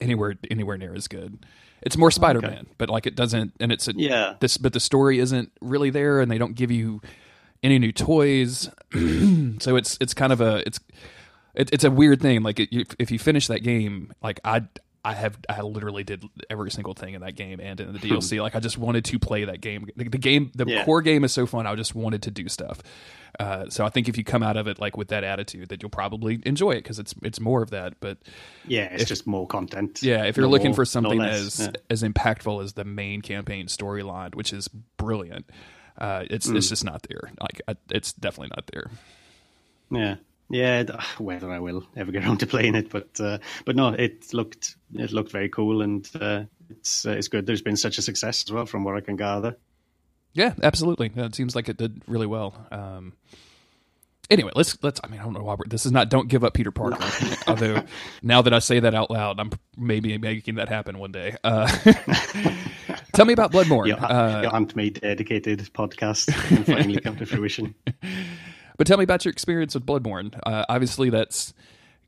anywhere 0.00 0.34
anywhere 0.50 0.76
near 0.76 0.94
as 0.94 1.08
good. 1.08 1.44
It's 1.82 1.96
more 1.96 2.10
Spider 2.10 2.40
Man, 2.40 2.52
okay. 2.52 2.66
but 2.78 2.88
like 2.88 3.06
it 3.06 3.14
doesn't, 3.14 3.52
and 3.60 3.70
it's 3.70 3.88
a, 3.88 3.92
yeah. 3.94 4.34
This, 4.40 4.56
but 4.56 4.72
the 4.72 4.80
story 4.80 5.18
isn't 5.18 5.52
really 5.60 5.90
there, 5.90 6.20
and 6.20 6.30
they 6.30 6.38
don't 6.38 6.54
give 6.54 6.70
you 6.70 7.02
any 7.62 7.78
new 7.78 7.92
toys. 7.92 8.70
so 9.60 9.76
it's 9.76 9.98
it's 10.00 10.14
kind 10.14 10.32
of 10.32 10.40
a 10.40 10.62
it's 10.66 10.80
it, 11.54 11.72
it's 11.72 11.84
a 11.84 11.90
weird 11.90 12.22
thing. 12.22 12.42
Like 12.42 12.60
it, 12.60 12.72
you, 12.72 12.84
if 12.98 13.10
you 13.10 13.18
finish 13.18 13.48
that 13.48 13.60
game, 13.60 14.12
like 14.22 14.40
I 14.44 14.62
I 15.04 15.12
have 15.12 15.38
I 15.48 15.60
literally 15.60 16.02
did 16.02 16.24
every 16.48 16.70
single 16.70 16.94
thing 16.94 17.14
in 17.14 17.20
that 17.20 17.36
game 17.36 17.60
and 17.60 17.78
in 17.78 17.92
the 17.92 17.98
DLC. 17.98 18.40
like 18.40 18.56
I 18.56 18.60
just 18.60 18.78
wanted 18.78 19.04
to 19.06 19.18
play 19.18 19.44
that 19.44 19.60
game. 19.60 19.86
The, 19.96 20.08
the 20.08 20.18
game, 20.18 20.50
the 20.54 20.64
yeah. 20.66 20.84
core 20.84 21.02
game 21.02 21.24
is 21.24 21.32
so 21.32 21.46
fun. 21.46 21.66
I 21.66 21.74
just 21.74 21.94
wanted 21.94 22.22
to 22.22 22.30
do 22.30 22.48
stuff. 22.48 22.80
Uh, 23.38 23.68
so 23.68 23.84
I 23.84 23.90
think 23.90 24.08
if 24.08 24.16
you 24.16 24.24
come 24.24 24.42
out 24.42 24.56
of 24.56 24.66
it 24.66 24.78
like 24.78 24.96
with 24.96 25.08
that 25.08 25.22
attitude, 25.22 25.68
that 25.68 25.82
you'll 25.82 25.90
probably 25.90 26.40
enjoy 26.46 26.72
it 26.72 26.84
because 26.84 26.98
it's 26.98 27.14
it's 27.22 27.38
more 27.38 27.62
of 27.62 27.70
that. 27.70 28.00
But 28.00 28.18
yeah, 28.66 28.84
it's 28.84 29.02
if, 29.02 29.08
just 29.08 29.26
more 29.26 29.46
content. 29.46 30.02
Yeah, 30.02 30.24
if 30.24 30.36
you're 30.36 30.46
no 30.46 30.50
looking 30.50 30.68
more, 30.68 30.76
for 30.76 30.84
something 30.84 31.18
no 31.18 31.24
as 31.24 31.60
yeah. 31.60 31.72
as 31.90 32.02
impactful 32.02 32.62
as 32.62 32.72
the 32.72 32.84
main 32.84 33.20
campaign 33.20 33.66
storyline, 33.66 34.34
which 34.34 34.52
is 34.52 34.68
brilliant, 34.68 35.50
uh, 35.98 36.24
it's 36.30 36.46
mm. 36.46 36.56
it's 36.56 36.68
just 36.68 36.84
not 36.84 37.04
there. 37.08 37.30
Like 37.40 37.60
I, 37.68 37.76
it's 37.90 38.12
definitely 38.12 38.52
not 38.56 38.70
there. 38.72 38.90
Yeah. 39.90 40.16
Yeah, 40.50 40.84
whether 41.18 41.50
I 41.50 41.58
will 41.58 41.86
ever 41.96 42.12
get 42.12 42.24
around 42.26 42.38
to 42.38 42.46
playing 42.46 42.74
it, 42.74 42.90
but 42.90 43.20
uh, 43.20 43.38
but 43.64 43.76
no, 43.76 43.88
it 43.88 44.32
looked 44.32 44.76
it 44.94 45.12
looked 45.12 45.32
very 45.32 45.48
cool 45.48 45.82
and 45.82 46.08
uh, 46.20 46.44
it's 46.70 47.06
uh, 47.06 47.10
it's 47.10 47.28
good. 47.28 47.46
There's 47.46 47.62
been 47.62 47.76
such 47.76 47.98
a 47.98 48.02
success 48.02 48.44
as 48.46 48.52
well, 48.52 48.66
from 48.66 48.84
what 48.84 48.96
I 48.96 49.00
can 49.00 49.16
gather. 49.16 49.56
Yeah, 50.32 50.54
absolutely. 50.62 51.12
It 51.14 51.34
seems 51.34 51.54
like 51.54 51.68
it 51.68 51.76
did 51.76 52.02
really 52.08 52.26
well. 52.26 52.66
Um, 52.72 53.12
anyway, 54.30 54.50
let's 54.54 54.76
let's. 54.82 55.00
I 55.04 55.08
mean, 55.08 55.20
I 55.20 55.24
don't 55.24 55.32
know, 55.32 55.44
Robert. 55.44 55.70
This 55.70 55.86
is 55.86 55.92
not. 55.92 56.08
Don't 56.08 56.28
give 56.28 56.44
up 56.44 56.54
Peter 56.54 56.72
Parker. 56.72 56.98
No. 56.98 57.36
Although 57.46 57.84
now 58.22 58.42
that 58.42 58.52
I 58.52 58.58
say 58.58 58.80
that 58.80 58.94
out 58.94 59.10
loud, 59.10 59.38
I'm 59.38 59.50
maybe 59.76 60.16
making 60.18 60.56
that 60.56 60.68
happen 60.68 60.98
one 60.98 61.12
day. 61.12 61.36
Uh, 61.44 61.66
tell 63.12 63.24
me 63.24 63.32
about 63.32 63.52
Bloodborne. 63.52 63.86
Your, 63.86 64.04
uh, 64.04 64.42
your 64.42 64.54
Aunt 64.54 64.74
May 64.74 64.90
dedicated 64.90 65.60
podcast 65.72 66.32
can 66.48 66.64
finally 66.64 67.00
come 67.00 67.16
to 67.16 67.26
fruition. 67.26 67.74
But 68.76 68.86
tell 68.86 68.98
me 68.98 69.04
about 69.04 69.24
your 69.24 69.32
experience 69.32 69.74
with 69.74 69.86
Bloodborne. 69.86 70.38
Uh, 70.44 70.64
obviously, 70.68 71.10
that's 71.10 71.54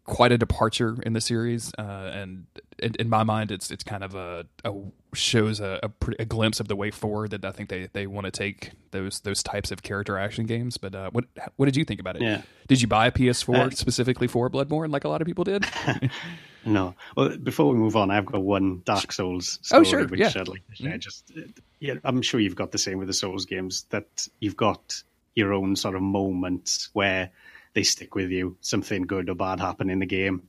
quite 0.06 0.32
a 0.32 0.38
departure 0.38 0.96
in 1.04 1.12
the 1.12 1.20
series, 1.20 1.72
uh, 1.78 1.82
and 1.82 2.46
in, 2.78 2.94
in, 2.98 3.08
my 3.08 3.24
mind, 3.24 3.50
it's 3.50 3.70
it's 3.70 3.82
kind 3.82 4.04
of 4.04 4.14
a, 4.14 4.46
a 4.64 4.72
shows 5.14 5.60
a, 5.60 5.80
a, 5.82 5.90
a, 6.20 6.24
glimpse 6.24 6.60
of 6.60 6.68
the 6.68 6.76
way 6.76 6.90
forward 6.90 7.30
that 7.30 7.44
I 7.44 7.50
think 7.50 7.68
they, 7.68 7.88
they 7.92 8.06
want 8.06 8.26
to 8.26 8.30
take 8.30 8.72
those 8.92 9.20
those 9.20 9.42
types 9.42 9.70
of 9.70 9.82
character 9.82 10.18
action 10.18 10.46
games. 10.46 10.76
But 10.76 10.94
uh, 10.94 11.10
what 11.10 11.24
what 11.56 11.66
did 11.66 11.76
you 11.76 11.84
think 11.84 12.00
about 12.00 12.16
it? 12.16 12.22
Yeah. 12.22 12.42
Did 12.68 12.80
you 12.80 12.88
buy 12.88 13.06
a 13.06 13.12
PS4 13.12 13.54
uh, 13.54 13.70
specifically 13.70 14.28
for 14.28 14.48
Bloodborne, 14.48 14.90
like 14.92 15.04
a 15.04 15.08
lot 15.08 15.20
of 15.20 15.26
people 15.26 15.44
did? 15.44 15.66
no. 16.64 16.94
Well, 17.16 17.36
before 17.38 17.70
we 17.72 17.78
move 17.78 17.96
on, 17.96 18.10
I've 18.10 18.26
got 18.26 18.42
one 18.42 18.82
Dark 18.84 19.12
Souls. 19.12 19.58
Story, 19.62 19.80
oh, 19.80 19.84
sure. 19.84 20.06
Which 20.06 20.20
yeah. 20.20 20.32
I'd 20.34 20.48
like 20.48 20.66
to 20.68 20.76
share. 20.76 20.90
Mm-hmm. 20.90 20.98
Just 20.98 21.32
yeah, 21.80 21.94
I'm 22.04 22.22
sure 22.22 22.40
you've 22.40 22.56
got 22.56 22.72
the 22.72 22.78
same 22.78 22.98
with 22.98 23.08
the 23.08 23.14
Souls 23.14 23.44
games 23.44 23.86
that 23.90 24.28
you've 24.40 24.56
got 24.56 25.02
your 25.36 25.52
own 25.52 25.76
sort 25.76 25.94
of 25.94 26.02
moments 26.02 26.90
where 26.94 27.30
they 27.74 27.84
stick 27.84 28.16
with 28.16 28.30
you. 28.30 28.56
Something 28.62 29.02
good 29.02 29.28
or 29.28 29.34
bad 29.34 29.60
happen 29.60 29.90
in 29.90 30.00
the 30.00 30.06
game, 30.06 30.48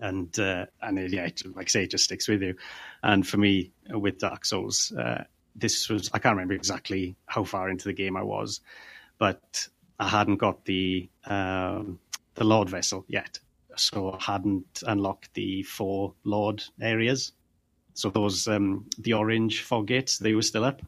and 0.00 0.36
uh, 0.40 0.66
and 0.82 0.98
it, 0.98 1.12
yeah, 1.12 1.28
like 1.54 1.66
I 1.66 1.68
say, 1.68 1.84
it 1.84 1.90
just 1.90 2.04
sticks 2.04 2.26
with 2.26 2.42
you. 2.42 2.56
And 3.04 3.24
for 3.24 3.36
me, 3.36 3.70
with 3.90 4.18
Dark 4.18 4.44
Souls, 4.44 4.92
uh, 4.98 5.24
this 5.54 5.88
was 5.88 6.10
I 6.12 6.18
can't 6.18 6.34
remember 6.34 6.54
exactly 6.54 7.14
how 7.26 7.44
far 7.44 7.68
into 7.68 7.84
the 7.84 7.92
game 7.92 8.16
I 8.16 8.22
was, 8.22 8.60
but 9.18 9.68
I 10.00 10.08
hadn't 10.08 10.38
got 10.38 10.64
the 10.64 11.08
um, 11.26 12.00
the 12.34 12.44
Lord 12.44 12.70
vessel 12.70 13.04
yet, 13.06 13.38
so 13.76 14.12
I 14.12 14.22
hadn't 14.22 14.82
unlocked 14.86 15.34
the 15.34 15.62
four 15.62 16.14
Lord 16.24 16.64
areas. 16.80 17.32
So 17.92 18.08
those 18.08 18.48
um, 18.48 18.86
the 18.98 19.12
orange 19.12 19.62
fog 19.62 19.88
gates, 19.88 20.18
they 20.18 20.34
were 20.34 20.42
still 20.42 20.64
up. 20.64 20.80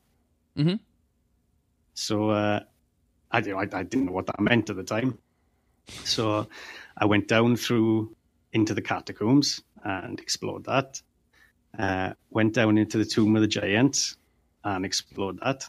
Mm-hmm. 0.57 0.77
So 1.94 2.31
uh, 2.31 2.61
I, 3.33 3.38
I, 3.38 3.62
I 3.62 3.83
didn't 3.83 4.07
know 4.07 4.12
what 4.12 4.27
that 4.27 4.40
meant 4.40 4.71
at 4.71 4.77
the 4.77 4.85
time. 4.85 5.18
So 6.05 6.47
I 6.97 7.07
went 7.07 7.29
down 7.29 7.57
through 7.57 8.14
into 8.53 8.75
the 8.75 8.83
catacombs 8.83 9.62
and 9.83 10.21
explored 10.21 10.64
that. 10.64 11.01
Uh, 11.77 12.12
went 12.31 12.53
down 12.55 12.77
into 12.77 12.99
the 12.99 13.05
tomb 13.05 13.35
of 13.35 13.42
the 13.42 13.49
giants 13.49 14.16
and 14.62 14.85
explored 14.85 15.38
that 15.42 15.68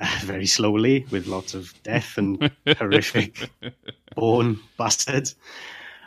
uh, 0.00 0.20
very 0.22 0.46
slowly 0.46 1.04
with 1.10 1.26
lots 1.26 1.54
of 1.54 1.74
death 1.82 2.16
and 2.18 2.50
horrific 2.78 3.50
bone 4.14 4.60
bastards. 4.76 5.34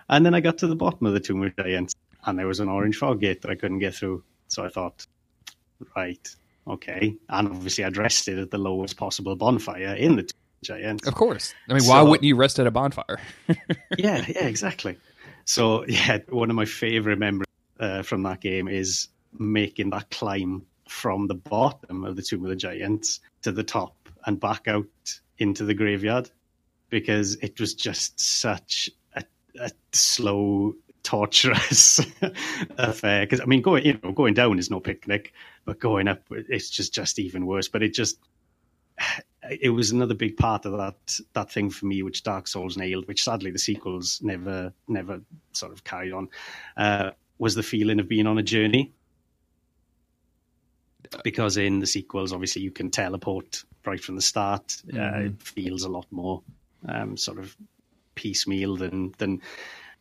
And 0.09 0.25
then 0.25 0.33
I 0.33 0.39
got 0.39 0.59
to 0.59 0.67
the 0.67 0.75
bottom 0.75 1.07
of 1.07 1.13
the 1.13 1.19
tomb 1.19 1.43
of 1.43 1.53
the 1.55 1.63
giants 1.63 1.93
and 2.25 2.37
there 2.39 2.47
was 2.47 2.59
an 2.59 2.69
orange 2.69 2.97
fog 2.97 3.19
gate 3.19 3.41
that 3.41 3.51
I 3.51 3.55
couldn't 3.55 3.79
get 3.79 3.95
through. 3.95 4.23
So 4.47 4.63
I 4.63 4.69
thought, 4.69 5.05
right, 5.95 6.35
okay. 6.67 7.15
And 7.29 7.47
obviously 7.49 7.83
I'd 7.83 7.97
rested 7.97 8.39
at 8.39 8.51
the 8.51 8.57
lowest 8.57 8.97
possible 8.97 9.35
bonfire 9.35 9.95
in 9.95 10.15
the 10.15 10.29
giant. 10.63 11.07
Of 11.07 11.15
course. 11.15 11.53
I 11.69 11.73
mean, 11.73 11.83
why 11.83 12.01
wouldn't 12.01 12.23
you 12.23 12.35
rest 12.35 12.59
at 12.59 12.67
a 12.67 12.71
bonfire? 12.71 13.19
yeah, 13.97 14.25
yeah, 14.27 14.45
exactly. 14.45 14.97
So, 15.45 15.85
yeah, 15.87 16.19
one 16.29 16.49
of 16.49 16.55
my 16.55 16.65
favorite 16.65 17.19
memories 17.19 17.47
uh, 17.79 18.03
from 18.03 18.23
that 18.23 18.41
game 18.41 18.67
is 18.67 19.07
making 19.37 19.89
that 19.91 20.09
climb 20.11 20.65
from 20.87 21.27
the 21.27 21.35
bottom 21.35 22.03
of 22.03 22.15
the 22.15 22.21
Tomb 22.21 22.43
of 22.43 22.49
the 22.49 22.55
Giants 22.55 23.21
to 23.43 23.51
the 23.51 23.63
top 23.63 23.95
and 24.25 24.39
back 24.39 24.67
out 24.67 24.85
into 25.37 25.63
the 25.65 25.73
graveyard 25.73 26.29
because 26.89 27.35
it 27.35 27.59
was 27.59 27.73
just 27.73 28.19
such 28.19 28.89
a, 29.15 29.23
a 29.59 29.71
slow, 29.93 30.75
torturous 31.01 31.99
affair. 32.77 33.25
Because 33.25 33.41
I 33.41 33.45
mean, 33.45 33.61
going 33.61 33.85
you 33.85 33.99
know 34.03 34.11
going 34.11 34.35
down 34.35 34.59
is 34.59 34.69
no 34.69 34.79
picnic, 34.79 35.33
but 35.65 35.79
going 35.79 36.07
up 36.07 36.21
it's 36.29 36.69
just 36.69 36.93
just 36.93 37.17
even 37.17 37.47
worse. 37.47 37.67
But 37.67 37.81
it 37.81 37.93
just 37.93 38.19
it 39.49 39.69
was 39.69 39.91
another 39.91 40.13
big 40.13 40.37
part 40.37 40.65
of 40.65 40.73
that 40.73 41.19
that 41.33 41.51
thing 41.51 41.69
for 41.69 41.85
me, 41.85 42.03
which 42.03 42.23
Dark 42.23 42.47
Souls 42.47 42.77
nailed, 42.77 43.07
which 43.07 43.23
sadly 43.23 43.51
the 43.51 43.59
sequels 43.59 44.19
never 44.21 44.73
never 44.87 45.21
sort 45.53 45.71
of 45.71 45.83
carried 45.83 46.13
on. 46.13 46.29
Uh, 46.77 47.11
was 47.37 47.55
the 47.55 47.63
feeling 47.63 47.99
of 47.99 48.07
being 48.07 48.27
on 48.27 48.37
a 48.37 48.43
journey, 48.43 48.93
because 51.23 51.57
in 51.57 51.79
the 51.79 51.87
sequels, 51.87 52.33
obviously, 52.33 52.61
you 52.61 52.71
can 52.71 52.91
teleport 52.91 53.63
right 53.85 54.03
from 54.03 54.15
the 54.15 54.21
start. 54.21 54.77
Uh, 54.93 54.95
mm-hmm. 54.95 55.15
Uh, 55.15 55.25
it 55.25 55.41
feels 55.41 55.83
a 55.83 55.89
lot 55.89 56.05
more 56.11 56.43
um, 56.87 57.17
sort 57.17 57.39
of 57.39 57.55
piecemeal 58.13 58.75
than 58.77 59.13
than 59.17 59.41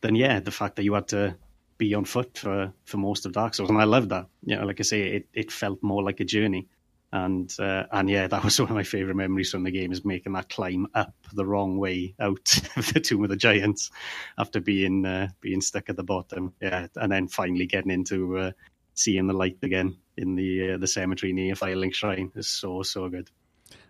than 0.02 0.14
yeah, 0.14 0.40
the 0.40 0.50
fact 0.50 0.76
that 0.76 0.84
you 0.84 0.92
had 0.94 1.08
to 1.08 1.34
be 1.78 1.94
on 1.94 2.04
foot 2.04 2.36
for 2.36 2.72
for 2.84 2.98
most 2.98 3.24
of 3.24 3.32
Dark 3.32 3.54
Souls, 3.54 3.70
and 3.70 3.80
I 3.80 3.84
loved 3.84 4.10
that. 4.10 4.26
You 4.44 4.56
know, 4.56 4.66
like 4.66 4.80
I 4.80 4.82
say, 4.82 5.00
it 5.00 5.28
it 5.32 5.50
felt 5.50 5.82
more 5.82 6.02
like 6.02 6.20
a 6.20 6.24
journey 6.24 6.68
And 7.12 7.52
uh, 7.58 7.84
and 7.90 8.08
yeah, 8.08 8.28
that 8.28 8.44
was 8.44 8.60
one 8.60 8.70
of 8.70 8.76
my 8.76 8.84
favorite 8.84 9.16
memories 9.16 9.50
from 9.50 9.64
the 9.64 9.70
game 9.70 9.90
is 9.92 10.04
making 10.04 10.32
that 10.34 10.48
climb 10.48 10.86
up 10.94 11.14
the 11.32 11.46
wrong 11.46 11.78
way 11.78 12.14
out 12.20 12.56
of 12.76 12.92
the 12.92 13.00
Tomb 13.00 13.24
of 13.24 13.30
the 13.30 13.36
Giants 13.36 13.90
after 14.38 14.60
being 14.60 15.04
uh, 15.04 15.28
being 15.40 15.60
stuck 15.60 15.88
at 15.88 15.96
the 15.96 16.04
bottom. 16.04 16.54
Yeah, 16.60 16.86
and 16.96 17.10
then 17.10 17.28
finally 17.28 17.66
getting 17.66 17.90
into 17.90 18.38
uh, 18.38 18.52
seeing 18.94 19.26
the 19.26 19.34
light 19.34 19.58
again 19.62 19.96
in 20.16 20.36
the 20.36 20.72
uh, 20.72 20.78
the 20.78 20.86
cemetery 20.86 21.32
near 21.32 21.54
Firelink 21.54 21.94
Shrine 21.94 22.30
is 22.36 22.46
so 22.46 22.82
so 22.82 23.08
good. 23.08 23.30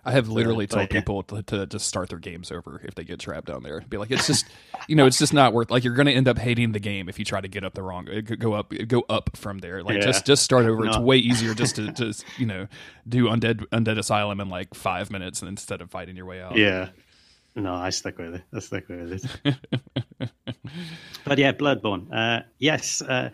I 0.04 0.12
have 0.12 0.28
literally 0.28 0.66
told 0.66 0.88
people 0.90 1.22
to, 1.24 1.42
to 1.42 1.66
just 1.66 1.86
start 1.86 2.08
their 2.08 2.18
games 2.18 2.50
over 2.50 2.80
if 2.84 2.94
they 2.94 3.04
get 3.04 3.20
trapped 3.20 3.48
down 3.48 3.62
there. 3.62 3.82
Be 3.82 3.98
like, 3.98 4.10
it's 4.10 4.26
just, 4.26 4.46
you 4.88 4.96
know, 4.96 5.04
it's 5.06 5.18
just 5.18 5.34
not 5.34 5.52
worth. 5.52 5.70
Like, 5.70 5.84
you're 5.84 5.94
going 5.94 6.06
to 6.06 6.12
end 6.12 6.26
up 6.28 6.38
hating 6.38 6.72
the 6.72 6.80
game 6.80 7.08
if 7.08 7.18
you 7.18 7.24
try 7.24 7.40
to 7.40 7.48
get 7.48 7.64
up 7.64 7.74
the 7.74 7.82
wrong, 7.82 8.08
uh, 8.08 8.20
go 8.22 8.54
up, 8.54 8.72
go 8.88 9.04
up 9.08 9.36
from 9.36 9.58
there. 9.58 9.82
Like, 9.82 9.96
Yeah. 9.96 10.02
just 10.06 10.24
just 10.26 10.42
start 10.42 10.64
over. 10.66 10.86
It's 10.86 10.98
way 10.98 11.18
easier 11.18 11.52
just 11.54 11.76
to 11.76 11.92
just 11.92 12.24
you 12.38 12.46
know 12.46 12.66
do 13.08 13.24
undead 13.26 13.66
undead 13.68 13.98
asylum 13.98 14.40
in 14.40 14.48
like 14.48 14.74
five 14.74 15.10
minutes 15.10 15.42
instead 15.42 15.80
of 15.82 15.90
fighting 15.90 16.16
your 16.16 16.26
way 16.26 16.40
out. 16.40 16.56
Yeah. 16.56 16.88
No, 17.56 17.74
I 17.74 17.90
stuck 17.90 18.16
with 18.18 18.36
it. 18.36 18.42
I 18.54 18.58
stuck 18.60 18.88
with 18.88 19.24
it. 19.44 20.30
but 21.24 21.38
yeah, 21.38 21.52
Bloodborne. 21.52 22.06
Uh, 22.12 22.42
yes, 22.58 23.02
uh, 23.02 23.30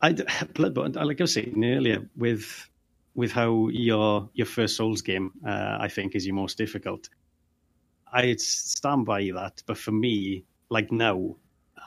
I 0.00 0.12
Bloodborne. 0.54 0.94
Like 0.94 1.20
I 1.20 1.24
was 1.24 1.34
saying 1.34 1.62
earlier, 1.64 2.08
with 2.16 2.68
with 3.14 3.32
how 3.32 3.68
your 3.68 4.28
your 4.34 4.46
first 4.46 4.76
Souls 4.76 5.02
game, 5.02 5.32
uh, 5.46 5.78
I 5.80 5.88
think, 5.88 6.14
is 6.14 6.26
your 6.26 6.34
most 6.34 6.58
difficult. 6.58 7.08
I 8.12 8.34
stand 8.36 9.06
by 9.06 9.30
that, 9.34 9.62
but 9.66 9.78
for 9.78 9.92
me, 9.92 10.44
like 10.68 10.92
now, 10.92 11.36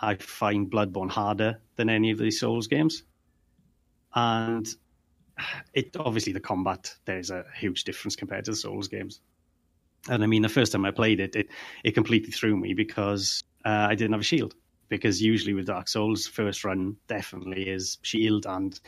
I 0.02 0.16
find 0.16 0.70
Bloodborne 0.70 1.10
harder 1.10 1.62
than 1.76 1.90
any 1.90 2.12
of 2.12 2.18
these 2.18 2.40
Souls 2.40 2.68
games, 2.68 3.04
and 4.16 4.68
it 5.74 5.96
obviously 5.98 6.34
the 6.34 6.40
combat 6.40 6.94
there 7.06 7.20
is 7.20 7.30
a 7.30 7.46
huge 7.56 7.84
difference 7.84 8.16
compared 8.16 8.46
to 8.46 8.52
the 8.52 8.58
Souls 8.58 8.88
games. 8.88 9.22
And 10.10 10.24
I 10.24 10.28
mean, 10.28 10.42
the 10.42 10.50
first 10.50 10.72
time 10.72 10.86
I 10.86 10.92
played 10.92 11.20
it, 11.20 11.36
it, 11.36 11.50
it 11.84 11.92
completely 11.92 12.32
threw 12.32 12.56
me 12.56 12.74
because 12.74 13.44
uh, 13.66 13.88
I 13.90 13.96
didn't 13.96 14.14
have 14.14 14.22
a 14.22 14.24
shield. 14.24 14.56
Because 14.90 15.22
usually 15.22 15.54
with 15.54 15.68
Dark 15.68 15.88
Souls, 15.88 16.28
first 16.28 16.64
run 16.64 16.96
definitely 17.08 17.70
is 17.70 17.98
shield, 18.04 18.46
and 18.46 18.80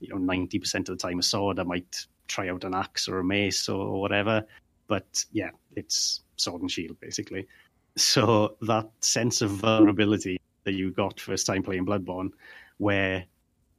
you 0.00 0.08
know, 0.08 0.18
ninety 0.18 0.58
percent 0.58 0.88
of 0.88 0.98
the 0.98 1.02
time 1.08 1.18
a 1.18 1.22
sword. 1.22 1.58
I 1.58 1.62
might 1.62 2.06
try 2.28 2.48
out 2.48 2.64
an 2.64 2.74
axe 2.74 3.08
or 3.08 3.18
a 3.18 3.24
mace 3.24 3.68
or 3.68 4.00
whatever, 4.00 4.44
but 4.86 5.24
yeah, 5.32 5.50
it's 5.74 6.22
sword 6.36 6.62
and 6.62 6.70
shield 6.70 6.98
basically. 7.00 7.46
So 7.98 8.58
that 8.60 8.90
sense 9.00 9.40
of 9.40 9.52
vulnerability 9.52 10.38
that 10.64 10.74
you 10.74 10.90
got 10.90 11.18
first 11.18 11.46
time 11.46 11.62
playing 11.62 11.86
Bloodborne, 11.86 12.28
where 12.76 13.24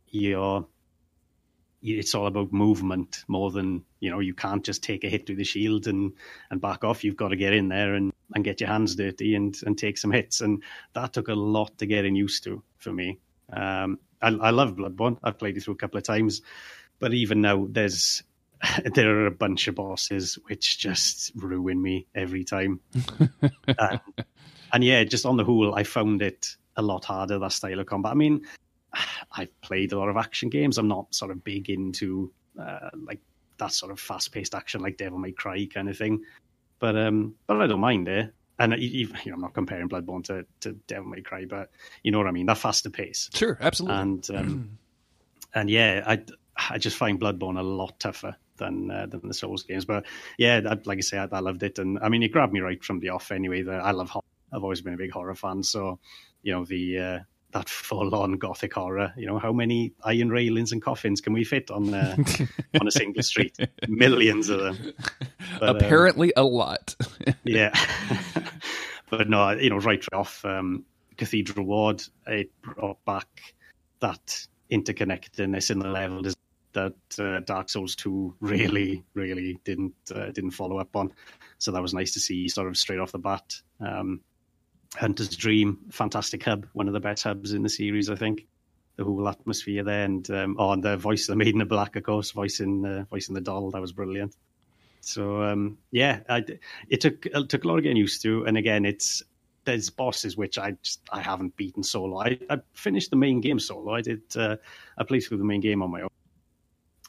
you're 0.10 0.66
it's 1.84 2.16
all 2.16 2.26
about 2.26 2.52
movement 2.52 3.24
more 3.28 3.52
than 3.52 3.84
you 4.00 4.10
know 4.10 4.20
you 4.20 4.34
can't 4.34 4.66
just 4.66 4.84
take 4.84 5.04
a 5.04 5.10
hit 5.10 5.30
with 5.30 5.38
the 5.38 5.44
shield 5.44 5.88
and 5.88 6.14
and 6.50 6.60
back 6.60 6.84
off 6.84 7.04
you've 7.04 7.16
got 7.16 7.30
to 7.30 7.36
get 7.36 7.54
in 7.54 7.68
there 7.68 7.94
and 7.94 8.12
and 8.36 8.44
get 8.44 8.60
your 8.60 8.70
hands 8.70 8.96
dirty 8.96 9.36
and 9.36 9.58
and 9.66 9.78
take 9.78 9.98
some 9.98 10.12
hits. 10.12 10.42
And 10.42 10.64
that 10.94 11.14
took 11.14 11.28
a 11.28 11.34
lot 11.34 11.78
to 11.80 11.86
getting 11.86 12.16
used 12.16 12.44
to 12.46 12.64
for 12.78 12.92
me. 12.92 13.20
Um 13.52 14.00
i, 14.22 14.30
I 14.30 14.50
love 14.50 14.76
bloodborne. 14.76 15.18
I've 15.24 15.38
played 15.38 15.58
it 15.58 15.62
through 15.62 15.76
a 15.76 15.78
couple 15.78 15.98
of 15.98 16.04
times. 16.04 16.42
But 17.00 17.14
even 17.14 17.42
now 17.42 17.68
there's 17.70 18.24
there 18.94 19.20
are 19.20 19.28
a 19.28 19.32
bunch 19.32 19.68
of 19.68 19.76
bosses 19.76 20.38
which 20.48 20.80
just 20.80 21.32
ruin 21.36 21.82
me 21.82 22.08
every 22.16 22.44
time. 22.44 22.80
And, 23.80 24.02
and 24.74 24.84
yeah 24.84 25.04
just 25.04 25.26
on 25.26 25.38
the 25.38 25.44
whole 25.44 25.76
i 25.76 25.84
found 25.84 26.22
it 26.22 26.58
a 26.78 26.82
lot 26.82 27.06
harder 27.06 27.40
that 27.40 27.52
style 27.52 27.80
of 27.80 27.86
combat. 27.86 28.12
I 28.12 28.16
mean 28.16 28.42
I've 29.32 29.62
played 29.62 29.92
a 29.92 30.00
lot 30.00 30.10
of 30.10 30.18
action 30.18 30.50
games. 30.50 30.78
I'm 30.78 30.88
not 30.88 31.14
sort 31.14 31.32
of 31.32 31.44
big 31.44 31.70
into 31.70 32.32
uh, 32.60 32.90
like 32.96 33.20
that 33.58 33.72
sort 33.72 33.92
of 33.92 34.00
fast-paced 34.00 34.56
action 34.56 34.82
like 34.82 34.98
Devil 34.98 35.20
May 35.20 35.32
Cry 35.32 35.68
kind 35.72 35.90
of 35.90 35.98
thing, 35.98 36.24
but 36.80 36.98
um, 36.98 37.36
but 37.48 37.62
I 37.62 37.68
don't 37.68 37.80
mind 37.80 38.08
it. 38.08 38.34
And 38.60 38.74
you, 38.80 39.08
you 39.24 39.32
know, 39.32 39.36
I'm 39.36 39.42
not 39.42 39.54
comparing 39.54 39.88
Bloodborne 39.88 40.24
to, 40.26 40.46
to 40.62 40.74
Devil 40.88 41.10
May 41.10 41.22
Cry, 41.22 41.46
but 41.46 41.70
you 42.02 42.12
know 42.12 42.18
what 42.18 42.28
I 42.28 42.32
mean. 42.32 42.48
That 42.48 42.58
faster 42.58 42.90
pace, 42.90 43.30
Sure, 43.34 43.58
absolutely. 43.62 43.98
and 44.00 44.30
um, 44.32 44.78
and 45.54 45.70
yeah, 45.70 46.04
I 46.08 46.24
I 46.72 46.80
just 46.80 46.98
find 46.98 47.20
Bloodborne 47.20 47.60
a 47.60 47.64
lot 47.64 48.00
tougher 48.00 48.36
than 48.58 48.90
uh, 48.90 49.06
than 49.06 49.28
the 49.28 49.34
Souls 49.34 49.62
games. 49.64 49.86
But 49.86 50.06
yeah, 50.40 50.60
that, 50.62 50.88
like 50.88 50.98
I 50.98 51.02
say, 51.02 51.20
I, 51.20 51.28
I 51.32 51.40
loved 51.40 51.62
it, 51.62 51.78
and 51.78 52.00
I 52.02 52.10
mean, 52.10 52.24
it 52.24 52.32
grabbed 52.32 52.54
me 52.54 52.62
right 52.62 52.84
from 52.84 53.00
the 53.00 53.10
off. 53.10 53.32
Anyway, 53.32 53.62
the, 53.62 53.74
I 53.74 53.92
love 53.92 54.10
horror. 54.10 54.24
I've 54.52 54.64
always 54.64 54.82
been 54.82 54.96
a 54.96 54.98
big 54.98 55.12
horror 55.12 55.36
fan, 55.36 55.62
so 55.64 56.00
you 56.42 56.54
know 56.54 56.66
the. 56.66 57.00
Uh, 57.00 57.20
that 57.54 57.70
full-on 57.70 58.34
gothic 58.34 58.74
horror. 58.74 59.14
You 59.18 59.28
know, 59.28 59.40
how 59.40 59.54
many 59.54 59.94
iron 60.04 60.30
railings 60.30 60.72
and 60.72 60.82
coffins 60.82 61.22
can 61.22 61.34
we 61.34 61.44
fit 61.44 61.72
on 61.72 61.94
uh, 61.94 62.16
on 62.80 62.88
a 62.88 62.92
single 62.92 63.24
street? 63.24 63.58
Millions 63.88 64.50
of 64.50 64.60
them. 64.60 64.94
But, 65.60 65.70
um, 65.70 65.76
Apparently, 65.78 66.34
a 66.36 66.44
lot. 66.44 66.96
yeah, 67.44 67.74
but 69.10 69.28
no, 69.28 69.52
you 69.52 69.72
know, 69.72 69.78
right 69.78 70.06
off 70.14 70.46
um, 70.46 70.86
Cathedral 71.16 71.66
Ward, 71.66 72.04
it 72.28 72.52
brought 72.62 73.04
back 73.06 73.56
that 74.00 74.46
interconnectedness 74.70 75.72
in 75.72 75.80
the 75.80 75.88
level 75.88 76.22
that 76.74 76.94
uh, 77.18 77.40
Dark 77.40 77.70
Souls 77.70 77.96
Two 77.96 78.36
really, 78.40 79.04
really 79.16 79.58
didn't 79.64 79.96
uh, 80.14 80.28
didn't 80.28 80.52
follow 80.52 80.78
up 80.78 80.96
on. 80.96 81.12
So 81.58 81.72
that 81.72 81.82
was 81.82 81.94
nice 81.94 82.12
to 82.14 82.20
see, 82.20 82.48
sort 82.50 82.68
of 82.68 82.78
straight 82.78 83.00
off 83.00 83.12
the 83.12 83.20
bat. 83.20 83.56
Um, 83.80 84.22
Hunter's 84.96 85.36
Dream, 85.36 85.80
fantastic 85.92 86.44
hub, 86.44 86.66
one 86.74 86.88
of 86.88 86.94
the 86.94 87.00
best 87.00 87.24
hubs 87.24 87.54
in 87.54 87.64
the 87.64 87.70
series, 87.70 88.10
I 88.10 88.16
think. 88.16 88.48
The 88.96 89.04
whole 89.04 89.28
atmosphere 89.28 89.84
there, 89.84 90.06
and 90.06 90.28
um, 90.32 90.56
oh, 90.58 90.72
and 90.72 90.84
the 90.84 90.98
voice 90.98 91.30
of 91.30 91.34
the 91.34 91.44
Maiden 91.44 91.62
of 91.62 91.68
Black, 91.68 91.96
of 91.96 92.04
course, 92.04 92.32
voicing 92.32 92.84
uh, 92.84 93.06
voicing 93.12 93.36
the 93.36 93.42
doll, 93.42 93.70
that 93.70 93.82
was 93.82 93.92
brilliant. 93.92 94.36
So 95.02 95.44
um, 95.44 95.78
yeah, 95.92 96.22
I, 96.28 96.44
it 96.90 97.02
took 97.02 97.28
it 97.28 97.50
took 97.50 97.64
a 97.64 97.68
lot 97.68 97.78
of 97.78 97.84
getting 97.84 97.98
used 97.98 98.24
to, 98.24 98.46
and 98.46 98.58
again, 98.58 98.86
it's 98.86 99.22
there's 99.66 99.90
bosses 99.90 100.36
which 100.36 100.58
I 100.58 100.72
just 100.82 101.02
I 101.12 101.22
haven't 101.22 101.56
beaten 101.58 101.84
solo. 101.84 102.20
I, 102.20 102.40
I 102.50 102.58
finished 102.74 103.12
the 103.12 103.18
main 103.18 103.40
game 103.40 103.60
solo. 103.60 103.94
I 103.94 104.02
did 104.02 104.22
uh, 104.36 104.58
I 104.98 105.04
played 105.04 105.20
through 105.20 105.38
the 105.38 105.44
main 105.44 105.62
game 105.62 105.84
on 105.84 105.92
my 105.92 106.02
own, 106.02 106.10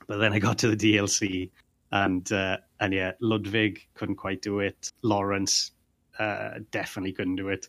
but 0.07 0.19
then 0.19 0.35
I 0.35 0.39
got 0.41 0.59
to 0.59 0.75
the 0.75 0.77
DLC, 0.77 1.51
and 1.91 2.31
uh, 2.33 2.59
and 2.81 2.93
yeah, 2.93 3.13
Ludwig 3.21 3.87
couldn't 3.95 4.17
quite 4.17 4.43
do 4.43 4.61
it. 4.61 4.93
Lawrence 5.03 5.71
uh, 6.19 6.59
definitely 6.71 7.13
couldn't 7.13 7.37
do 7.37 7.49
it, 7.49 7.69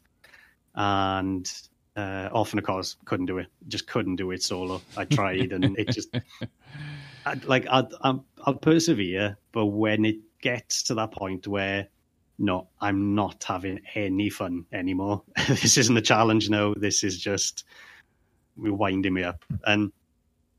and 0.75 1.51
uh, 1.95 2.29
Orphan 2.31 2.59
of 2.59 2.65
Kos 2.65 2.97
couldn't 3.05 3.27
do 3.27 3.37
it. 3.37 3.47
Just 3.67 3.87
couldn't 3.87 4.15
do 4.17 4.31
it 4.31 4.43
solo. 4.43 4.81
I 4.97 5.05
tried, 5.05 5.51
and 5.51 5.77
it 5.77 5.89
just 5.89 6.15
I, 7.25 7.35
like 7.45 7.67
I, 7.69 7.83
I'm, 8.01 8.23
I'll 8.45 8.55
persevere, 8.55 9.37
but 9.51 9.67
when 9.67 10.05
it 10.05 10.17
gets 10.41 10.83
to 10.83 10.95
that 10.95 11.11
point 11.11 11.47
where 11.47 11.87
no, 12.41 12.69
I'm 12.79 13.15
not 13.15 13.43
having 13.43 13.81
any 13.95 14.29
fun 14.29 14.65
anymore. 14.71 15.23
this 15.49 15.77
isn't 15.77 15.97
a 15.97 16.01
challenge 16.01 16.49
No, 16.49 16.73
This 16.73 17.03
is 17.03 17.19
just 17.19 17.65
winding 18.57 19.13
me 19.13 19.23
up. 19.23 19.43
And 19.65 19.91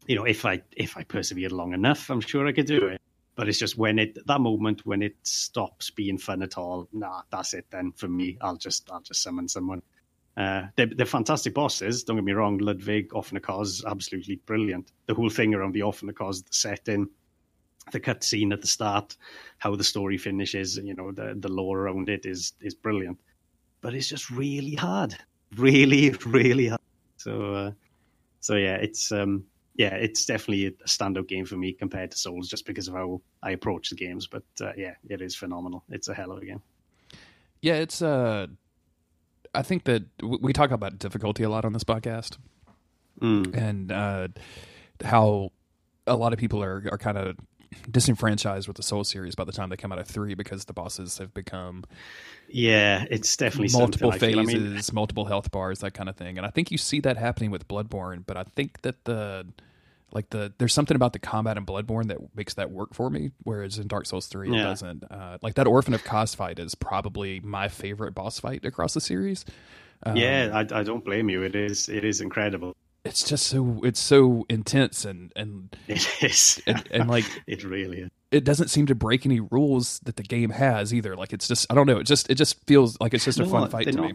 you 0.06 0.16
know, 0.16 0.24
if 0.24 0.44
I 0.44 0.60
if 0.76 0.96
I 0.96 1.04
persevered 1.04 1.52
long 1.52 1.72
enough, 1.72 2.10
I'm 2.10 2.20
sure 2.20 2.46
I 2.46 2.52
could 2.52 2.66
do 2.66 2.86
it. 2.88 3.00
But 3.40 3.48
it's 3.48 3.58
just 3.58 3.78
when 3.78 3.98
it 3.98 4.18
that 4.26 4.42
moment 4.42 4.84
when 4.84 5.00
it 5.00 5.16
stops 5.22 5.88
being 5.88 6.18
fun 6.18 6.42
at 6.42 6.58
all. 6.58 6.90
Nah, 6.92 7.22
that's 7.30 7.54
it. 7.54 7.64
Then 7.70 7.90
for 7.92 8.06
me, 8.06 8.36
I'll 8.42 8.58
just 8.58 8.90
I'll 8.90 9.00
just 9.00 9.22
summon 9.22 9.48
someone. 9.48 9.80
Uh, 10.36 10.66
they're, 10.76 10.90
they're 10.94 11.06
fantastic 11.06 11.54
bosses. 11.54 12.04
Don't 12.04 12.16
get 12.16 12.24
me 12.26 12.32
wrong. 12.32 12.58
Ludwig 12.58 13.14
Orphan 13.14 13.38
of 13.38 13.42
Kos, 13.42 13.82
absolutely 13.86 14.42
brilliant. 14.44 14.92
The 15.06 15.14
whole 15.14 15.30
thing 15.30 15.54
around 15.54 15.72
the 15.72 15.80
Orphan 15.80 16.10
of 16.10 16.16
Kos, 16.16 16.42
the 16.42 16.52
setting, 16.52 17.08
the 17.92 17.98
cutscene 17.98 18.52
at 18.52 18.60
the 18.60 18.66
start, 18.66 19.16
how 19.56 19.74
the 19.74 19.84
story 19.84 20.18
finishes, 20.18 20.76
you 20.76 20.94
know, 20.94 21.10
the 21.10 21.34
the 21.34 21.50
lore 21.50 21.78
around 21.78 22.10
it 22.10 22.26
is 22.26 22.52
is 22.60 22.74
brilliant. 22.74 23.20
But 23.80 23.94
it's 23.94 24.10
just 24.10 24.28
really 24.28 24.74
hard, 24.74 25.16
really, 25.56 26.10
really 26.26 26.68
hard. 26.68 26.82
So, 27.16 27.54
uh, 27.54 27.70
so 28.40 28.56
yeah, 28.56 28.76
it's 28.76 29.10
um, 29.12 29.46
yeah, 29.80 29.94
it's 29.94 30.26
definitely 30.26 30.66
a 30.66 30.72
standout 30.86 31.26
game 31.26 31.46
for 31.46 31.56
me 31.56 31.72
compared 31.72 32.10
to 32.10 32.18
Souls, 32.18 32.48
just 32.50 32.66
because 32.66 32.86
of 32.86 32.94
how 32.94 33.22
I 33.42 33.52
approach 33.52 33.88
the 33.88 33.96
games. 33.96 34.26
But 34.26 34.42
uh, 34.60 34.72
yeah, 34.76 34.94
it 35.08 35.22
is 35.22 35.34
phenomenal. 35.34 35.84
It's 35.88 36.08
a 36.08 36.14
hell 36.14 36.32
of 36.32 36.42
a 36.42 36.44
game. 36.44 36.60
Yeah, 37.62 37.76
it's 37.76 38.02
uh 38.02 38.48
I 39.54 39.62
think 39.62 39.84
that 39.84 40.02
w- 40.18 40.38
we 40.42 40.52
talk 40.52 40.70
about 40.70 40.98
difficulty 40.98 41.42
a 41.44 41.48
lot 41.48 41.64
on 41.64 41.72
this 41.72 41.84
podcast 41.84 42.36
Mm. 43.20 43.54
and 43.54 43.92
uh 43.92 44.28
how 45.04 45.50
a 46.06 46.16
lot 46.16 46.32
of 46.32 46.38
people 46.38 46.62
are 46.62 46.82
are 46.92 46.98
kind 46.98 47.18
of 47.18 47.36
disenfranchised 47.90 48.66
with 48.68 48.76
the 48.76 48.82
Soul 48.82 49.04
series 49.04 49.34
by 49.34 49.44
the 49.44 49.52
time 49.52 49.68
they 49.70 49.76
come 49.76 49.92
out 49.92 49.98
of 49.98 50.06
3 50.08 50.34
because 50.34 50.64
the 50.64 50.72
bosses 50.72 51.18
have 51.18 51.32
become 51.34 51.84
Yeah, 52.48 53.04
it's 53.10 53.36
definitely 53.36 53.72
multiple 53.78 54.12
phases. 54.12 54.38
I 54.38 54.42
mean, 54.58 54.80
multiple 54.92 55.24
health 55.26 55.50
bars, 55.50 55.78
that 55.80 55.92
kind 55.94 56.08
of 56.08 56.16
thing. 56.16 56.36
And 56.38 56.46
I 56.46 56.50
think 56.50 56.70
you 56.70 56.78
see 56.78 57.00
that 57.00 57.16
happening 57.16 57.50
with 57.50 57.68
Bloodborne, 57.68 58.24
but 58.26 58.36
I 58.36 58.44
think 58.44 58.82
that 58.82 59.04
the 59.04 59.46
like 60.12 60.30
the 60.30 60.52
there's 60.58 60.72
something 60.74 60.94
about 60.94 61.12
the 61.12 61.18
combat 61.18 61.56
in 61.56 61.66
Bloodborne 61.66 62.08
that 62.08 62.18
makes 62.36 62.54
that 62.54 62.70
work 62.70 62.94
for 62.94 63.10
me, 63.10 63.30
whereas 63.44 63.78
in 63.78 63.88
Dark 63.88 64.06
Souls 64.06 64.26
three 64.26 64.52
it 64.54 64.62
doesn't. 64.62 65.04
Uh, 65.10 65.38
like 65.42 65.54
that 65.54 65.66
Orphan 65.66 65.94
of 65.94 66.04
Kos 66.04 66.34
fight 66.34 66.58
is 66.58 66.74
probably 66.74 67.40
my 67.40 67.68
favorite 67.68 68.14
boss 68.14 68.40
fight 68.40 68.64
across 68.64 68.94
the 68.94 69.00
series. 69.00 69.44
Um, 70.04 70.16
yeah, 70.16 70.50
I, 70.54 70.60
I 70.80 70.82
don't 70.82 71.04
blame 71.04 71.28
you. 71.28 71.42
It 71.42 71.54
is 71.54 71.88
it 71.88 72.04
is 72.04 72.20
incredible. 72.20 72.74
it's 73.04 73.22
just 73.24 73.46
so 73.46 73.80
it's 73.84 74.00
so 74.00 74.44
intense 74.48 75.04
and 75.04 75.32
and 75.36 75.76
It 75.88 76.06
is, 76.22 76.60
and, 76.66 76.82
and 76.90 77.08
like 77.08 77.24
it 77.46 77.64
really 77.64 78.00
is. 78.00 78.10
it 78.30 78.44
doesn't 78.44 78.68
seem 78.68 78.86
to 78.86 78.94
break 78.94 79.26
any 79.26 79.40
rules 79.40 80.00
that 80.04 80.16
the 80.16 80.22
game 80.22 80.50
has 80.50 80.92
either. 80.94 81.16
Like 81.16 81.32
it's 81.32 81.48
just 81.48 81.66
I 81.70 81.74
don't 81.74 81.86
know. 81.86 81.98
It 81.98 82.04
just 82.04 82.30
it 82.30 82.36
just 82.36 82.64
feels 82.66 82.98
like 83.00 83.14
it's 83.14 83.24
just 83.24 83.40
a 83.40 83.44
No, 83.44 83.48
fun 83.48 83.68
fight 83.68 83.90
to 83.92 84.00
me. 84.00 84.14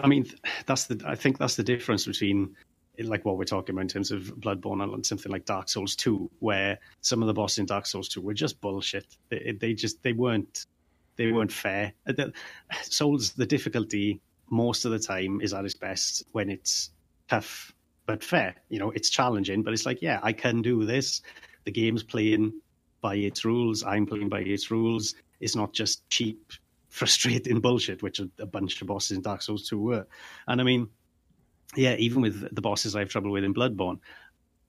I 0.00 0.06
mean, 0.06 0.26
that's 0.66 0.84
the. 0.86 1.02
I 1.04 1.14
think 1.16 1.38
that's 1.38 1.56
the 1.56 1.64
difference 1.64 2.06
between 2.06 2.54
like 3.02 3.24
what 3.24 3.36
we're 3.36 3.44
talking 3.44 3.74
about 3.74 3.82
in 3.82 3.88
terms 3.88 4.10
of 4.10 4.22
Bloodborne 4.38 4.82
and 4.82 5.04
something 5.04 5.30
like 5.30 5.44
Dark 5.44 5.68
Souls 5.68 5.96
Two, 5.96 6.30
where 6.38 6.78
some 7.00 7.22
of 7.22 7.26
the 7.26 7.34
bosses 7.34 7.58
in 7.58 7.66
Dark 7.66 7.86
Souls 7.86 8.08
Two 8.08 8.20
were 8.20 8.34
just 8.34 8.60
bullshit. 8.60 9.06
They, 9.30 9.56
they 9.58 9.74
just 9.74 10.02
they 10.02 10.12
weren't 10.12 10.66
they 11.16 11.30
weren't 11.32 11.52
fair. 11.52 11.92
Uh, 12.06 12.30
Souls 12.82 13.32
the 13.32 13.46
difficulty 13.46 14.20
most 14.50 14.84
of 14.84 14.92
the 14.92 14.98
time 14.98 15.40
is 15.40 15.54
at 15.54 15.64
its 15.64 15.74
best 15.74 16.24
when 16.32 16.50
it's 16.50 16.90
tough 17.28 17.72
but 18.06 18.22
fair. 18.22 18.54
You 18.68 18.78
know, 18.78 18.90
it's 18.90 19.10
challenging, 19.10 19.62
but 19.62 19.72
it's 19.72 19.86
like, 19.86 20.02
yeah, 20.02 20.20
I 20.22 20.32
can 20.32 20.62
do 20.62 20.84
this. 20.84 21.22
The 21.64 21.72
game's 21.72 22.02
playing 22.02 22.60
by 23.00 23.16
its 23.16 23.44
rules. 23.44 23.82
I'm 23.82 24.06
playing 24.06 24.28
by 24.28 24.40
its 24.40 24.70
rules. 24.70 25.14
It's 25.40 25.56
not 25.56 25.72
just 25.72 26.08
cheap, 26.10 26.52
frustrating 26.88 27.60
bullshit, 27.62 28.02
which 28.02 28.20
a 28.38 28.46
bunch 28.46 28.80
of 28.80 28.88
bosses 28.88 29.16
in 29.16 29.22
Dark 29.22 29.42
Souls 29.42 29.68
2 29.68 29.78
were. 29.78 30.06
And 30.46 30.60
I 30.60 30.64
mean, 30.64 30.88
yeah, 31.76 31.94
even 31.96 32.22
with 32.22 32.54
the 32.54 32.62
bosses 32.62 32.94
I 32.96 33.00
have 33.00 33.08
trouble 33.08 33.30
with 33.30 33.44
in 33.44 33.54
Bloodborne, 33.54 33.98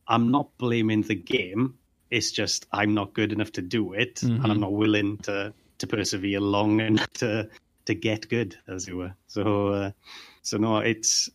I'm 0.08 0.32
not 0.32 0.50
blaming 0.58 1.02
the 1.02 1.16
game. 1.16 1.76
It's 2.12 2.32
just 2.32 2.66
I'm 2.72 2.94
not 2.94 3.14
good 3.14 3.32
enough 3.32 3.52
to 3.54 3.62
do 3.62 3.94
it, 3.94 4.22
and 4.24 4.46
I'm 4.46 4.60
not 4.60 4.74
willing 4.74 5.18
to 5.20 5.54
to 5.78 5.88
persevere 5.88 6.40
long 6.40 6.80
enough 6.82 7.12
to 7.14 7.50
to 7.86 7.94
get 7.94 8.30
good, 8.30 8.58
as 8.68 8.88
it 8.88 8.96
were. 8.96 9.14
So, 9.28 9.68
uh, 9.70 9.92
so 10.42 10.58
no, 10.58 10.78
it's 10.78 11.30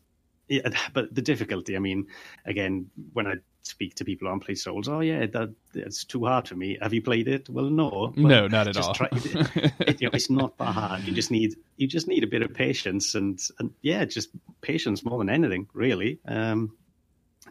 yeah, 0.48 0.68
but 0.92 1.14
the 1.14 1.22
difficulty. 1.22 1.76
I 1.76 1.78
mean, 1.78 2.06
again, 2.44 2.90
when 3.12 3.26
I 3.26 3.34
speak 3.62 3.94
to 3.96 4.04
people 4.04 4.28
on 4.28 4.40
play 4.40 4.54
Souls, 4.54 4.88
oh 4.88 5.00
yeah, 5.00 5.26
that 5.26 5.54
it's 5.74 6.04
too 6.04 6.24
hard 6.24 6.48
for 6.48 6.56
me. 6.56 6.78
Have 6.80 6.94
you 6.94 7.02
played 7.02 7.28
it? 7.28 7.48
Well, 7.48 7.66
no, 7.70 8.12
Well, 8.16 8.28
No, 8.28 8.48
not 8.48 8.68
at 8.68 8.76
all. 8.76 8.94
It, 9.12 9.72
it- 9.80 10.00
you 10.00 10.06
know, 10.08 10.12
it's 10.14 10.30
not 10.30 10.56
that 10.58 10.72
hard. 10.72 11.02
You 11.04 11.12
just 11.12 11.30
need 11.30 11.56
you 11.76 11.86
just 11.86 12.08
need 12.08 12.24
a 12.24 12.26
bit 12.26 12.42
of 12.42 12.54
patience 12.54 13.14
and 13.14 13.38
and 13.58 13.70
yeah, 13.82 14.04
just 14.04 14.30
patience 14.60 15.04
more 15.04 15.18
than 15.18 15.28
anything, 15.30 15.68
really. 15.74 16.20
Um, 16.26 16.76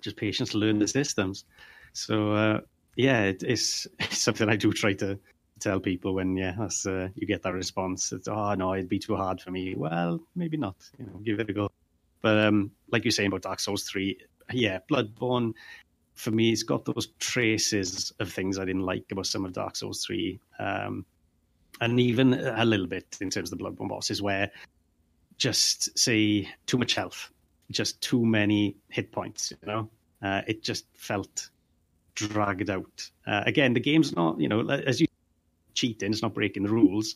just 0.01 0.17
patience 0.17 0.49
to 0.51 0.57
learn 0.57 0.79
the 0.79 0.87
systems. 0.87 1.45
So 1.93 2.33
uh, 2.33 2.61
yeah, 2.95 3.23
it, 3.23 3.43
it's, 3.43 3.87
it's 3.99 4.21
something 4.21 4.49
I 4.49 4.55
do 4.55 4.71
try 4.73 4.93
to 4.93 5.19
tell 5.59 5.79
people 5.79 6.13
when 6.13 6.37
yeah, 6.37 6.55
that's, 6.57 6.85
uh, 6.85 7.09
you 7.15 7.27
get 7.27 7.43
that 7.43 7.53
response. 7.53 8.11
It's, 8.13 8.27
oh 8.27 8.53
no, 8.53 8.73
it'd 8.73 8.89
be 8.89 8.99
too 8.99 9.15
hard 9.15 9.41
for 9.41 9.51
me. 9.51 9.75
Well, 9.75 10.21
maybe 10.35 10.57
not. 10.57 10.75
You 10.97 11.05
know, 11.05 11.19
give 11.23 11.39
it 11.39 11.49
a 11.49 11.53
go. 11.53 11.69
But 12.21 12.37
um, 12.37 12.71
like 12.91 13.03
you're 13.05 13.11
saying 13.11 13.27
about 13.27 13.41
Dark 13.43 13.59
Souls 13.59 13.83
three, 13.83 14.17
yeah, 14.51 14.79
Bloodborne 14.91 15.53
for 16.19 16.31
me, 16.31 16.51
it's 16.51 16.63
got 16.63 16.83
those 16.83 17.07
traces 17.19 18.11
of 18.19 18.31
things 18.31 18.59
I 18.59 18.65
didn't 18.65 18.81
like 18.81 19.05
about 19.09 19.25
some 19.25 19.45
of 19.45 19.53
Dark 19.53 19.77
Souls 19.77 20.03
three, 20.03 20.39
um, 20.59 21.05
and 21.79 21.97
even 21.97 22.33
a 22.33 22.65
little 22.65 22.87
bit 22.87 23.17
in 23.21 23.29
terms 23.29 23.51
of 23.51 23.57
the 23.57 23.63
Bloodborne 23.63 23.87
bosses, 23.87 24.21
where 24.21 24.51
just 25.37 25.97
say 25.97 26.49
too 26.65 26.77
much 26.77 26.93
health, 26.93 27.31
just 27.71 28.01
too 28.01 28.25
many 28.25 28.75
hit 28.89 29.13
points. 29.13 29.53
You 29.61 29.67
know, 29.67 29.89
uh, 30.21 30.41
it 30.45 30.61
just 30.61 30.85
felt 30.93 31.49
dragged 32.15 32.69
out. 32.69 33.09
Uh, 33.25 33.43
again, 33.45 33.73
the 33.73 33.79
game's 33.79 34.13
not, 34.13 34.41
you 34.41 34.49
know, 34.49 34.69
as 34.69 34.99
you 34.99 35.07
cheating, 35.73 36.11
it's 36.11 36.21
not 36.21 36.33
breaking 36.33 36.63
the 36.63 36.69
rules, 36.69 37.15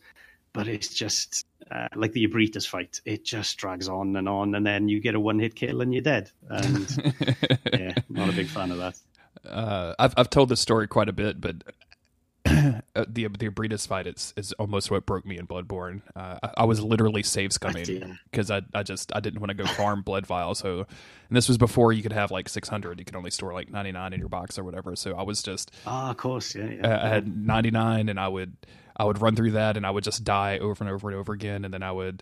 but 0.53 0.69
it's 0.69 0.93
just 0.93 1.45
uh, 1.69 1.89
like 1.95 2.13
the 2.13 2.25
Ebrietas 2.25 2.65
fight. 2.65 3.01
It 3.03 3.25
just 3.25 3.57
drags 3.57 3.89
on 3.89 4.15
and 4.15 4.29
on, 4.29 4.55
and 4.55 4.65
then 4.65 4.87
you 4.87 5.01
get 5.01 5.15
a 5.15 5.19
one 5.19 5.39
hit 5.39 5.55
kill 5.55 5.81
and 5.81 5.93
you're 5.93 6.03
dead. 6.03 6.31
And 6.49 7.57
yeah, 7.73 7.92
not 8.13 8.29
a 8.29 8.33
big 8.33 8.47
fan 8.47 8.71
of 8.71 8.77
that. 8.77 8.97
uh, 9.49 9.93
I've 9.99 10.13
I've 10.17 10.29
told 10.29 10.49
this 10.49 10.59
story 10.61 10.87
quite 10.87 11.09
a 11.09 11.13
bit, 11.13 11.41
but 11.41 11.55
uh, 12.45 12.81
the 13.07 13.27
the 13.27 13.49
Ebrietas 13.49 13.87
fight 13.87 14.05
is 14.07 14.33
is 14.35 14.51
almost 14.53 14.91
what 14.91 15.05
broke 15.05 15.25
me 15.25 15.37
in 15.37 15.47
Bloodborne. 15.47 16.01
Uh, 16.15 16.37
I, 16.43 16.49
I 16.57 16.63
was 16.65 16.81
literally 16.81 17.23
save 17.23 17.51
scumming 17.51 18.17
because 18.31 18.51
I 18.51 18.61
I 18.73 18.83
just 18.83 19.15
I 19.15 19.19
didn't 19.21 19.39
want 19.39 19.49
to 19.49 19.53
go 19.55 19.65
farm 19.65 20.01
blood 20.01 20.25
vial. 20.27 20.53
So, 20.55 20.79
and 20.79 20.87
this 21.37 21.47
was 21.47 21.57
before 21.57 21.93
you 21.93 22.03
could 22.03 22.11
have 22.13 22.31
like 22.31 22.49
600. 22.49 22.99
You 22.99 23.05
could 23.05 23.15
only 23.15 23.31
store 23.31 23.53
like 23.53 23.69
99 23.71 24.13
in 24.13 24.19
your 24.19 24.29
box 24.29 24.59
or 24.59 24.63
whatever. 24.65 24.95
So 24.95 25.15
I 25.15 25.23
was 25.23 25.41
just 25.41 25.71
Ah, 25.87 26.09
of 26.11 26.17
course, 26.17 26.53
yeah. 26.53 26.65
yeah. 26.65 26.87
uh, 26.97 27.05
I 27.05 27.09
had 27.09 27.33
99 27.35 28.09
and 28.09 28.19
I 28.19 28.27
would 28.27 28.55
I 28.97 29.05
would 29.05 29.21
run 29.21 29.35
through 29.35 29.51
that 29.51 29.77
and 29.77 29.85
I 29.85 29.91
would 29.91 30.03
just 30.03 30.23
die 30.25 30.57
over 30.59 30.83
and 30.83 30.93
over 30.93 31.09
and 31.09 31.17
over 31.17 31.31
again 31.33 31.63
and 31.65 31.73
then 31.73 31.81
I 31.81 31.91
would 31.93 32.21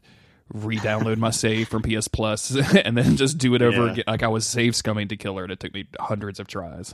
re-download 0.53 1.17
my 1.17 1.29
save 1.31 1.67
from 1.69 1.81
PS 1.81 2.07
Plus 2.07 2.55
and 2.75 2.97
then 2.97 3.17
just 3.17 3.37
do 3.37 3.55
it 3.55 3.61
over 3.61 3.85
Yeah. 3.85 3.91
again 3.91 4.03
like 4.07 4.23
I 4.23 4.27
was 4.27 4.45
save 4.45 4.73
scumming 4.73 5.09
to 5.09 5.17
kill 5.17 5.37
her 5.37 5.43
and 5.43 5.51
it 5.51 5.59
took 5.59 5.73
me 5.73 5.87
hundreds 5.99 6.39
of 6.39 6.47
tries. 6.47 6.93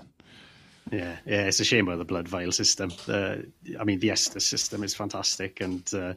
Yeah, 0.89 1.17
yeah, 1.25 1.41
it's 1.47 1.59
a 1.59 1.65
shame 1.65 1.87
about 1.89 1.97
the 1.97 2.05
blood 2.05 2.29
vial 2.29 2.53
system. 2.53 2.93
Uh, 3.09 3.37
I 3.77 3.83
mean, 3.83 3.99
the 3.99 4.07
Estus 4.07 4.43
system 4.43 4.85
is 4.85 4.95
fantastic, 4.95 5.59
and 5.59 5.83
uh, 5.93 6.13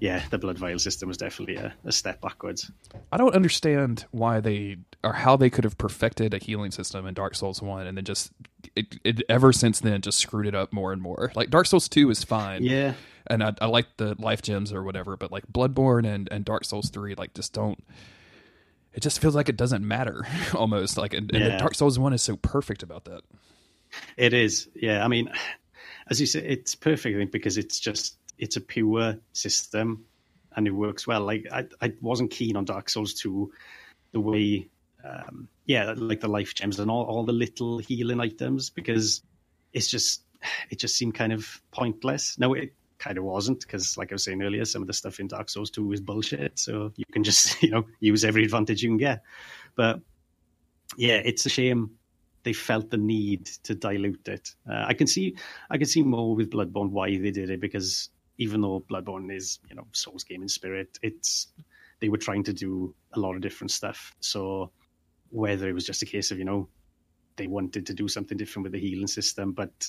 yeah, 0.00 0.22
the 0.30 0.38
blood 0.38 0.56
vial 0.56 0.78
system 0.78 1.08
was 1.08 1.18
definitely 1.18 1.56
a, 1.56 1.74
a 1.84 1.92
step 1.92 2.22
backwards. 2.22 2.70
I 3.12 3.18
don't 3.18 3.34
understand 3.34 4.06
why 4.10 4.40
they 4.40 4.78
or 5.04 5.12
how 5.12 5.36
they 5.36 5.50
could 5.50 5.64
have 5.64 5.76
perfected 5.76 6.32
a 6.32 6.38
healing 6.38 6.70
system 6.70 7.06
in 7.06 7.12
Dark 7.12 7.34
Souls 7.34 7.60
1 7.60 7.86
and 7.86 7.98
then 7.98 8.04
just 8.06 8.32
it, 8.74 8.98
it 9.04 9.22
ever 9.28 9.52
since 9.52 9.78
then 9.80 10.00
just 10.00 10.18
screwed 10.18 10.46
it 10.46 10.54
up 10.54 10.72
more 10.72 10.90
and 10.92 11.02
more. 11.02 11.30
Like 11.34 11.50
Dark 11.50 11.66
Souls 11.66 11.86
2 11.88 12.08
is 12.08 12.24
fine. 12.24 12.64
Yeah, 12.64 12.94
and 13.30 13.42
I, 13.42 13.54
I 13.60 13.66
like 13.66 13.96
the 13.96 14.14
life 14.18 14.42
gems 14.42 14.72
or 14.72 14.82
whatever, 14.82 15.16
but 15.16 15.30
like 15.32 15.46
Bloodborne 15.46 16.06
and, 16.06 16.28
and 16.30 16.44
Dark 16.44 16.64
Souls 16.64 16.90
three, 16.90 17.14
like 17.14 17.34
just 17.34 17.52
don't. 17.52 17.82
It 18.92 19.00
just 19.00 19.20
feels 19.20 19.34
like 19.34 19.48
it 19.48 19.56
doesn't 19.56 19.86
matter 19.86 20.26
almost. 20.54 20.96
Like 20.96 21.14
and, 21.14 21.32
and 21.34 21.58
Dark 21.58 21.74
Souls 21.74 21.98
one 21.98 22.12
is 22.12 22.22
so 22.22 22.36
perfect 22.36 22.82
about 22.82 23.04
that. 23.04 23.22
it 24.16 24.32
is. 24.32 24.68
Yeah, 24.74 25.04
I 25.04 25.08
mean, 25.08 25.30
as 26.08 26.20
you 26.20 26.26
say, 26.26 26.40
it's 26.40 26.74
perfect 26.74 27.14
I 27.14 27.18
think, 27.18 27.32
because 27.32 27.58
it's 27.58 27.78
just 27.80 28.16
it's 28.38 28.56
a 28.56 28.60
pure 28.60 29.18
system, 29.32 30.04
and 30.56 30.66
it 30.66 30.72
works 30.72 31.06
well. 31.06 31.20
Like 31.22 31.46
I, 31.52 31.66
I 31.80 31.92
wasn't 32.00 32.30
keen 32.30 32.56
on 32.56 32.64
Dark 32.64 32.88
Souls 32.88 33.14
two, 33.14 33.52
the 34.12 34.20
way, 34.20 34.68
um, 35.04 35.48
yeah, 35.66 35.94
like 35.96 36.20
the 36.20 36.28
life 36.28 36.54
gems 36.54 36.78
and 36.78 36.90
all, 36.90 37.04
all 37.04 37.24
the 37.24 37.32
little 37.32 37.78
healing 37.78 38.20
items 38.20 38.70
because 38.70 39.22
it's 39.72 39.88
just 39.88 40.22
it 40.70 40.78
just 40.78 40.96
seemed 40.96 41.14
kind 41.14 41.32
of 41.32 41.60
pointless. 41.70 42.38
No, 42.38 42.54
it 42.54 42.72
kind 42.98 43.18
of 43.18 43.24
wasn't 43.24 43.60
because, 43.60 43.96
like 43.96 44.12
I 44.12 44.14
was 44.14 44.24
saying 44.24 44.42
earlier, 44.42 44.64
some 44.64 44.82
of 44.82 44.88
the 44.88 44.94
stuff 44.94 45.20
in 45.20 45.28
Dark 45.28 45.48
Souls 45.48 45.70
two 45.70 45.92
is 45.92 46.00
bullshit. 46.00 46.58
So 46.58 46.92
you 46.96 47.04
can 47.12 47.24
just 47.24 47.62
you 47.62 47.70
know 47.70 47.84
use 48.00 48.24
every 48.24 48.44
advantage 48.44 48.82
you 48.82 48.90
can 48.90 48.98
get. 48.98 49.22
But 49.74 50.00
yeah, 50.96 51.20
it's 51.24 51.46
a 51.46 51.50
shame 51.50 51.98
they 52.44 52.52
felt 52.52 52.90
the 52.90 52.96
need 52.96 53.46
to 53.64 53.74
dilute 53.74 54.26
it. 54.28 54.54
Uh, 54.68 54.84
I 54.86 54.94
can 54.94 55.06
see 55.06 55.36
I 55.70 55.76
can 55.76 55.86
see 55.86 56.02
more 56.02 56.34
with 56.34 56.50
Bloodborne 56.50 56.90
why 56.90 57.10
they 57.10 57.30
did 57.30 57.50
it 57.50 57.60
because 57.60 58.10
even 58.38 58.60
though 58.60 58.84
Bloodborne 58.90 59.34
is 59.34 59.58
you 59.68 59.76
know 59.76 59.86
Souls 59.92 60.24
game 60.24 60.42
in 60.42 60.48
spirit, 60.48 60.98
it's 61.02 61.48
they 62.00 62.08
were 62.08 62.16
trying 62.16 62.44
to 62.44 62.52
do 62.52 62.94
a 63.12 63.20
lot 63.20 63.34
of 63.34 63.42
different 63.42 63.70
stuff. 63.70 64.14
So 64.20 64.70
whether 65.30 65.68
it 65.68 65.74
was 65.74 65.84
just 65.84 66.02
a 66.02 66.06
case 66.06 66.30
of 66.30 66.38
you 66.38 66.44
know 66.44 66.68
they 67.36 67.46
wanted 67.46 67.86
to 67.86 67.94
do 67.94 68.08
something 68.08 68.38
different 68.38 68.64
with 68.64 68.72
the 68.72 68.80
healing 68.80 69.06
system, 69.06 69.52
but 69.52 69.88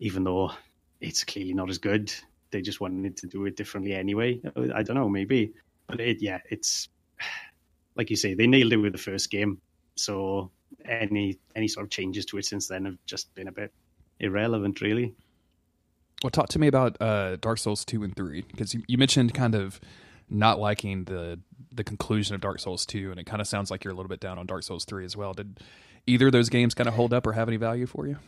even 0.00 0.24
though 0.24 0.52
it's 1.00 1.24
clearly 1.24 1.54
not 1.54 1.70
as 1.70 1.78
good, 1.78 2.12
they 2.52 2.62
just 2.62 2.80
wanted 2.80 3.16
to 3.18 3.26
do 3.26 3.46
it 3.46 3.56
differently 3.56 3.94
anyway. 3.94 4.40
I 4.74 4.82
don't 4.82 4.94
know, 4.94 5.08
maybe, 5.08 5.54
but 5.86 6.00
it 6.00 6.22
yeah, 6.22 6.38
it's 6.48 6.88
like 7.96 8.10
you 8.10 8.16
say, 8.16 8.34
they 8.34 8.46
nailed 8.46 8.72
it 8.72 8.76
with 8.76 8.92
the 8.92 8.98
first 8.98 9.30
game. 9.30 9.60
So 9.96 10.50
any 10.84 11.38
any 11.56 11.68
sort 11.68 11.84
of 11.84 11.90
changes 11.90 12.26
to 12.26 12.38
it 12.38 12.44
since 12.44 12.68
then 12.68 12.84
have 12.84 12.98
just 13.06 13.34
been 13.34 13.48
a 13.48 13.52
bit 13.52 13.72
irrelevant, 14.20 14.80
really. 14.80 15.14
Well, 16.22 16.30
talk 16.30 16.48
to 16.50 16.58
me 16.58 16.68
about 16.68 17.00
uh, 17.00 17.36
Dark 17.36 17.58
Souls 17.58 17.84
two 17.84 18.04
and 18.04 18.14
three 18.14 18.42
because 18.42 18.74
you, 18.74 18.82
you 18.86 18.96
mentioned 18.96 19.34
kind 19.34 19.54
of 19.54 19.80
not 20.30 20.60
liking 20.60 21.04
the 21.04 21.40
the 21.72 21.84
conclusion 21.84 22.34
of 22.34 22.40
Dark 22.40 22.60
Souls 22.60 22.86
two, 22.86 23.10
and 23.10 23.18
it 23.18 23.24
kind 23.24 23.40
of 23.40 23.48
sounds 23.48 23.70
like 23.70 23.84
you're 23.84 23.92
a 23.92 23.96
little 23.96 24.08
bit 24.10 24.20
down 24.20 24.38
on 24.38 24.46
Dark 24.46 24.62
Souls 24.62 24.84
three 24.84 25.04
as 25.04 25.16
well. 25.16 25.32
Did 25.32 25.58
either 26.06 26.26
of 26.26 26.32
those 26.32 26.48
games 26.48 26.74
kind 26.74 26.88
of 26.88 26.94
hold 26.94 27.12
up 27.12 27.26
or 27.26 27.32
have 27.32 27.48
any 27.48 27.56
value 27.56 27.86
for 27.86 28.06
you? 28.06 28.18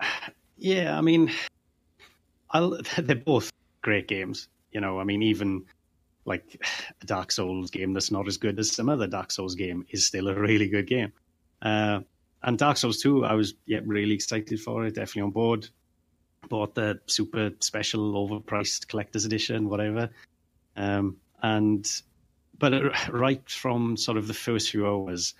Yeah, 0.60 0.98
I 0.98 1.02
mean, 1.02 1.30
I'll, 2.50 2.78
they're 2.98 3.16
both 3.16 3.52
great 3.82 4.08
games. 4.08 4.48
You 4.72 4.80
know, 4.80 5.00
I 5.00 5.04
mean, 5.04 5.22
even 5.22 5.64
like 6.24 6.60
a 7.02 7.06
Dark 7.06 7.32
Souls 7.32 7.70
game 7.70 7.92
that's 7.92 8.10
not 8.10 8.28
as 8.28 8.36
good 8.36 8.58
as 8.58 8.70
some 8.70 8.88
other 8.88 9.06
Dark 9.06 9.30
Souls 9.30 9.54
game 9.54 9.84
is 9.90 10.06
still 10.06 10.28
a 10.28 10.34
really 10.34 10.68
good 10.68 10.86
game. 10.86 11.12
Uh, 11.60 12.00
and 12.42 12.56
Dark 12.56 12.76
Souls 12.76 13.02
2, 13.02 13.24
I 13.24 13.34
was 13.34 13.54
yeah, 13.66 13.80
really 13.84 14.14
excited 14.14 14.60
for 14.60 14.86
it, 14.86 14.94
definitely 14.94 15.22
on 15.22 15.30
board. 15.30 15.68
Bought 16.48 16.74
the 16.76 17.00
super 17.06 17.50
special, 17.60 18.14
overpriced 18.14 18.86
collector's 18.86 19.24
edition, 19.24 19.68
whatever. 19.68 20.10
Um, 20.76 21.16
and 21.42 21.90
but 22.58 22.72
right 23.12 23.48
from 23.48 23.96
sort 23.96 24.18
of 24.18 24.28
the 24.28 24.34
first 24.34 24.70
few 24.70 24.86
hours, 24.86 25.34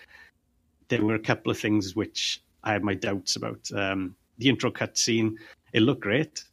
there 0.89 1.05
were 1.05 1.15
a 1.15 1.21
couple 1.21 1.51
of 1.51 1.59
things 1.59 1.95
which 1.95 2.43
I 2.65 2.73
had 2.73 2.83
my 2.83 2.95
doubts 2.95 3.37
about. 3.37 3.71
Um, 3.73 4.17
the 4.39 4.49
intro 4.49 4.71
cutscene, 4.71 5.35
it 5.73 5.83
looked 5.83 6.03
great, 6.03 6.45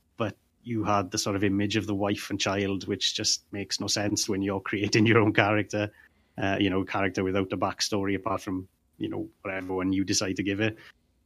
you 0.65 0.83
had 0.83 1.11
the 1.11 1.17
sort 1.17 1.35
of 1.35 1.43
image 1.43 1.77
of 1.77 1.87
the 1.87 1.95
wife 1.95 2.29
and 2.29 2.39
child, 2.39 2.87
which 2.87 3.15
just 3.15 3.43
makes 3.51 3.79
no 3.79 3.87
sense 3.87 4.27
when 4.27 4.41
you're 4.41 4.59
creating 4.59 5.05
your 5.05 5.19
own 5.19 5.31
character. 5.31 5.91
Uh, 6.37 6.57
you 6.59 6.69
know, 6.69 6.83
character 6.83 7.23
without 7.23 7.53
a 7.53 7.57
backstory 7.57 8.15
apart 8.15 8.41
from 8.41 8.67
you 8.97 9.09
know 9.09 9.29
whatever 9.41 9.73
one 9.75 9.93
you 9.93 10.03
decide 10.03 10.35
to 10.35 10.43
give 10.43 10.59
it. 10.59 10.77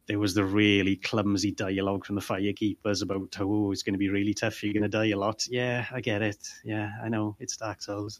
there 0.07 0.19
was 0.19 0.33
the 0.33 0.43
really 0.43 0.95
clumsy 0.95 1.51
dialogue 1.51 2.05
from 2.05 2.15
the 2.15 2.21
firekeepers 2.21 3.01
about 3.03 3.33
how 3.35 3.45
oh, 3.45 3.71
it's 3.71 3.83
going 3.83 3.93
to 3.93 3.99
be 3.99 4.09
really 4.09 4.33
tough. 4.33 4.63
You're 4.63 4.73
going 4.73 4.83
to 4.83 4.89
die 4.89 5.09
a 5.09 5.17
lot. 5.17 5.47
Yeah, 5.49 5.85
I 5.91 6.01
get 6.01 6.21
it. 6.21 6.47
Yeah, 6.63 6.91
I 7.03 7.09
know 7.09 7.35
it's 7.39 7.57
Dark 7.57 7.81
Souls. 7.81 8.19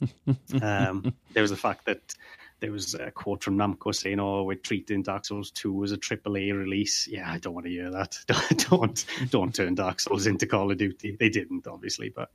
um, 0.62 1.12
there 1.32 1.42
was 1.42 1.50
the 1.50 1.56
fact 1.56 1.86
that 1.86 2.14
there 2.64 2.72
was 2.72 2.94
a 2.94 3.10
quote 3.10 3.44
from 3.44 3.58
Namco 3.58 3.94
saying, 3.94 4.18
"Oh, 4.18 4.44
we're 4.44 4.56
treating 4.56 5.02
Dark 5.02 5.26
Souls 5.26 5.50
Two 5.50 5.84
as 5.84 5.92
a 5.92 5.98
triple 5.98 6.38
A 6.38 6.50
release." 6.52 7.06
Yeah, 7.06 7.30
I 7.30 7.36
don't 7.36 7.52
want 7.52 7.66
to 7.66 7.70
hear 7.70 7.90
that. 7.90 8.18
don't 8.70 9.04
don't 9.28 9.54
turn 9.54 9.74
Dark 9.74 10.00
Souls 10.00 10.26
into 10.26 10.46
Call 10.46 10.70
of 10.70 10.78
Duty. 10.78 11.14
They 11.20 11.28
didn't, 11.28 11.66
obviously, 11.66 12.08
but 12.08 12.30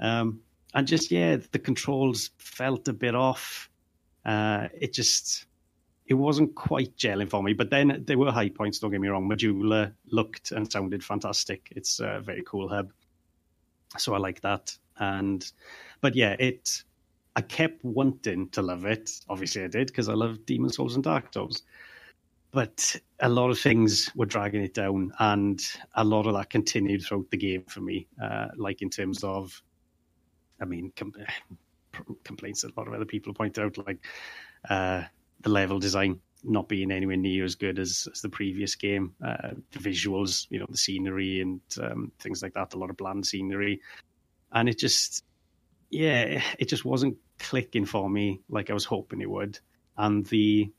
um, 0.00 0.40
and 0.74 0.88
just 0.88 1.12
yeah, 1.12 1.36
the 1.52 1.60
controls 1.60 2.30
felt 2.38 2.88
a 2.88 2.92
bit 2.92 3.14
off. 3.14 3.70
Uh, 4.24 4.66
it 4.74 4.92
just 4.92 5.46
it 6.04 6.14
wasn't 6.14 6.56
quite 6.56 6.96
gelling 6.96 7.30
for 7.30 7.40
me. 7.40 7.52
But 7.52 7.70
then 7.70 8.02
there 8.08 8.18
were 8.18 8.32
high 8.32 8.48
points. 8.48 8.80
Don't 8.80 8.90
get 8.90 9.00
me 9.00 9.06
wrong. 9.06 9.28
Majula 9.28 9.92
looked 10.10 10.50
and 10.50 10.70
sounded 10.70 11.04
fantastic. 11.04 11.68
It's 11.76 12.00
a 12.00 12.18
very 12.20 12.42
cool 12.44 12.68
hub, 12.68 12.92
so 13.96 14.14
I 14.14 14.18
like 14.18 14.40
that. 14.40 14.76
And 14.98 15.48
but 16.00 16.16
yeah, 16.16 16.34
it 16.40 16.82
I 17.36 17.42
kept 17.42 17.84
wanting 17.84 18.48
to 18.50 18.62
love 18.62 18.84
it. 18.84 19.10
Obviously, 19.28 19.62
I 19.62 19.68
did 19.68 19.86
because 19.86 20.08
I 20.08 20.14
love 20.14 20.44
Demon 20.46 20.70
Souls 20.70 20.94
and 20.94 21.04
Dark 21.04 21.32
Souls. 21.32 21.62
But 22.52 22.96
a 23.20 23.28
lot 23.28 23.50
of 23.50 23.60
things 23.60 24.10
were 24.16 24.26
dragging 24.26 24.64
it 24.64 24.74
down, 24.74 25.12
and 25.20 25.62
a 25.94 26.02
lot 26.02 26.26
of 26.26 26.34
that 26.34 26.50
continued 26.50 27.02
throughout 27.02 27.30
the 27.30 27.36
game 27.36 27.62
for 27.68 27.80
me. 27.80 28.08
Uh, 28.20 28.48
like 28.56 28.82
in 28.82 28.90
terms 28.90 29.22
of, 29.22 29.62
I 30.60 30.64
mean, 30.64 30.92
com- 30.96 31.14
complaints 32.24 32.62
that 32.62 32.76
a 32.76 32.80
lot 32.80 32.88
of 32.88 32.94
other 32.94 33.04
people 33.04 33.32
point 33.32 33.58
out, 33.58 33.78
like 33.86 34.04
uh, 34.68 35.04
the 35.42 35.50
level 35.50 35.78
design 35.78 36.20
not 36.42 36.68
being 36.68 36.90
anywhere 36.90 37.16
near 37.16 37.44
as 37.44 37.54
good 37.54 37.78
as, 37.78 38.08
as 38.12 38.20
the 38.22 38.28
previous 38.28 38.74
game. 38.74 39.14
Uh, 39.24 39.50
the 39.70 39.78
visuals, 39.78 40.46
you 40.50 40.58
know, 40.58 40.66
the 40.68 40.76
scenery 40.76 41.40
and 41.40 41.60
um, 41.80 42.10
things 42.18 42.42
like 42.42 42.54
that. 42.54 42.74
A 42.74 42.78
lot 42.78 42.90
of 42.90 42.96
bland 42.96 43.24
scenery, 43.24 43.80
and 44.52 44.68
it 44.68 44.78
just 44.78 45.22
yeah, 45.90 46.42
it 46.58 46.68
just 46.68 46.84
wasn't 46.84 47.18
clicking 47.38 47.84
for 47.84 48.08
me 48.08 48.40
like 48.48 48.70
I 48.70 48.74
was 48.74 48.84
hoping 48.84 49.20
it 49.20 49.30
would. 49.30 49.58
And 49.96 50.24
the 50.26 50.70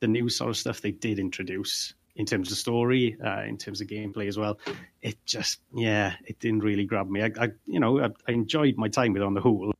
the 0.00 0.08
new 0.08 0.28
sort 0.28 0.50
of 0.50 0.56
stuff 0.56 0.80
they 0.80 0.92
did 0.92 1.18
introduce 1.18 1.94
in 2.16 2.26
terms 2.26 2.50
of 2.50 2.58
story, 2.58 3.16
uh, 3.24 3.42
in 3.42 3.56
terms 3.56 3.80
of 3.80 3.86
gameplay 3.86 4.26
as 4.26 4.36
well, 4.36 4.58
it 5.00 5.24
just 5.24 5.60
yeah, 5.74 6.14
it 6.26 6.40
didn't 6.40 6.60
really 6.60 6.84
grab 6.84 7.08
me. 7.08 7.22
I, 7.22 7.30
I 7.38 7.48
you 7.66 7.80
know 7.80 8.00
I, 8.00 8.08
I, 8.28 8.32
enjoyed 8.32 8.76
my 8.76 8.88
time 8.88 9.12
with 9.12 9.22
on 9.22 9.34
the 9.34 9.40
whole, 9.40 9.72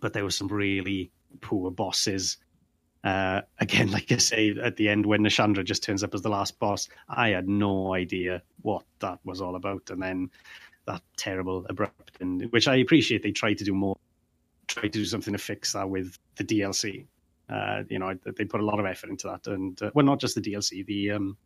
but 0.00 0.12
there 0.12 0.24
were 0.24 0.30
some 0.30 0.48
really 0.48 1.10
poor 1.40 1.70
bosses. 1.70 2.38
Uh, 3.04 3.42
again, 3.60 3.90
like 3.92 4.10
I 4.10 4.16
say 4.16 4.54
at 4.60 4.76
the 4.76 4.88
end 4.88 5.06
when 5.06 5.20
Nashandra 5.20 5.64
just 5.64 5.84
turns 5.84 6.02
up 6.02 6.14
as 6.14 6.22
the 6.22 6.28
last 6.28 6.58
boss, 6.58 6.88
I 7.08 7.30
had 7.30 7.48
no 7.48 7.94
idea 7.94 8.42
what 8.62 8.84
that 8.98 9.20
was 9.24 9.40
all 9.40 9.54
about, 9.54 9.90
and 9.90 10.02
then 10.02 10.30
that 10.88 11.02
terrible 11.16 11.64
abrupt 11.68 12.16
and 12.20 12.42
which 12.50 12.66
I 12.66 12.76
appreciate 12.76 13.22
they 13.22 13.30
tried 13.30 13.58
to 13.58 13.64
do 13.64 13.74
more 13.74 13.96
tried 14.68 14.92
to 14.92 14.98
do 14.98 15.04
something 15.04 15.32
to 15.32 15.38
fix 15.38 15.72
that 15.72 15.88
with 15.88 16.18
the 16.36 16.44
DLC. 16.44 17.06
Uh, 17.48 17.82
you 17.88 17.98
know, 17.98 18.14
they 18.36 18.44
put 18.44 18.60
a 18.60 18.64
lot 18.64 18.78
of 18.78 18.86
effort 18.86 19.08
into 19.08 19.26
that, 19.26 19.46
and 19.46 19.80
uh, 19.82 19.90
well, 19.94 20.04
not 20.04 20.20
just 20.20 20.34
the 20.34 20.40
DLC, 20.40 20.84
the 20.84 21.12
um, 21.12 21.36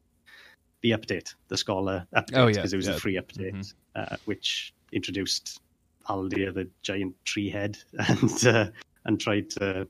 the 0.80 0.90
update, 0.90 1.34
the 1.46 1.56
Scholar 1.56 2.06
update, 2.14 2.36
oh, 2.36 2.46
because 2.46 2.72
yeah, 2.72 2.76
it 2.76 2.78
was 2.78 2.88
yeah. 2.88 2.94
a 2.94 2.98
free 2.98 3.14
update, 3.14 3.54
mm-hmm. 3.54 4.14
uh, 4.14 4.16
which 4.24 4.74
introduced 4.90 5.60
Aldia, 6.08 6.52
the 6.52 6.68
giant 6.82 7.14
tree 7.24 7.48
head, 7.48 7.78
and 7.98 8.46
uh, 8.46 8.66
and 9.04 9.20
tried 9.20 9.50
to 9.50 9.86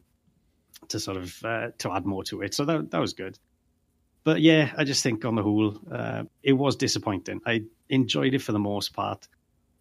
to 0.88 1.00
sort 1.00 1.16
of 1.16 1.42
uh, 1.44 1.68
to 1.78 1.90
add 1.92 2.04
more 2.04 2.24
to 2.24 2.42
it. 2.42 2.52
So 2.52 2.66
that 2.66 2.90
that 2.90 3.00
was 3.00 3.14
good. 3.14 3.38
But 4.24 4.42
yeah, 4.42 4.70
I 4.76 4.84
just 4.84 5.02
think 5.02 5.24
on 5.24 5.34
the 5.34 5.42
whole, 5.42 5.80
uh, 5.90 6.24
it 6.44 6.52
was 6.52 6.76
disappointing. 6.76 7.40
I 7.44 7.62
enjoyed 7.88 8.34
it 8.34 8.42
for 8.42 8.52
the 8.52 8.58
most 8.58 8.92
part 8.92 9.26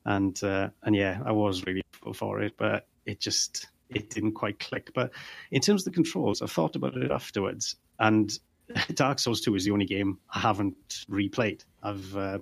and 0.05 0.41
uh, 0.43 0.69
and 0.83 0.95
yeah, 0.95 1.19
I 1.25 1.31
was 1.31 1.65
really 1.65 1.81
for 2.13 2.41
it, 2.41 2.53
but 2.57 2.87
it 3.05 3.19
just 3.19 3.67
it 3.89 4.09
didn't 4.09 4.33
quite 4.33 4.59
click. 4.59 4.91
But 4.93 5.11
in 5.51 5.61
terms 5.61 5.81
of 5.81 5.93
the 5.93 5.95
controls, 5.95 6.41
I 6.41 6.47
thought 6.47 6.75
about 6.75 6.95
it 6.97 7.11
afterwards, 7.11 7.75
and 7.99 8.31
Dark 8.95 9.19
Souls 9.19 9.41
Two 9.41 9.55
is 9.55 9.65
the 9.65 9.71
only 9.71 9.85
game 9.85 10.19
I 10.33 10.39
haven't 10.39 11.05
replayed. 11.09 11.63
I've 11.83 12.15
uh, 12.15 12.39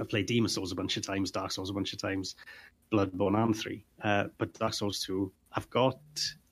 I've 0.00 0.08
played 0.08 0.26
Demon 0.26 0.48
Souls 0.48 0.72
a 0.72 0.76
bunch 0.76 0.96
of 0.96 1.06
times, 1.06 1.30
Dark 1.30 1.52
Souls 1.52 1.70
a 1.70 1.74
bunch 1.74 1.92
of 1.92 2.00
times, 2.00 2.34
Bloodborne 2.92 3.42
and 3.42 3.56
three, 3.56 3.84
uh, 4.02 4.24
but 4.38 4.52
Dark 4.54 4.74
Souls 4.74 5.04
Two, 5.04 5.32
I've 5.52 5.68
got 5.70 5.98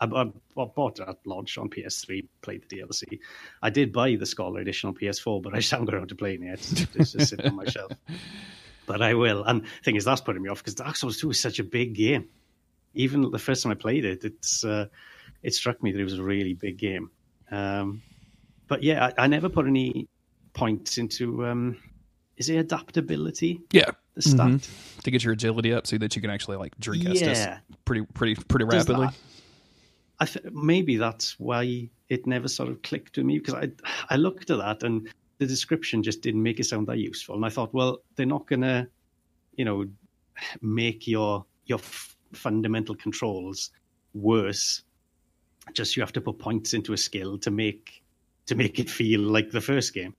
I, 0.00 0.06
I, 0.06 0.64
bought 0.64 1.00
it 1.00 1.08
at 1.08 1.18
launch 1.26 1.58
on 1.58 1.68
PS3, 1.68 2.26
played 2.42 2.64
the 2.68 2.78
DLC. 2.78 3.18
I 3.62 3.70
did 3.70 3.92
buy 3.92 4.16
the 4.16 4.26
Scholar 4.26 4.60
Edition 4.60 4.88
on 4.88 4.94
PS4, 4.94 5.42
but 5.42 5.54
I 5.54 5.58
just 5.58 5.70
haven't 5.70 5.86
got 5.86 5.94
around 5.94 6.08
to 6.08 6.14
playing 6.14 6.44
it. 6.44 6.60
It's 6.94 7.12
just 7.12 7.28
sitting 7.28 7.46
on 7.46 7.56
my 7.56 7.64
shelf 7.64 7.92
but 8.90 9.02
I 9.02 9.14
will. 9.14 9.44
And 9.44 9.62
the 9.62 9.68
thing 9.84 9.94
is, 9.94 10.04
that's 10.04 10.20
putting 10.20 10.42
me 10.42 10.48
off 10.48 10.58
because 10.58 10.74
Dark 10.74 10.96
Souls 10.96 11.16
2 11.18 11.30
is 11.30 11.38
such 11.38 11.60
a 11.60 11.64
big 11.64 11.94
game. 11.94 12.28
Even 12.94 13.30
the 13.30 13.38
first 13.38 13.62
time 13.62 13.70
I 13.70 13.76
played 13.76 14.04
it, 14.04 14.24
it's 14.24 14.64
uh, 14.64 14.86
it 15.44 15.54
struck 15.54 15.80
me 15.80 15.92
that 15.92 16.00
it 16.00 16.04
was 16.04 16.18
a 16.18 16.24
really 16.24 16.54
big 16.54 16.76
game. 16.76 17.08
Um, 17.52 18.02
but 18.66 18.82
yeah, 18.82 19.06
I, 19.16 19.24
I, 19.24 19.26
never 19.28 19.48
put 19.48 19.68
any 19.68 20.08
points 20.54 20.98
into. 20.98 21.46
Um, 21.46 21.76
is 22.36 22.50
it 22.50 22.56
adaptability? 22.56 23.60
Yeah, 23.70 23.92
the 24.14 24.22
stat 24.22 24.48
mm-hmm. 24.48 25.00
to 25.02 25.10
get 25.12 25.22
your 25.22 25.34
agility 25.34 25.72
up 25.72 25.86
so 25.86 25.96
that 25.98 26.16
you 26.16 26.22
can 26.22 26.32
actually 26.32 26.56
like 26.56 26.76
drink 26.80 27.04
yeah. 27.04 27.12
Estus 27.12 27.60
pretty 27.84 28.06
pretty 28.12 28.34
pretty 28.34 28.64
rapidly. 28.64 29.06
That, 29.06 29.14
I 30.18 30.24
th- 30.24 30.46
maybe 30.52 30.96
that's 30.96 31.38
why 31.38 31.90
it 32.08 32.26
never 32.26 32.48
sort 32.48 32.70
of 32.70 32.82
clicked 32.82 33.14
to 33.14 33.22
me 33.22 33.38
because 33.38 33.54
I 33.54 33.70
I 34.08 34.16
looked 34.16 34.50
at 34.50 34.58
that 34.58 34.82
and 34.82 35.08
the 35.40 35.46
description 35.46 36.02
just 36.02 36.20
didn't 36.20 36.42
make 36.42 36.60
it 36.60 36.64
sound 36.64 36.86
that 36.86 36.98
useful. 36.98 37.34
And 37.34 37.44
I 37.44 37.48
thought, 37.48 37.72
well, 37.72 37.98
they're 38.14 38.26
not 38.26 38.46
going 38.46 38.60
to, 38.60 38.86
you 39.56 39.64
know, 39.64 39.86
make 40.60 41.08
your 41.08 41.44
your 41.64 41.78
f- 41.78 42.16
fundamental 42.32 42.94
controls 42.94 43.70
worse. 44.14 44.82
Just 45.72 45.96
you 45.96 46.02
have 46.02 46.12
to 46.12 46.20
put 46.20 46.38
points 46.38 46.74
into 46.74 46.92
a 46.92 46.96
skill 46.96 47.38
to 47.38 47.50
make 47.50 48.02
to 48.46 48.54
make 48.54 48.78
it 48.78 48.90
feel 48.90 49.20
like 49.20 49.50
the 49.50 49.60
first 49.60 49.94
game. 49.94 50.14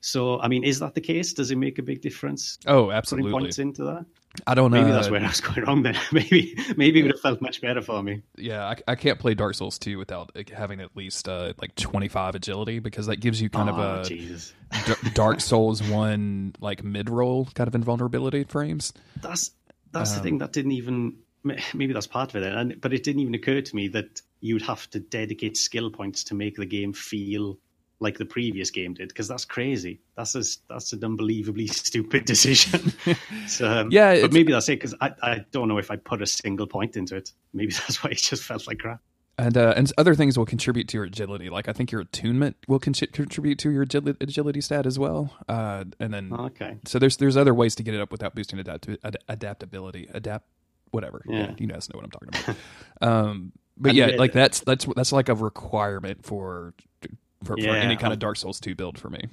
So, 0.00 0.40
I 0.40 0.48
mean, 0.48 0.64
is 0.64 0.80
that 0.80 0.94
the 0.94 1.00
case? 1.00 1.32
Does 1.34 1.50
it 1.50 1.56
make 1.56 1.78
a 1.78 1.82
big 1.82 2.00
difference? 2.00 2.58
Oh, 2.66 2.90
absolutely. 2.90 3.30
Putting 3.30 3.44
points 3.44 3.58
into 3.58 3.84
that. 3.84 4.06
I 4.46 4.54
don't 4.54 4.70
know. 4.70 4.80
Maybe 4.80 4.92
that's 4.92 5.10
where 5.10 5.22
I 5.22 5.26
was 5.28 5.40
going 5.40 5.62
wrong. 5.62 5.82
Then 5.82 5.96
maybe 6.12 6.56
maybe 6.76 7.00
it 7.00 7.02
would 7.02 7.12
have 7.12 7.20
felt 7.20 7.40
much 7.42 7.60
better 7.60 7.82
for 7.82 8.02
me. 8.02 8.22
Yeah, 8.36 8.64
I, 8.64 8.76
I 8.92 8.94
can't 8.94 9.18
play 9.18 9.34
Dark 9.34 9.54
Souls 9.54 9.78
2 9.78 9.98
without 9.98 10.30
having 10.50 10.80
at 10.80 10.96
least 10.96 11.28
uh, 11.28 11.52
like 11.60 11.74
twenty 11.74 12.08
five 12.08 12.34
agility 12.34 12.78
because 12.78 13.06
that 13.06 13.16
gives 13.16 13.40
you 13.40 13.50
kind 13.50 13.68
oh, 13.68 13.74
of 13.74 14.06
a 14.06 14.08
Jesus. 14.08 14.54
Dark 15.12 15.40
Souls 15.40 15.82
one 15.82 16.54
like 16.60 16.82
mid 16.82 17.10
roll 17.10 17.46
kind 17.54 17.68
of 17.68 17.74
invulnerability 17.74 18.44
frames. 18.44 18.92
That's 19.20 19.50
that's 19.92 20.12
Um, 20.12 20.16
the 20.16 20.22
thing 20.22 20.38
that 20.38 20.52
didn't 20.52 20.72
even 20.72 21.18
maybe 21.44 21.92
that's 21.92 22.06
part 22.06 22.34
of 22.34 22.42
it. 22.42 22.52
And 22.52 22.80
but 22.80 22.92
it 22.92 23.02
didn't 23.02 23.20
even 23.20 23.34
occur 23.34 23.60
to 23.60 23.76
me 23.76 23.88
that 23.88 24.22
you'd 24.40 24.62
have 24.62 24.88
to 24.90 25.00
dedicate 25.00 25.56
skill 25.56 25.90
points 25.90 26.24
to 26.24 26.34
make 26.34 26.56
the 26.56 26.66
game 26.66 26.92
feel 26.92 27.58
like 28.02 28.18
the 28.18 28.24
previous 28.26 28.70
game 28.70 28.94
did 28.94 29.08
because 29.08 29.28
that's 29.28 29.44
crazy. 29.44 30.00
That's 30.16 30.34
a, 30.34 30.42
that's 30.68 30.92
an 30.92 31.02
unbelievably 31.04 31.66
stupid 31.86 32.24
decision. 32.26 32.92
so, 33.46 33.66
um, 33.70 33.88
Yeah, 33.90 34.20
but 34.20 34.32
maybe 34.32 34.52
that's 34.52 34.68
it 34.68 34.80
because 34.80 34.94
I, 35.00 35.12
I 35.22 35.44
don't 35.52 35.68
know 35.68 35.78
if 35.78 35.90
I 35.90 35.96
put 35.96 36.20
a 36.20 36.26
single 36.26 36.66
point 36.66 36.96
into 36.96 37.16
it. 37.16 37.32
Maybe 37.54 37.72
that's 37.72 38.02
why 38.02 38.10
it 38.10 38.18
just 38.18 38.42
felt 38.42 38.66
like 38.66 38.78
crap. 38.80 39.00
And 39.38 39.56
uh, 39.56 39.72
and 39.76 39.90
other 39.96 40.14
things 40.14 40.36
will 40.36 40.44
contribute 40.44 40.88
to 40.88 40.98
your 40.98 41.04
agility. 41.06 41.48
Like 41.48 41.66
I 41.66 41.72
think 41.72 41.90
your 41.90 42.02
attunement 42.02 42.56
will 42.68 42.78
con- 42.78 42.92
contribute 42.92 43.58
to 43.60 43.70
your 43.70 43.82
agility, 43.82 44.18
agility 44.20 44.60
stat 44.60 44.84
as 44.84 44.98
well. 44.98 45.34
Uh, 45.48 45.84
and 45.98 46.12
then 46.12 46.32
Okay. 46.32 46.76
so 46.86 46.98
there's 46.98 47.16
there's 47.16 47.36
other 47.36 47.54
ways 47.54 47.74
to 47.76 47.82
get 47.82 47.94
it 47.94 48.00
up 48.00 48.12
without 48.12 48.34
boosting 48.34 48.58
adapt- 48.58 48.90
ad- 49.02 49.16
adaptability. 49.28 50.06
Adapt 50.12 50.46
whatever. 50.90 51.22
Yeah. 51.26 51.54
you 51.56 51.66
guys 51.66 51.88
know 51.88 51.98
what 51.98 52.04
I'm 52.04 52.10
talking 52.10 52.28
about. 52.44 52.56
um, 53.08 53.52
but 53.78 53.88
And 53.90 53.98
yeah, 53.98 54.06
it- 54.08 54.18
like 54.18 54.32
that's 54.34 54.60
that's 54.60 54.84
that's 54.96 55.12
like 55.12 55.30
a 55.30 55.34
requirement 55.34 56.26
for 56.26 56.74
for, 57.44 57.56
for 57.56 57.68
any 57.70 57.96
kind 57.96 58.06
I'll- 58.06 58.12
of 58.12 58.18
Dark 58.18 58.36
Souls 58.36 58.60
2 58.60 58.74
build 58.74 58.98
for 58.98 59.10
me. 59.10 59.24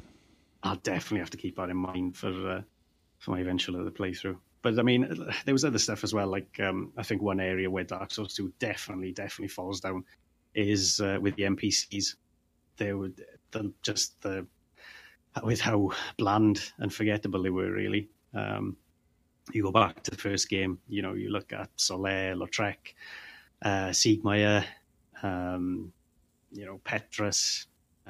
I'll 0.61 0.75
definitely 0.75 1.19
have 1.19 1.29
to 1.29 1.37
keep 1.37 1.55
that 1.55 1.69
in 1.69 1.77
mind 1.77 2.17
for 2.17 2.49
uh, 2.49 2.61
for 3.19 3.31
my 3.31 3.39
eventual 3.39 3.79
other 3.79 3.91
playthrough. 3.91 4.37
But 4.61 4.77
I 4.77 4.81
mean, 4.81 5.07
there 5.45 5.53
was 5.53 5.63
other 5.63 5.79
stuff 5.79 6.03
as 6.03 6.13
well. 6.13 6.27
Like 6.27 6.59
um, 6.59 6.91
I 6.97 7.03
think 7.03 7.21
one 7.21 7.39
area 7.39 7.69
where 7.69 7.85
Dark 7.85 8.11
Souls 8.11 8.33
Two 8.33 8.51
definitely, 8.59 9.13
definitely 9.13 9.47
falls 9.47 9.79
down 9.79 10.03
is 10.53 10.99
uh, 10.99 11.17
with 11.21 11.35
the 11.37 11.43
NPCs. 11.43 12.15
They 12.75 12.91
would 12.93 13.23
the, 13.51 13.71
just 13.81 14.21
the 14.21 14.45
with 15.43 15.61
how 15.61 15.91
bland 16.17 16.71
and 16.77 16.93
forgettable 16.93 17.41
they 17.43 17.49
were. 17.49 17.71
Really, 17.71 18.09
um, 18.33 18.75
you 19.53 19.63
go 19.63 19.71
back 19.71 20.03
to 20.03 20.11
the 20.11 20.17
first 20.17 20.49
game. 20.49 20.79
You 20.89 21.03
know, 21.03 21.13
you 21.13 21.29
look 21.29 21.53
at 21.53 21.73
Solaire, 21.77 22.35
Lautrec, 22.35 22.95
uh, 23.61 23.91
Siegmeyer, 23.91 24.65
um, 25.23 25.93
you 26.51 26.65
know, 26.65 26.81
Petrus, 26.83 27.67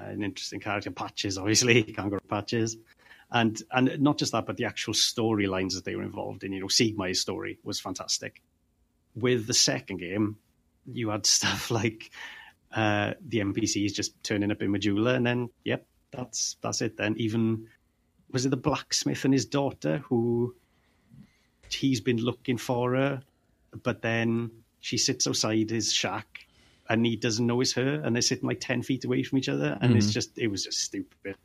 an 0.08 0.24
interesting 0.24 0.60
character. 0.60 0.92
Patches, 0.92 1.38
obviously, 1.38 1.84
to 1.94 2.20
Patches, 2.28 2.78
and 3.32 3.62
and 3.72 4.00
not 4.00 4.18
just 4.18 4.32
that, 4.32 4.46
but 4.46 4.58
the 4.58 4.66
actual 4.66 4.94
storylines 4.94 5.74
that 5.74 5.86
they 5.86 5.96
were 5.96 6.04
involved 6.04 6.44
in. 6.44 6.54
You 6.54 6.62
know, 6.62 6.68
Siegmeyer's 6.68 7.20
story 7.20 7.60
was 7.64 7.80
fantastic. 7.80 8.42
With 9.16 9.48
the 9.48 9.54
second 9.54 9.98
game, 9.98 10.38
you 10.86 11.10
had 11.10 11.26
stuff 11.38 11.72
like 11.72 12.12
uh, 12.72 13.14
the 13.26 13.40
NPCs 13.40 13.94
just 13.94 14.22
turning 14.24 14.52
up 14.52 14.62
in 14.62 14.72
Majula, 14.72 15.16
and 15.16 15.26
then 15.26 15.50
yep, 15.64 15.86
that's 16.12 16.58
that's 16.62 16.82
it. 16.82 16.98
Then 16.98 17.16
even 17.18 17.68
was 18.32 18.46
it 18.46 18.50
the 18.50 18.58
blacksmith 18.58 19.26
and 19.26 19.34
his 19.34 19.46
daughter 19.46 19.98
who 20.00 20.56
he's 21.70 22.02
been 22.02 22.18
looking 22.18 22.58
for 22.58 22.96
her, 22.96 23.22
but 23.84 24.02
then 24.02 24.52
she 24.80 24.98
sits 24.98 25.28
outside 25.28 25.70
his 25.70 25.92
shack 25.92 26.46
and 26.90 27.06
he 27.06 27.16
doesn't 27.16 27.46
know 27.46 27.62
it's 27.62 27.74
her, 27.74 28.02
and 28.04 28.16
they're 28.16 28.22
sitting 28.22 28.48
like 28.48 28.60
ten 28.60 28.82
feet 28.82 29.06
away 29.06 29.24
from 29.24 29.38
each 29.38 29.50
other, 29.50 29.78
and 29.82 29.92
mm-hmm. 29.92 29.98
it's 29.98 30.12
just 30.12 30.38
it 30.38 30.48
was 30.48 30.64
just 30.64 30.80
stupid. 30.80 31.36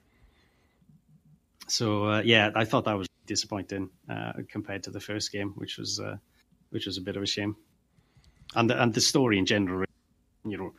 So 1.68 2.06
uh, 2.06 2.22
yeah, 2.24 2.50
I 2.54 2.64
thought 2.64 2.84
that 2.84 2.96
was 2.96 3.08
disappointing 3.26 3.90
uh, 4.08 4.32
compared 4.48 4.82
to 4.84 4.90
the 4.90 5.00
first 5.00 5.32
game, 5.32 5.52
which 5.56 5.78
was 5.78 6.00
uh, 6.00 6.16
which 6.70 6.86
was 6.86 6.96
a 6.98 7.02
bit 7.02 7.16
of 7.16 7.22
a 7.22 7.26
shame. 7.26 7.56
And 8.54 8.70
the, 8.70 8.80
and 8.80 8.92
the 8.92 9.00
story 9.00 9.38
in 9.38 9.46
general, 9.46 9.84
you 10.44 10.56
know, 10.56 10.74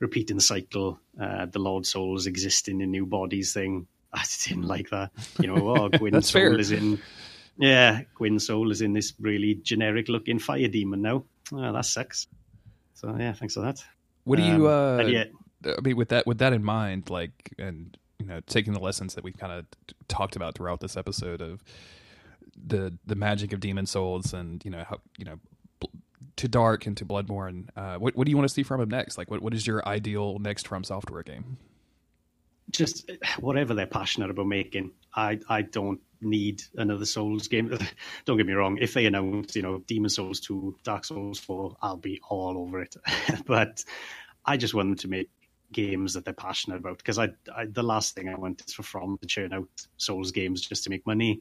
repeating 0.00 0.36
the 0.36 0.42
cycle, 0.42 0.98
uh, 1.20 1.46
the 1.46 1.58
Lord 1.58 1.86
souls 1.86 2.26
existing 2.26 2.80
in 2.80 2.90
new 2.90 3.06
bodies 3.06 3.52
thing. 3.52 3.86
I 4.12 4.24
didn't 4.46 4.68
like 4.68 4.90
that. 4.90 5.10
You 5.40 5.48
know, 5.48 5.76
oh, 5.76 5.88
Gwyn's 5.98 6.30
soul 6.30 6.42
fair. 6.42 6.58
is 6.58 6.70
in. 6.70 7.00
Yeah, 7.58 8.02
Gwyn's 8.14 8.46
soul 8.46 8.70
is 8.70 8.80
in 8.80 8.92
this 8.92 9.12
really 9.20 9.54
generic 9.54 10.08
looking 10.08 10.38
fire 10.38 10.68
demon 10.68 11.02
now. 11.02 11.24
Oh, 11.52 11.72
that 11.72 11.84
sucks. 11.84 12.26
So 12.94 13.14
yeah, 13.18 13.32
thanks 13.32 13.54
for 13.54 13.60
that. 13.60 13.84
What 14.24 14.36
do 14.36 14.42
you? 14.42 14.68
Um, 14.68 15.30
uh, 15.64 15.74
I 15.76 15.80
mean, 15.80 15.96
with 15.96 16.08
that 16.10 16.26
with 16.26 16.38
that 16.38 16.52
in 16.52 16.64
mind, 16.64 17.10
like, 17.10 17.54
and 17.58 17.96
you 18.18 18.26
know, 18.26 18.40
taking 18.46 18.72
the 18.72 18.80
lessons 18.80 19.14
that 19.14 19.24
we've 19.24 19.36
kind 19.36 19.52
of 19.52 19.66
talked 20.08 20.36
about 20.36 20.54
throughout 20.54 20.80
this 20.80 20.96
episode 20.96 21.40
of 21.40 21.62
the 22.56 22.96
the 23.06 23.14
magic 23.14 23.52
of 23.52 23.60
demon 23.60 23.86
souls, 23.86 24.32
and 24.32 24.64
you 24.64 24.70
know 24.70 24.84
how 24.88 24.98
you 25.18 25.24
know 25.24 25.38
to 26.36 26.48
Dark 26.48 26.86
and 26.86 26.96
to 26.96 27.04
Bloodborne. 27.04 27.68
Uh, 27.76 27.96
what 27.96 28.16
what 28.16 28.24
do 28.24 28.30
you 28.30 28.36
want 28.36 28.48
to 28.48 28.54
see 28.54 28.62
from 28.62 28.80
him 28.80 28.90
next? 28.90 29.18
Like, 29.18 29.30
what 29.30 29.42
what 29.42 29.54
is 29.54 29.66
your 29.66 29.86
ideal 29.86 30.38
next 30.38 30.68
From 30.68 30.84
Software 30.84 31.22
game? 31.22 31.58
Just 32.72 33.10
whatever 33.40 33.74
they're 33.74 33.86
passionate 33.86 34.30
about 34.30 34.46
making. 34.46 34.92
I 35.14 35.38
I 35.48 35.62
don't 35.62 36.00
need 36.20 36.62
another 36.76 37.04
Souls 37.04 37.48
game. 37.48 37.76
don't 38.24 38.36
get 38.36 38.46
me 38.46 38.52
wrong. 38.52 38.78
If 38.80 38.94
they 38.94 39.06
announce, 39.06 39.56
you 39.56 39.62
know, 39.62 39.78
Demon 39.86 40.10
Souls 40.10 40.40
two, 40.40 40.76
Dark 40.84 41.04
Souls 41.04 41.38
four, 41.38 41.76
I'll 41.82 41.96
be 41.96 42.20
all 42.28 42.58
over 42.58 42.80
it. 42.80 42.96
but 43.46 43.84
I 44.44 44.56
just 44.56 44.74
want 44.74 44.88
them 44.88 44.96
to 44.98 45.08
make 45.08 45.30
games 45.72 46.14
that 46.14 46.24
they're 46.24 46.34
passionate 46.34 46.76
about 46.76 46.98
because 46.98 47.18
I, 47.18 47.30
I, 47.54 47.66
the 47.66 47.82
last 47.82 48.14
thing 48.14 48.28
I 48.28 48.34
want 48.34 48.62
is 48.66 48.74
for 48.74 48.82
From 48.82 49.18
to 49.18 49.26
churn 49.26 49.52
out 49.52 49.68
Souls 49.96 50.30
games 50.30 50.60
just 50.60 50.84
to 50.84 50.90
make 50.90 51.06
money. 51.06 51.40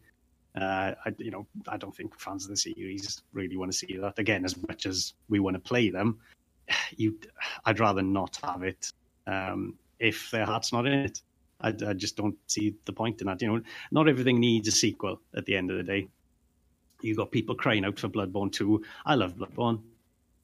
Uh, 0.56 0.94
I, 1.06 1.14
you 1.18 1.32
know, 1.32 1.48
I 1.68 1.78
don't 1.78 1.96
think 1.96 2.20
fans 2.20 2.46
of 2.46 2.50
the 2.50 2.58
series 2.58 3.22
really 3.34 3.56
want 3.56 3.72
to 3.72 3.78
see 3.78 3.98
that 3.98 4.20
again. 4.20 4.44
As 4.44 4.56
much 4.68 4.86
as 4.86 5.14
we 5.30 5.40
want 5.40 5.56
to 5.56 5.60
play 5.60 5.90
them, 5.90 6.20
you, 6.96 7.18
I'd 7.66 7.80
rather 7.80 8.02
not 8.02 8.40
have 8.44 8.64
it 8.64 8.92
um, 9.28 9.76
if 10.02 10.32
their 10.32 10.46
heart's 10.46 10.74
not 10.74 10.86
in 10.86 10.94
it. 10.94 11.22
I, 11.60 11.70
I, 11.88 11.94
just 11.94 12.18
don't 12.18 12.38
see 12.48 12.76
the 12.86 12.94
point 12.94 13.22
in 13.22 13.28
that. 13.28 13.42
You 13.42 13.48
know, 13.48 13.62
not 13.92 14.10
everything 14.10 14.40
needs 14.40 14.68
a 14.68 14.72
sequel. 14.72 15.22
At 15.36 15.46
the 15.46 15.56
end 15.56 15.70
of 15.70 15.78
the 15.78 15.84
day, 15.84 16.08
you 17.02 17.16
got 17.16 17.32
people 17.32 17.56
crying 17.56 17.86
out 17.86 18.00
for 18.00 18.10
Bloodborne 18.10 18.52
two. 18.52 18.84
I 19.06 19.16
love 19.16 19.36
Bloodborne. 19.36 19.82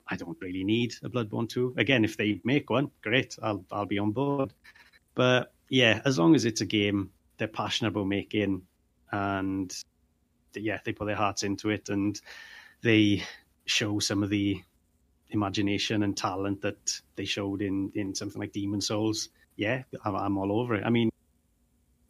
I 0.07 0.15
don't 0.15 0.37
really 0.39 0.63
need 0.63 0.93
a 1.03 1.09
Bloodborne 1.09 1.49
two. 1.49 1.73
Again, 1.75 2.05
if 2.05 2.17
they 2.17 2.39
make 2.43 2.69
one, 2.69 2.91
great. 3.01 3.35
I'll 3.41 3.65
I'll 3.71 3.87
be 3.87 3.97
on 3.97 4.11
board. 4.11 4.53
But 5.15 5.51
yeah, 5.69 6.01
as 6.05 6.19
long 6.19 6.35
as 6.35 6.45
it's 6.45 6.61
a 6.61 6.65
game 6.65 7.09
they're 7.37 7.47
passionate 7.47 7.89
about 7.89 8.07
making 8.07 8.63
and 9.11 9.73
yeah, 10.55 10.79
they 10.83 10.91
put 10.91 11.05
their 11.05 11.15
hearts 11.15 11.43
into 11.43 11.69
it 11.69 11.89
and 11.89 12.19
they 12.81 13.23
show 13.65 13.99
some 13.99 14.23
of 14.23 14.29
the 14.29 14.61
imagination 15.29 16.03
and 16.03 16.15
talent 16.15 16.61
that 16.61 17.01
they 17.15 17.25
showed 17.25 17.61
in 17.61 17.91
in 17.95 18.15
something 18.15 18.39
like 18.39 18.53
Demon 18.53 18.81
Souls. 18.81 19.29
Yeah, 19.57 19.83
I'm, 20.05 20.37
all 20.37 20.59
over 20.59 20.75
it. 20.75 20.83
I 20.85 20.89
mean, 20.89 21.09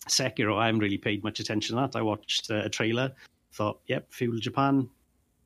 Sekiro, 0.07 0.57
I 0.57 0.67
haven't 0.67 0.81
really 0.81 0.97
paid 0.97 1.23
much 1.23 1.39
attention 1.39 1.75
to 1.75 1.81
that. 1.81 1.95
I 1.97 2.01
watched 2.01 2.51
uh, 2.51 2.61
a 2.65 2.69
trailer, 2.69 3.13
thought, 3.53 3.79
yep, 3.87 4.07
feudal 4.09 4.39
Japan, 4.39 4.89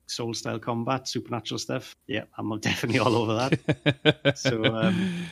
soul 0.06 0.34
style 0.34 0.58
combat, 0.58 1.08
supernatural 1.08 1.58
stuff. 1.58 1.94
Yeah, 2.06 2.24
I'm 2.36 2.58
definitely 2.60 2.98
all 2.98 3.16
over 3.16 3.34
that. 3.34 4.38
so, 4.38 4.64
um, 4.64 5.26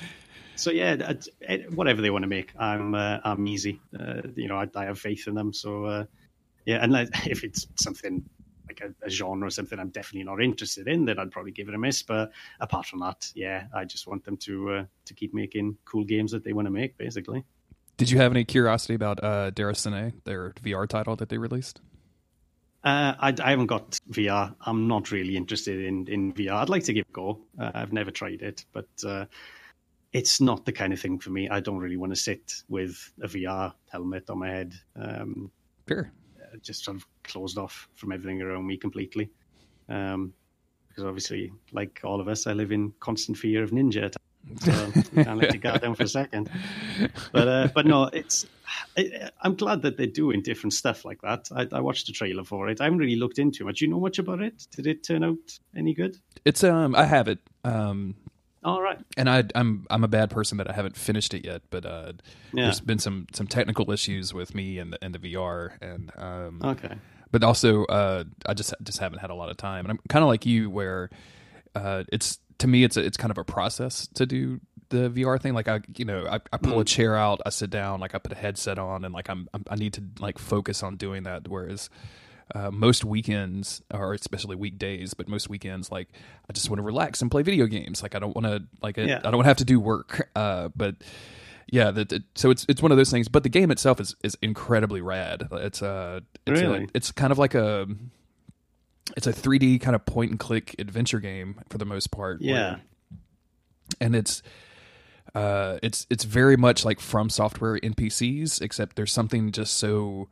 so 0.56 0.70
yeah, 0.70 1.12
whatever 1.74 2.02
they 2.02 2.10
want 2.10 2.22
to 2.22 2.28
make, 2.28 2.52
I'm 2.58 2.94
uh, 2.94 3.18
I'm 3.24 3.46
easy. 3.46 3.80
Uh, 3.98 4.22
you 4.34 4.48
know, 4.48 4.56
I, 4.56 4.68
I, 4.74 4.84
have 4.84 4.98
faith 4.98 5.26
in 5.26 5.34
them. 5.34 5.52
So 5.52 5.84
uh, 5.84 6.04
yeah, 6.66 6.82
and 6.82 6.94
if 7.26 7.44
it's 7.44 7.66
something 7.76 8.24
like 8.70 8.80
a, 8.80 9.06
a, 9.06 9.10
genre 9.10 9.48
or 9.48 9.50
something 9.50 9.78
I'm 9.78 9.90
definitely 9.90 10.24
not 10.24 10.40
interested 10.42 10.86
in, 10.86 11.04
then 11.04 11.18
I'd 11.18 11.30
probably 11.30 11.52
give 11.52 11.68
it 11.68 11.74
a 11.74 11.78
miss. 11.78 12.02
But 12.02 12.30
apart 12.60 12.86
from 12.86 13.00
that, 13.00 13.30
yeah, 13.34 13.64
I 13.74 13.84
just 13.84 14.06
want 14.06 14.24
them 14.24 14.36
to 14.38 14.70
uh, 14.70 14.84
to 15.06 15.14
keep 15.14 15.34
making 15.34 15.76
cool 15.84 16.04
games 16.04 16.30
that 16.32 16.44
they 16.44 16.52
want 16.52 16.66
to 16.66 16.70
make, 16.70 16.96
basically. 16.96 17.44
Did 17.96 18.10
you 18.10 18.18
have 18.18 18.32
any 18.32 18.44
curiosity 18.44 18.94
about 18.94 19.22
uh, 19.22 19.50
Déraciné, 19.50 20.12
their 20.24 20.52
VR 20.62 20.88
title 20.88 21.16
that 21.16 21.28
they 21.28 21.38
released? 21.38 21.80
Uh, 22.82 23.12
I, 23.18 23.34
I, 23.42 23.50
haven't 23.50 23.66
got 23.66 23.98
VR. 24.10 24.54
I'm 24.62 24.88
not 24.88 25.10
really 25.10 25.36
interested 25.36 25.84
in, 25.84 26.06
in 26.06 26.32
VR. 26.32 26.54
I'd 26.54 26.70
like 26.70 26.84
to 26.84 26.94
give 26.94 27.02
it 27.02 27.10
a 27.10 27.12
go. 27.12 27.40
Uh, 27.58 27.72
I've 27.74 27.92
never 27.92 28.10
tried 28.10 28.40
it, 28.40 28.64
but 28.72 28.88
uh, 29.06 29.26
it's 30.14 30.40
not 30.40 30.64
the 30.64 30.72
kind 30.72 30.94
of 30.94 30.98
thing 30.98 31.18
for 31.18 31.28
me. 31.28 31.50
I 31.50 31.60
don't 31.60 31.76
really 31.76 31.98
want 31.98 32.12
to 32.12 32.16
sit 32.16 32.54
with 32.70 33.12
a 33.20 33.28
VR 33.28 33.74
helmet 33.90 34.30
on 34.30 34.38
my 34.38 34.48
head. 34.48 34.72
Um, 34.96 35.50
sure 35.86 36.10
just 36.62 36.84
sort 36.84 36.96
of 36.96 37.06
closed 37.24 37.58
off 37.58 37.88
from 37.94 38.12
everything 38.12 38.42
around 38.42 38.66
me 38.66 38.76
completely. 38.76 39.30
Um, 39.88 40.32
because 40.88 41.04
obviously, 41.04 41.52
like 41.72 42.00
all 42.02 42.20
of 42.20 42.28
us, 42.28 42.46
I 42.46 42.52
live 42.52 42.72
in 42.72 42.92
constant 43.00 43.38
fear 43.38 43.62
of 43.62 43.70
ninja. 43.70 44.12
So 44.60 44.70
you 45.14 45.24
can't 45.24 45.38
let 45.38 45.52
your 45.52 45.60
guard 45.60 45.82
down 45.82 45.94
for 45.94 46.02
a 46.02 46.08
second. 46.08 46.50
But 47.32 47.48
uh, 47.48 47.68
but 47.74 47.86
no, 47.86 48.04
it's. 48.04 48.46
I, 48.96 49.30
am 49.42 49.56
glad 49.56 49.82
that 49.82 49.96
they're 49.96 50.06
doing 50.06 50.42
different 50.42 50.72
stuff 50.72 51.04
like 51.04 51.20
that. 51.22 51.48
I, 51.54 51.66
I, 51.72 51.80
watched 51.80 52.06
the 52.06 52.12
trailer 52.12 52.44
for 52.44 52.68
it. 52.68 52.80
I 52.80 52.84
haven't 52.84 53.00
really 53.00 53.16
looked 53.16 53.38
into 53.38 53.68
it. 53.68 53.76
Do 53.76 53.84
you 53.84 53.90
know 53.90 53.98
much 53.98 54.18
about 54.18 54.40
it? 54.40 54.66
Did 54.74 54.86
it 54.86 55.02
turn 55.02 55.24
out 55.24 55.58
any 55.76 55.92
good? 55.92 56.16
It's 56.44 56.62
um, 56.64 56.94
I 56.94 57.04
have 57.04 57.28
it. 57.28 57.38
Um, 57.64 58.14
all 58.62 58.82
right. 58.82 58.98
And 59.16 59.28
I, 59.28 59.44
I'm 59.54 59.86
I'm 59.90 60.04
a 60.04 60.08
bad 60.08 60.30
person 60.30 60.58
that 60.58 60.68
I 60.68 60.74
haven't 60.74 60.96
finished 60.96 61.32
it 61.32 61.44
yet, 61.44 61.62
but 61.70 61.86
uh, 61.86 62.12
yeah. 62.52 62.64
there's 62.64 62.80
been 62.80 62.98
some 62.98 63.26
some 63.32 63.46
technical 63.46 63.90
issues 63.90 64.34
with 64.34 64.54
me 64.54 64.78
and 64.78 64.92
the, 64.92 65.04
and 65.04 65.14
the 65.14 65.18
VR, 65.18 65.70
and 65.80 66.12
um, 66.16 66.60
okay. 66.62 66.94
But 67.30 67.44
also, 67.44 67.84
uh, 67.86 68.24
I 68.44 68.54
just 68.54 68.74
just 68.82 68.98
haven't 68.98 69.20
had 69.20 69.30
a 69.30 69.34
lot 69.34 69.50
of 69.50 69.56
time, 69.56 69.84
and 69.86 69.92
I'm 69.92 70.00
kind 70.08 70.22
of 70.22 70.28
like 70.28 70.44
you, 70.44 70.68
where 70.68 71.10
uh, 71.74 72.04
it's 72.12 72.38
to 72.58 72.66
me 72.66 72.84
it's 72.84 72.96
a, 72.96 73.00
it's 73.00 73.16
kind 73.16 73.30
of 73.30 73.38
a 73.38 73.44
process 73.44 74.06
to 74.14 74.26
do 74.26 74.60
the 74.90 75.08
VR 75.08 75.40
thing. 75.40 75.54
Like 75.54 75.68
I, 75.68 75.80
you 75.96 76.04
know, 76.04 76.26
I, 76.26 76.40
I 76.52 76.58
pull 76.58 76.76
mm. 76.76 76.82
a 76.82 76.84
chair 76.84 77.16
out, 77.16 77.40
I 77.46 77.50
sit 77.50 77.70
down, 77.70 78.00
like 78.00 78.14
I 78.14 78.18
put 78.18 78.32
a 78.32 78.36
headset 78.36 78.78
on, 78.78 79.04
and 79.04 79.14
like 79.14 79.30
I'm, 79.30 79.48
I'm 79.54 79.64
I 79.70 79.76
need 79.76 79.94
to 79.94 80.02
like 80.18 80.38
focus 80.38 80.82
on 80.82 80.96
doing 80.96 81.22
that. 81.22 81.48
Whereas 81.48 81.88
uh, 82.54 82.70
most 82.70 83.04
weekends 83.04 83.82
or 83.92 84.14
especially 84.14 84.56
weekdays 84.56 85.14
but 85.14 85.28
most 85.28 85.48
weekends 85.48 85.90
like 85.90 86.08
i 86.48 86.52
just 86.52 86.68
want 86.68 86.78
to 86.78 86.82
relax 86.82 87.22
and 87.22 87.30
play 87.30 87.42
video 87.42 87.66
games. 87.66 88.02
Like 88.02 88.14
i 88.14 88.18
don't 88.18 88.34
want 88.34 88.46
to 88.46 88.62
like 88.82 88.96
yeah. 88.96 89.20
i 89.24 89.30
don't 89.30 89.44
have 89.44 89.58
to 89.58 89.64
do 89.64 89.80
work. 89.80 90.28
Uh, 90.34 90.68
but 90.74 90.96
yeah 91.70 91.90
the, 91.90 92.22
so 92.34 92.50
it's 92.50 92.66
it's 92.68 92.82
one 92.82 92.90
of 92.90 92.98
those 92.98 93.10
things. 93.10 93.28
But 93.28 93.42
the 93.42 93.48
game 93.48 93.70
itself 93.70 94.00
is 94.00 94.16
is 94.22 94.36
incredibly 94.42 95.00
rad. 95.00 95.48
It's 95.52 95.82
uh 95.82 96.20
it's 96.46 96.60
really? 96.60 96.84
a, 96.84 96.86
it's 96.94 97.12
kind 97.12 97.32
of 97.32 97.38
like 97.38 97.54
a 97.54 97.86
it's 99.16 99.26
a 99.26 99.32
3d 99.32 99.80
kind 99.80 99.94
of 99.94 100.04
point 100.06 100.30
and 100.30 100.38
click 100.38 100.76
adventure 100.78 101.20
game 101.20 101.60
for 101.68 101.78
the 101.78 101.84
most 101.84 102.10
part. 102.10 102.40
yeah. 102.40 102.70
Where, 102.70 102.80
and 104.00 104.14
it's 104.14 104.42
uh 105.34 105.78
it's 105.82 106.06
it's 106.10 106.24
very 106.24 106.56
much 106.56 106.84
like 106.84 107.00
from 107.00 107.28
software 107.30 107.78
npcs 107.78 108.60
except 108.60 108.96
there's 108.96 109.12
something 109.12 109.52
just 109.52 109.74
so 109.74 110.28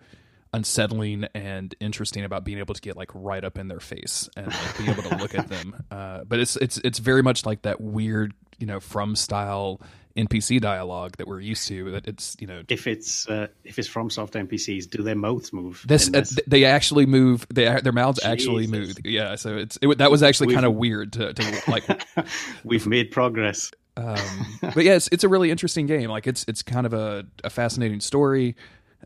unsettling 0.53 1.26
and 1.34 1.74
interesting 1.80 2.24
about 2.24 2.44
being 2.44 2.59
able 2.59 2.74
to 2.74 2.80
get 2.80 2.96
like 2.96 3.11
right 3.14 3.44
up 3.44 3.59
in 3.59 3.68
their 3.68 3.80
face 3.80 4.28
and 4.36 4.46
like, 4.46 4.78
be 4.78 4.90
able 4.90 5.03
to 5.03 5.16
look 5.16 5.34
at 5.34 5.49
them. 5.49 5.74
Uh, 5.90 6.22
but 6.24 6.38
it's 6.38 6.57
it's 6.57 6.76
it's 6.78 6.99
very 6.99 7.22
much 7.22 7.46
like 7.46 7.62
that 7.62 7.80
weird, 7.80 8.34
you 8.59 8.66
know, 8.66 8.78
from 8.78 9.16
style 9.16 9.80
NPC 10.16 10.61
dialogue 10.61 11.16
that 11.16 11.26
we're 11.26 11.40
used 11.40 11.66
to. 11.68 11.92
That 11.92 12.07
it's 12.07 12.36
you 12.40 12.46
know, 12.46 12.62
if 12.68 12.86
it's 12.86 13.28
uh, 13.28 13.46
if 13.64 13.78
it's 13.78 13.88
from 13.88 14.11
soft 14.11 14.34
NPCs, 14.34 14.90
do 14.90 15.03
their 15.03 15.14
mouths 15.14 15.53
move? 15.53 15.82
This, 15.86 16.11
uh, 16.12 16.24
they 16.46 16.64
actually 16.64 17.07
move. 17.07 17.46
They 17.53 17.80
their 17.80 17.92
mouths 17.92 18.18
Jesus. 18.18 18.30
actually 18.30 18.66
move. 18.66 18.96
Yeah, 19.05 19.36
so 19.36 19.57
it's 19.57 19.78
it, 19.80 19.99
that 19.99 20.11
was 20.11 20.22
actually 20.22 20.53
kind 20.53 20.66
of 20.66 20.74
weird 20.74 21.14
to, 21.14 21.32
to 21.32 21.62
like. 21.68 21.84
we've 22.64 22.86
made 22.86 23.11
progress. 23.11 23.70
Um, 23.96 24.16
but 24.61 24.84
yeah, 24.84 24.94
it's, 24.94 25.09
it's 25.11 25.24
a 25.24 25.28
really 25.28 25.51
interesting 25.51 25.86
game. 25.86 26.11
Like 26.11 26.26
it's 26.26 26.44
it's 26.49 26.62
kind 26.62 26.86
of 26.86 26.92
a, 26.92 27.26
a 27.44 27.51
fascinating 27.51 28.01
story. 28.01 28.57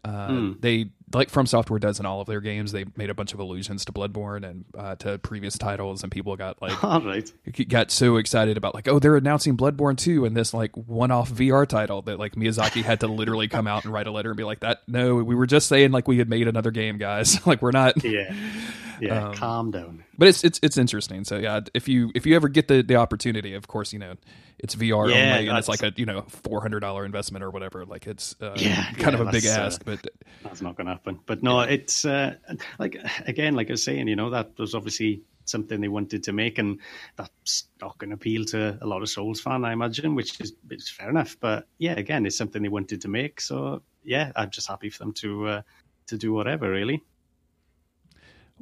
Uh, 0.05 0.29
mm. 0.29 0.61
They 0.61 0.91
like 1.15 1.31
From 1.31 1.47
Software 1.47 1.79
does 1.79 2.01
in 2.01 2.07
all 2.07 2.21
of 2.21 2.27
their 2.27 2.41
games. 2.41 2.73
They 2.73 2.85
made 2.97 3.11
a 3.11 3.15
bunch 3.15 3.33
of 3.35 3.41
allusions 3.41 3.85
to 3.87 3.93
Bloodborne 3.93 4.49
and 4.49 4.65
uh, 4.77 4.97
to 4.97 5.19
previous 5.19 5.59
titles, 5.59 6.03
and 6.03 6.11
people 6.11 6.37
got 6.37 6.61
like 6.61 6.83
all 6.85 7.01
right. 7.01 7.31
got 7.69 7.91
so 7.91 8.17
excited 8.17 8.57
about 8.57 8.75
like, 8.75 8.89
oh, 8.89 8.99
they're 8.99 9.17
announcing 9.17 9.57
Bloodborne 9.57 9.97
2 9.97 10.25
in 10.25 10.35
this 10.35 10.55
like 10.55 10.77
one-off 10.77 11.31
VR 11.31 11.67
title 11.67 12.03
that 12.03 12.19
like 12.19 12.35
Miyazaki 12.35 12.83
had 12.83 13.01
to 13.01 13.07
literally 13.07 13.49
come 13.49 13.67
out 13.67 13.85
and 13.85 13.93
write 13.93 14.07
a 14.07 14.11
letter 14.11 14.31
and 14.31 14.37
be 14.37 14.45
like, 14.45 14.61
that 14.61 14.83
no, 14.87 15.17
we 15.17 15.35
were 15.35 15.47
just 15.47 15.69
saying 15.69 15.93
like 15.93 16.09
we 16.09 16.19
had 16.19 16.29
made 16.29 16.49
another 16.49 16.71
game, 16.71 16.99
guys. 16.99 17.45
like 17.47 17.63
we're 17.63 17.71
not. 17.71 18.03
Yeah. 18.05 18.35
Yeah, 19.03 19.25
Um, 19.25 19.33
calm 19.33 19.71
down. 19.71 20.05
but 20.19 20.29
it's 20.29 20.45
it's 20.45 20.61
it's 20.63 20.79
interesting. 20.79 21.25
So 21.25 21.39
yeah, 21.39 21.61
if 21.75 21.89
you 21.89 22.13
if 22.15 22.27
you 22.27 22.37
ever 22.37 22.49
get 22.49 22.69
the 22.69 22.83
the 22.83 22.97
opportunity, 22.97 23.55
of 23.55 23.69
course, 23.69 23.93
you 23.93 23.99
know 23.99 24.15
it's 24.59 24.75
VR 24.75 25.13
Yeah, 25.13 25.15
only, 25.15 25.49
and 25.49 25.59
it's 25.59 25.69
like 25.69 25.83
a 25.83 25.93
you 25.97 26.07
know 26.07 26.23
four 26.29 26.63
hundred 26.63 26.81
dollar 26.81 27.05
investment 27.07 27.45
or 27.45 27.51
whatever. 27.51 27.85
Like 27.87 28.07
it's 28.07 28.41
uh, 28.43 28.63
Yeah, 28.63 28.91
kind 28.99 29.15
yeah, 29.15 29.17
of 29.17 29.21
a 29.21 29.27
big 29.27 29.47
uh, 29.47 29.51
ask, 29.57 29.85
but 29.85 30.07
That's 30.45 30.63
not 30.63 30.77
going 30.77 30.87
to 30.89 30.95
happen. 30.95 31.21
But 31.27 31.43
no, 31.43 31.61
it's 31.63 32.05
uh, 32.05 32.37
like 32.79 32.97
again, 33.27 33.55
like 33.57 33.71
I 33.71 33.75
was 33.75 33.85
saying, 33.85 34.09
you 34.09 34.17
know, 34.17 34.31
that 34.31 34.59
was 34.59 34.75
obviously 34.75 35.23
something 35.47 35.81
they 35.81 35.89
wanted 35.89 36.25
to 36.25 36.33
make, 36.33 36.59
and 36.59 36.81
that's 37.17 37.69
not 37.81 37.99
going 37.99 38.11
to 38.11 38.17
appeal 38.17 38.45
to 38.47 38.79
a 38.83 38.87
lot 38.87 39.03
of 39.03 39.11
Souls 39.11 39.41
fan, 39.41 39.65
I 39.65 39.73
imagine, 39.73 40.15
which 40.17 40.41
is 40.41 40.55
it's 40.71 40.91
fair 40.91 41.11
enough. 41.11 41.37
But 41.41 41.69
yeah, 41.79 41.95
again, 41.95 42.27
it's 42.27 42.39
something 42.39 42.63
they 42.63 42.69
wanted 42.71 43.03
to 43.03 43.09
make, 43.09 43.41
so 43.41 43.83
yeah, 44.05 44.33
I'm 44.37 44.51
just 44.51 44.69
happy 44.69 44.91
for 44.91 45.01
them 45.01 45.13
to 45.15 45.49
uh, 45.49 45.63
to 46.09 46.19
do 46.19 46.33
whatever, 46.33 46.71
really. 46.71 47.03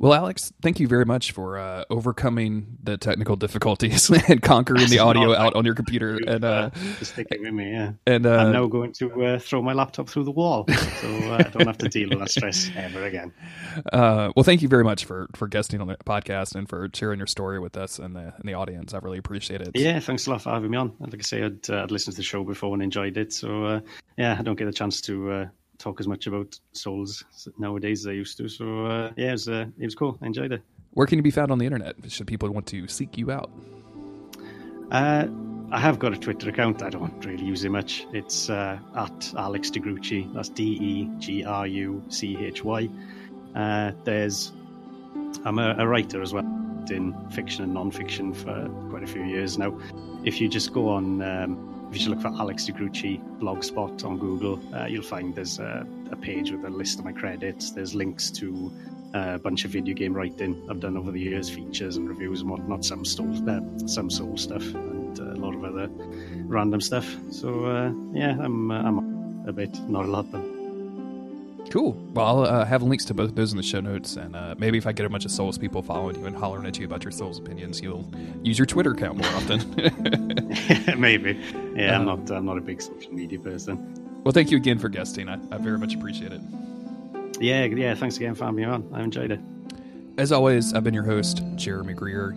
Well, 0.01 0.15
Alex, 0.15 0.51
thank 0.63 0.81
you 0.81 0.89
very 0.89 1.05
much 1.05 1.33
for 1.33 1.59
uh, 1.59 1.85
overcoming 1.91 2.79
the 2.83 2.97
technical 2.97 3.37
difficulties 3.37 4.09
and 4.29 4.41
conquering 4.41 4.89
the 4.89 4.99
audio 5.09 5.37
out 5.37 5.55
on 5.55 5.67
your 5.67 5.75
computer. 5.75 6.19
And 6.27 6.43
uh, 6.43 6.71
for 6.71 7.05
sticking 7.05 7.43
with 7.43 7.53
me, 7.53 7.73
yeah. 7.73 7.93
and 8.07 8.25
uh, 8.25 8.37
I'm 8.37 8.53
now 8.53 8.67
going 8.67 8.95
to 8.95 9.25
uh, 9.27 9.39
throw 9.39 9.61
my 9.61 9.75
laptop 9.75 10.09
through 10.09 10.25
the 10.25 10.31
wall, 10.31 10.65
so 10.69 11.09
uh, 11.09 11.37
I 11.37 11.43
don't 11.43 11.67
have 11.67 11.77
to 11.79 11.89
deal 11.91 12.09
with 12.09 12.19
that 12.21 12.31
stress 12.31 12.71
ever 12.77 13.05
again. 13.05 13.31
uh, 13.93 14.33
well, 14.35 14.43
thank 14.43 14.63
you 14.63 14.69
very 14.69 14.85
much 14.85 15.05
for 15.05 15.29
for 15.35 15.47
guesting 15.47 15.83
on 15.83 15.87
the 15.89 15.97
podcast 15.97 16.55
and 16.55 16.67
for 16.67 16.89
sharing 16.95 17.19
your 17.19 17.27
story 17.27 17.61
with 17.61 17.77
us 17.77 17.99
and 17.99 18.17
the 18.17 18.33
and 18.39 18.49
the 18.49 18.55
audience. 18.55 18.95
I 18.95 19.01
really 19.03 19.19
appreciate 19.19 19.61
it. 19.61 19.73
Yeah, 19.75 20.01
thanks 20.01 20.27
a 20.27 20.31
lot 20.31 20.41
for 20.41 20.49
having 20.49 20.71
me 20.71 20.79
on. 20.79 20.95
Like 20.99 21.17
I 21.17 21.21
say, 21.21 21.43
I'd, 21.43 21.69
uh, 21.69 21.83
I'd 21.83 21.91
listened 21.91 22.15
to 22.15 22.21
the 22.21 22.23
show 22.23 22.43
before 22.43 22.73
and 22.73 22.83
enjoyed 22.83 23.19
it. 23.19 23.35
So, 23.35 23.65
uh, 23.67 23.81
yeah, 24.17 24.35
I 24.39 24.43
don't 24.43 24.57
get 24.57 24.67
a 24.67 24.73
chance 24.73 25.03
to 25.03 25.31
uh, 25.31 25.47
talk 25.81 25.99
as 26.01 26.07
much 26.07 26.27
about 26.27 26.59
Souls 26.73 27.25
nowadays 27.59 28.01
as 28.03 28.07
I 28.09 28.13
used 28.13 28.37
to. 28.37 28.49
So, 28.49 28.87
uh, 28.87 29.13
yeah, 29.17 29.31
it 29.31 29.33
was, 29.33 29.49
uh, 29.49 29.67
it 29.79 29.85
was 29.85 29.95
cool. 29.95 30.19
I 30.23 30.27
enjoyed 30.27 30.53
it. 30.53 30.63
Where 30.93 31.07
can 31.07 31.19
you 31.19 31.23
be 31.23 31.31
found 31.31 31.51
on 31.51 31.59
the 31.59 31.67
internet? 31.67 31.97
Should 32.09 32.27
people 32.27 32.51
want 32.51 32.67
to 32.67 32.87
seek 32.89 33.17
you 33.17 33.31
out? 33.31 33.51
Uh, 34.91 35.27
I 35.73 35.79
have 35.79 35.99
got 35.99 36.13
a 36.13 36.17
Twitter 36.17 36.49
account. 36.51 36.83
I 36.83 36.91
don't 36.91 37.25
really 37.25 37.45
use 37.45 37.65
it 37.65 37.71
much. 37.71 38.07
It's 38.13 38.51
uh, 38.51 38.79
at 38.97 39.33
Alex 39.37 39.71
DeGruchy. 39.71 40.33
That's 40.35 40.49
D 40.49 40.63
E 40.65 41.11
G 41.19 41.45
R 41.45 41.67
U 41.67 42.03
C 42.09 42.37
H 42.37 42.65
Y. 42.65 42.89
Uh, 43.55 43.93
there's, 44.05 44.53
I'm 45.45 45.59
a, 45.59 45.77
a 45.79 45.87
writer 45.87 46.23
as 46.23 46.33
well 46.33 46.47
in 46.91 47.15
fiction 47.31 47.63
and 47.63 47.73
non-fiction 47.73 48.35
for 48.35 48.69
quite 48.91 49.05
a 49.05 49.07
few 49.07 49.23
years 49.23 49.59
now. 49.59 49.79
If 50.25 50.41
you 50.41 50.49
just 50.49 50.73
go 50.73 50.89
on, 50.89 51.23
um, 51.23 51.70
if 51.93 52.03
you 52.03 52.11
look 52.11 52.21
for 52.21 52.29
Alex 52.29 52.67
DeGruchy 52.67 53.21
blogspot 53.41 54.05
on 54.05 54.19
Google, 54.19 54.61
uh, 54.75 54.87
you'll 54.87 55.03
find 55.03 55.35
there's 55.35 55.59
a, 55.59 55.87
a 56.11 56.17
page 56.17 56.53
with 56.53 56.65
a 56.65 56.71
list 56.71 56.99
of 56.99 57.05
my 57.05 57.13
credits. 57.13 57.71
There's 57.71 57.95
links 57.95 58.31
to 58.33 58.73
uh, 59.15 59.33
a 59.35 59.39
bunch 59.39 59.65
of 59.65 59.73
video 59.73 59.95
game 59.95 60.15
writing 60.15 60.67
I've 60.71 60.81
done 60.81 60.97
over 60.97 61.11
the 61.11 61.21
years, 61.21 61.51
features 61.51 61.97
and 61.97 62.09
reviews 62.09 62.43
and 62.43 62.51
whatnot. 62.51 62.85
Some 62.85 63.05
soul, 63.05 63.51
uh, 63.51 63.61
some 63.87 64.09
soul 64.09 64.37
stuff, 64.37 64.63
and 64.63 65.19
uh, 65.19 65.25
a 65.25 65.39
lot 65.39 65.55
of 65.55 65.65
other 65.65 65.89
random 66.45 66.81
stuff. 66.81 67.17
So 67.31 67.65
uh, 67.65 67.93
yeah, 68.13 68.37
I'm 68.41 68.71
I'm 68.71 69.45
a 69.49 69.53
bit, 69.53 69.77
not 69.89 70.05
a 70.05 70.09
lot, 70.09 70.31
but 70.31 70.45
Cool. 71.71 71.93
Well, 72.13 72.27
I'll 72.27 72.41
uh, 72.45 72.65
have 72.65 72.83
links 72.83 73.05
to 73.07 73.15
both 73.15 73.35
those 73.37 73.53
in 73.53 73.57
the 73.57 73.63
show 73.63 73.81
notes, 73.81 74.17
and 74.17 74.35
uh, 74.35 74.57
maybe 74.59 74.77
if 74.77 74.87
I 74.89 74.93
get 74.93 75.07
a 75.07 75.09
bunch 75.09 75.25
of 75.25 75.31
Souls 75.31 75.57
people 75.57 75.83
following 75.83 76.19
you 76.19 76.27
and 76.27 76.35
hollering 76.37 76.67
at 76.67 76.79
you 76.79 76.85
about 76.85 77.05
your 77.05 77.13
Souls 77.13 77.39
opinions, 77.39 77.81
you'll 77.81 78.11
use 78.43 78.59
your 78.59 78.67
Twitter 78.67 78.91
account 78.91 79.19
more 79.19 79.29
often. 79.29 79.61
maybe. 81.01 81.39
Yeah, 81.77 81.95
I'm 81.99 82.09
Uh, 82.09 82.17
not 82.17 82.31
I'm 82.33 82.45
not 82.45 82.59
a 82.59 82.61
big 82.61 82.83
social 82.83 83.13
media 83.13 83.39
person. 83.39 84.21
well, 84.25 84.33
thank 84.33 84.51
you 84.51 84.57
again 84.57 84.79
for 84.81 84.89
guesting. 84.89 85.29
I, 85.29 85.35
I 85.53 85.59
very 85.59 85.79
much 85.79 85.95
appreciate 85.95 86.33
it. 86.33 86.41
Yeah, 87.41 87.65
yeah. 87.67 87.95
Thanks 87.95 88.17
again 88.17 88.35
for 88.35 88.45
having 88.47 88.57
me 88.57 88.65
on. 88.65 88.89
I 88.93 89.03
enjoyed 89.03 89.31
it. 89.31 89.41
As 90.19 90.33
always, 90.33 90.75
I've 90.75 90.83
been 90.85 90.93
your 90.93 91.05
host, 91.05 91.41
Jeremy 91.55 91.95
Greer. 91.95 92.37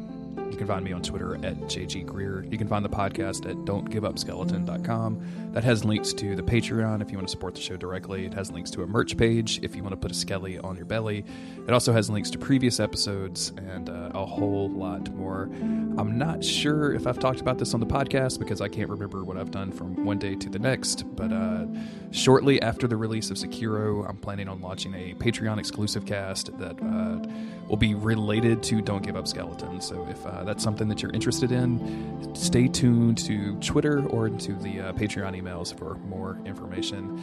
You 0.53 0.59
can 0.59 0.67
find 0.67 0.85
me 0.85 0.93
on 0.93 1.01
Twitter 1.01 1.33
at 1.43 1.57
JG 1.61 2.05
Greer. 2.05 2.45
You 2.47 2.59
can 2.59 2.67
find 2.67 2.85
the 2.85 2.89
podcast 2.89 3.49
at 3.49 3.57
don'tgiveupskeleton.com. 3.65 5.51
That 5.53 5.63
has 5.63 5.83
links 5.83 6.13
to 6.13 6.35
the 6.35 6.43
Patreon 6.43 7.01
if 7.01 7.11
you 7.11 7.17
want 7.17 7.27
to 7.27 7.31
support 7.31 7.55
the 7.55 7.61
show 7.61 7.75
directly. 7.75 8.27
It 8.27 8.35
has 8.35 8.51
links 8.51 8.69
to 8.71 8.83
a 8.83 8.87
merch 8.87 9.17
page 9.17 9.59
if 9.63 9.75
you 9.75 9.81
want 9.81 9.93
to 9.93 9.97
put 9.97 10.11
a 10.11 10.13
skelly 10.13 10.59
on 10.59 10.75
your 10.75 10.85
belly. 10.85 11.25
It 11.67 11.71
also 11.71 11.91
has 11.91 12.07
links 12.07 12.29
to 12.31 12.37
previous 12.37 12.79
episodes 12.79 13.51
and 13.57 13.89
uh, 13.89 14.11
a 14.13 14.25
whole 14.25 14.69
lot 14.69 15.11
more. 15.15 15.49
I'm 15.97 16.19
not 16.19 16.43
sure 16.43 16.93
if 16.93 17.07
I've 17.07 17.19
talked 17.19 17.41
about 17.41 17.57
this 17.57 17.73
on 17.73 17.79
the 17.79 17.85
podcast 17.87 18.37
because 18.37 18.61
I 18.61 18.67
can't 18.67 18.89
remember 18.89 19.23
what 19.23 19.37
I've 19.37 19.51
done 19.51 19.71
from 19.71 20.05
one 20.05 20.19
day 20.19 20.35
to 20.35 20.49
the 20.49 20.59
next, 20.59 21.03
but 21.15 21.31
uh, 21.31 21.65
shortly 22.11 22.61
after 22.61 22.87
the 22.87 22.97
release 22.97 23.31
of 23.31 23.37
Sekiro, 23.37 24.07
I'm 24.07 24.17
planning 24.17 24.47
on 24.47 24.61
launching 24.61 24.93
a 24.93 25.15
Patreon 25.15 25.57
exclusive 25.57 26.05
cast 26.05 26.55
that 26.59 26.79
uh, 26.81 27.27
will 27.67 27.77
be 27.77 27.95
related 27.95 28.61
to 28.63 28.81
Don't 28.81 29.03
Give 29.03 29.15
Up 29.15 29.27
Skeleton. 29.27 29.81
So 29.81 30.05
if 30.09 30.25
uh, 30.25 30.42
uh, 30.43 30.45
that's 30.45 30.63
something 30.63 30.87
that 30.89 31.01
you're 31.01 31.11
interested 31.11 31.51
in, 31.51 32.35
stay 32.35 32.67
tuned 32.67 33.17
to 33.17 33.55
Twitter 33.59 34.05
or 34.07 34.29
to 34.29 34.53
the 34.53 34.79
uh, 34.81 34.93
Patreon 34.93 35.41
emails 35.41 35.75
for 35.77 35.95
more 35.95 36.37
information. 36.45 37.19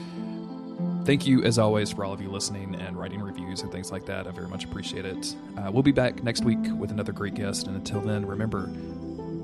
Thank 1.05 1.27
you, 1.27 1.43
as 1.45 1.59
always, 1.59 1.93
for 1.93 2.05
all 2.05 2.12
of 2.12 2.21
you 2.21 2.31
listening 2.31 2.75
and 2.75 2.97
writing 2.97 3.21
reviews 3.21 3.62
and 3.62 3.71
things 3.71 3.93
like 3.93 4.07
that. 4.07 4.27
I 4.27 4.31
very 4.31 4.49
much 4.49 4.64
appreciate 4.64 5.05
it. 5.05 5.35
Uh, 5.57 5.71
we'll 5.71 5.83
be 5.83 5.93
back 5.93 6.23
next 6.23 6.45
week 6.45 6.59
with 6.79 6.91
another 6.91 7.12
great 7.12 7.35
guest. 7.35 7.66
And 7.66 7.77
until 7.77 8.01
then, 8.01 8.27
remember 8.27 8.66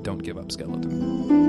don't 0.02 0.22
give 0.22 0.38
up, 0.38 0.50
skeleton. 0.52 1.46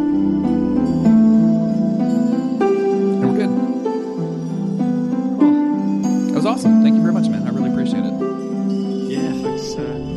awesome. 6.47 6.81
Thank 6.81 6.95
you 6.95 7.01
very 7.01 7.13
much, 7.13 7.27
man. 7.27 7.45
I 7.45 7.51
really 7.51 7.69
appreciate 7.69 8.05
it. 8.05 8.13
Yeah, 9.11 9.43
thanks. 9.43 9.75
Uh... 9.75 10.16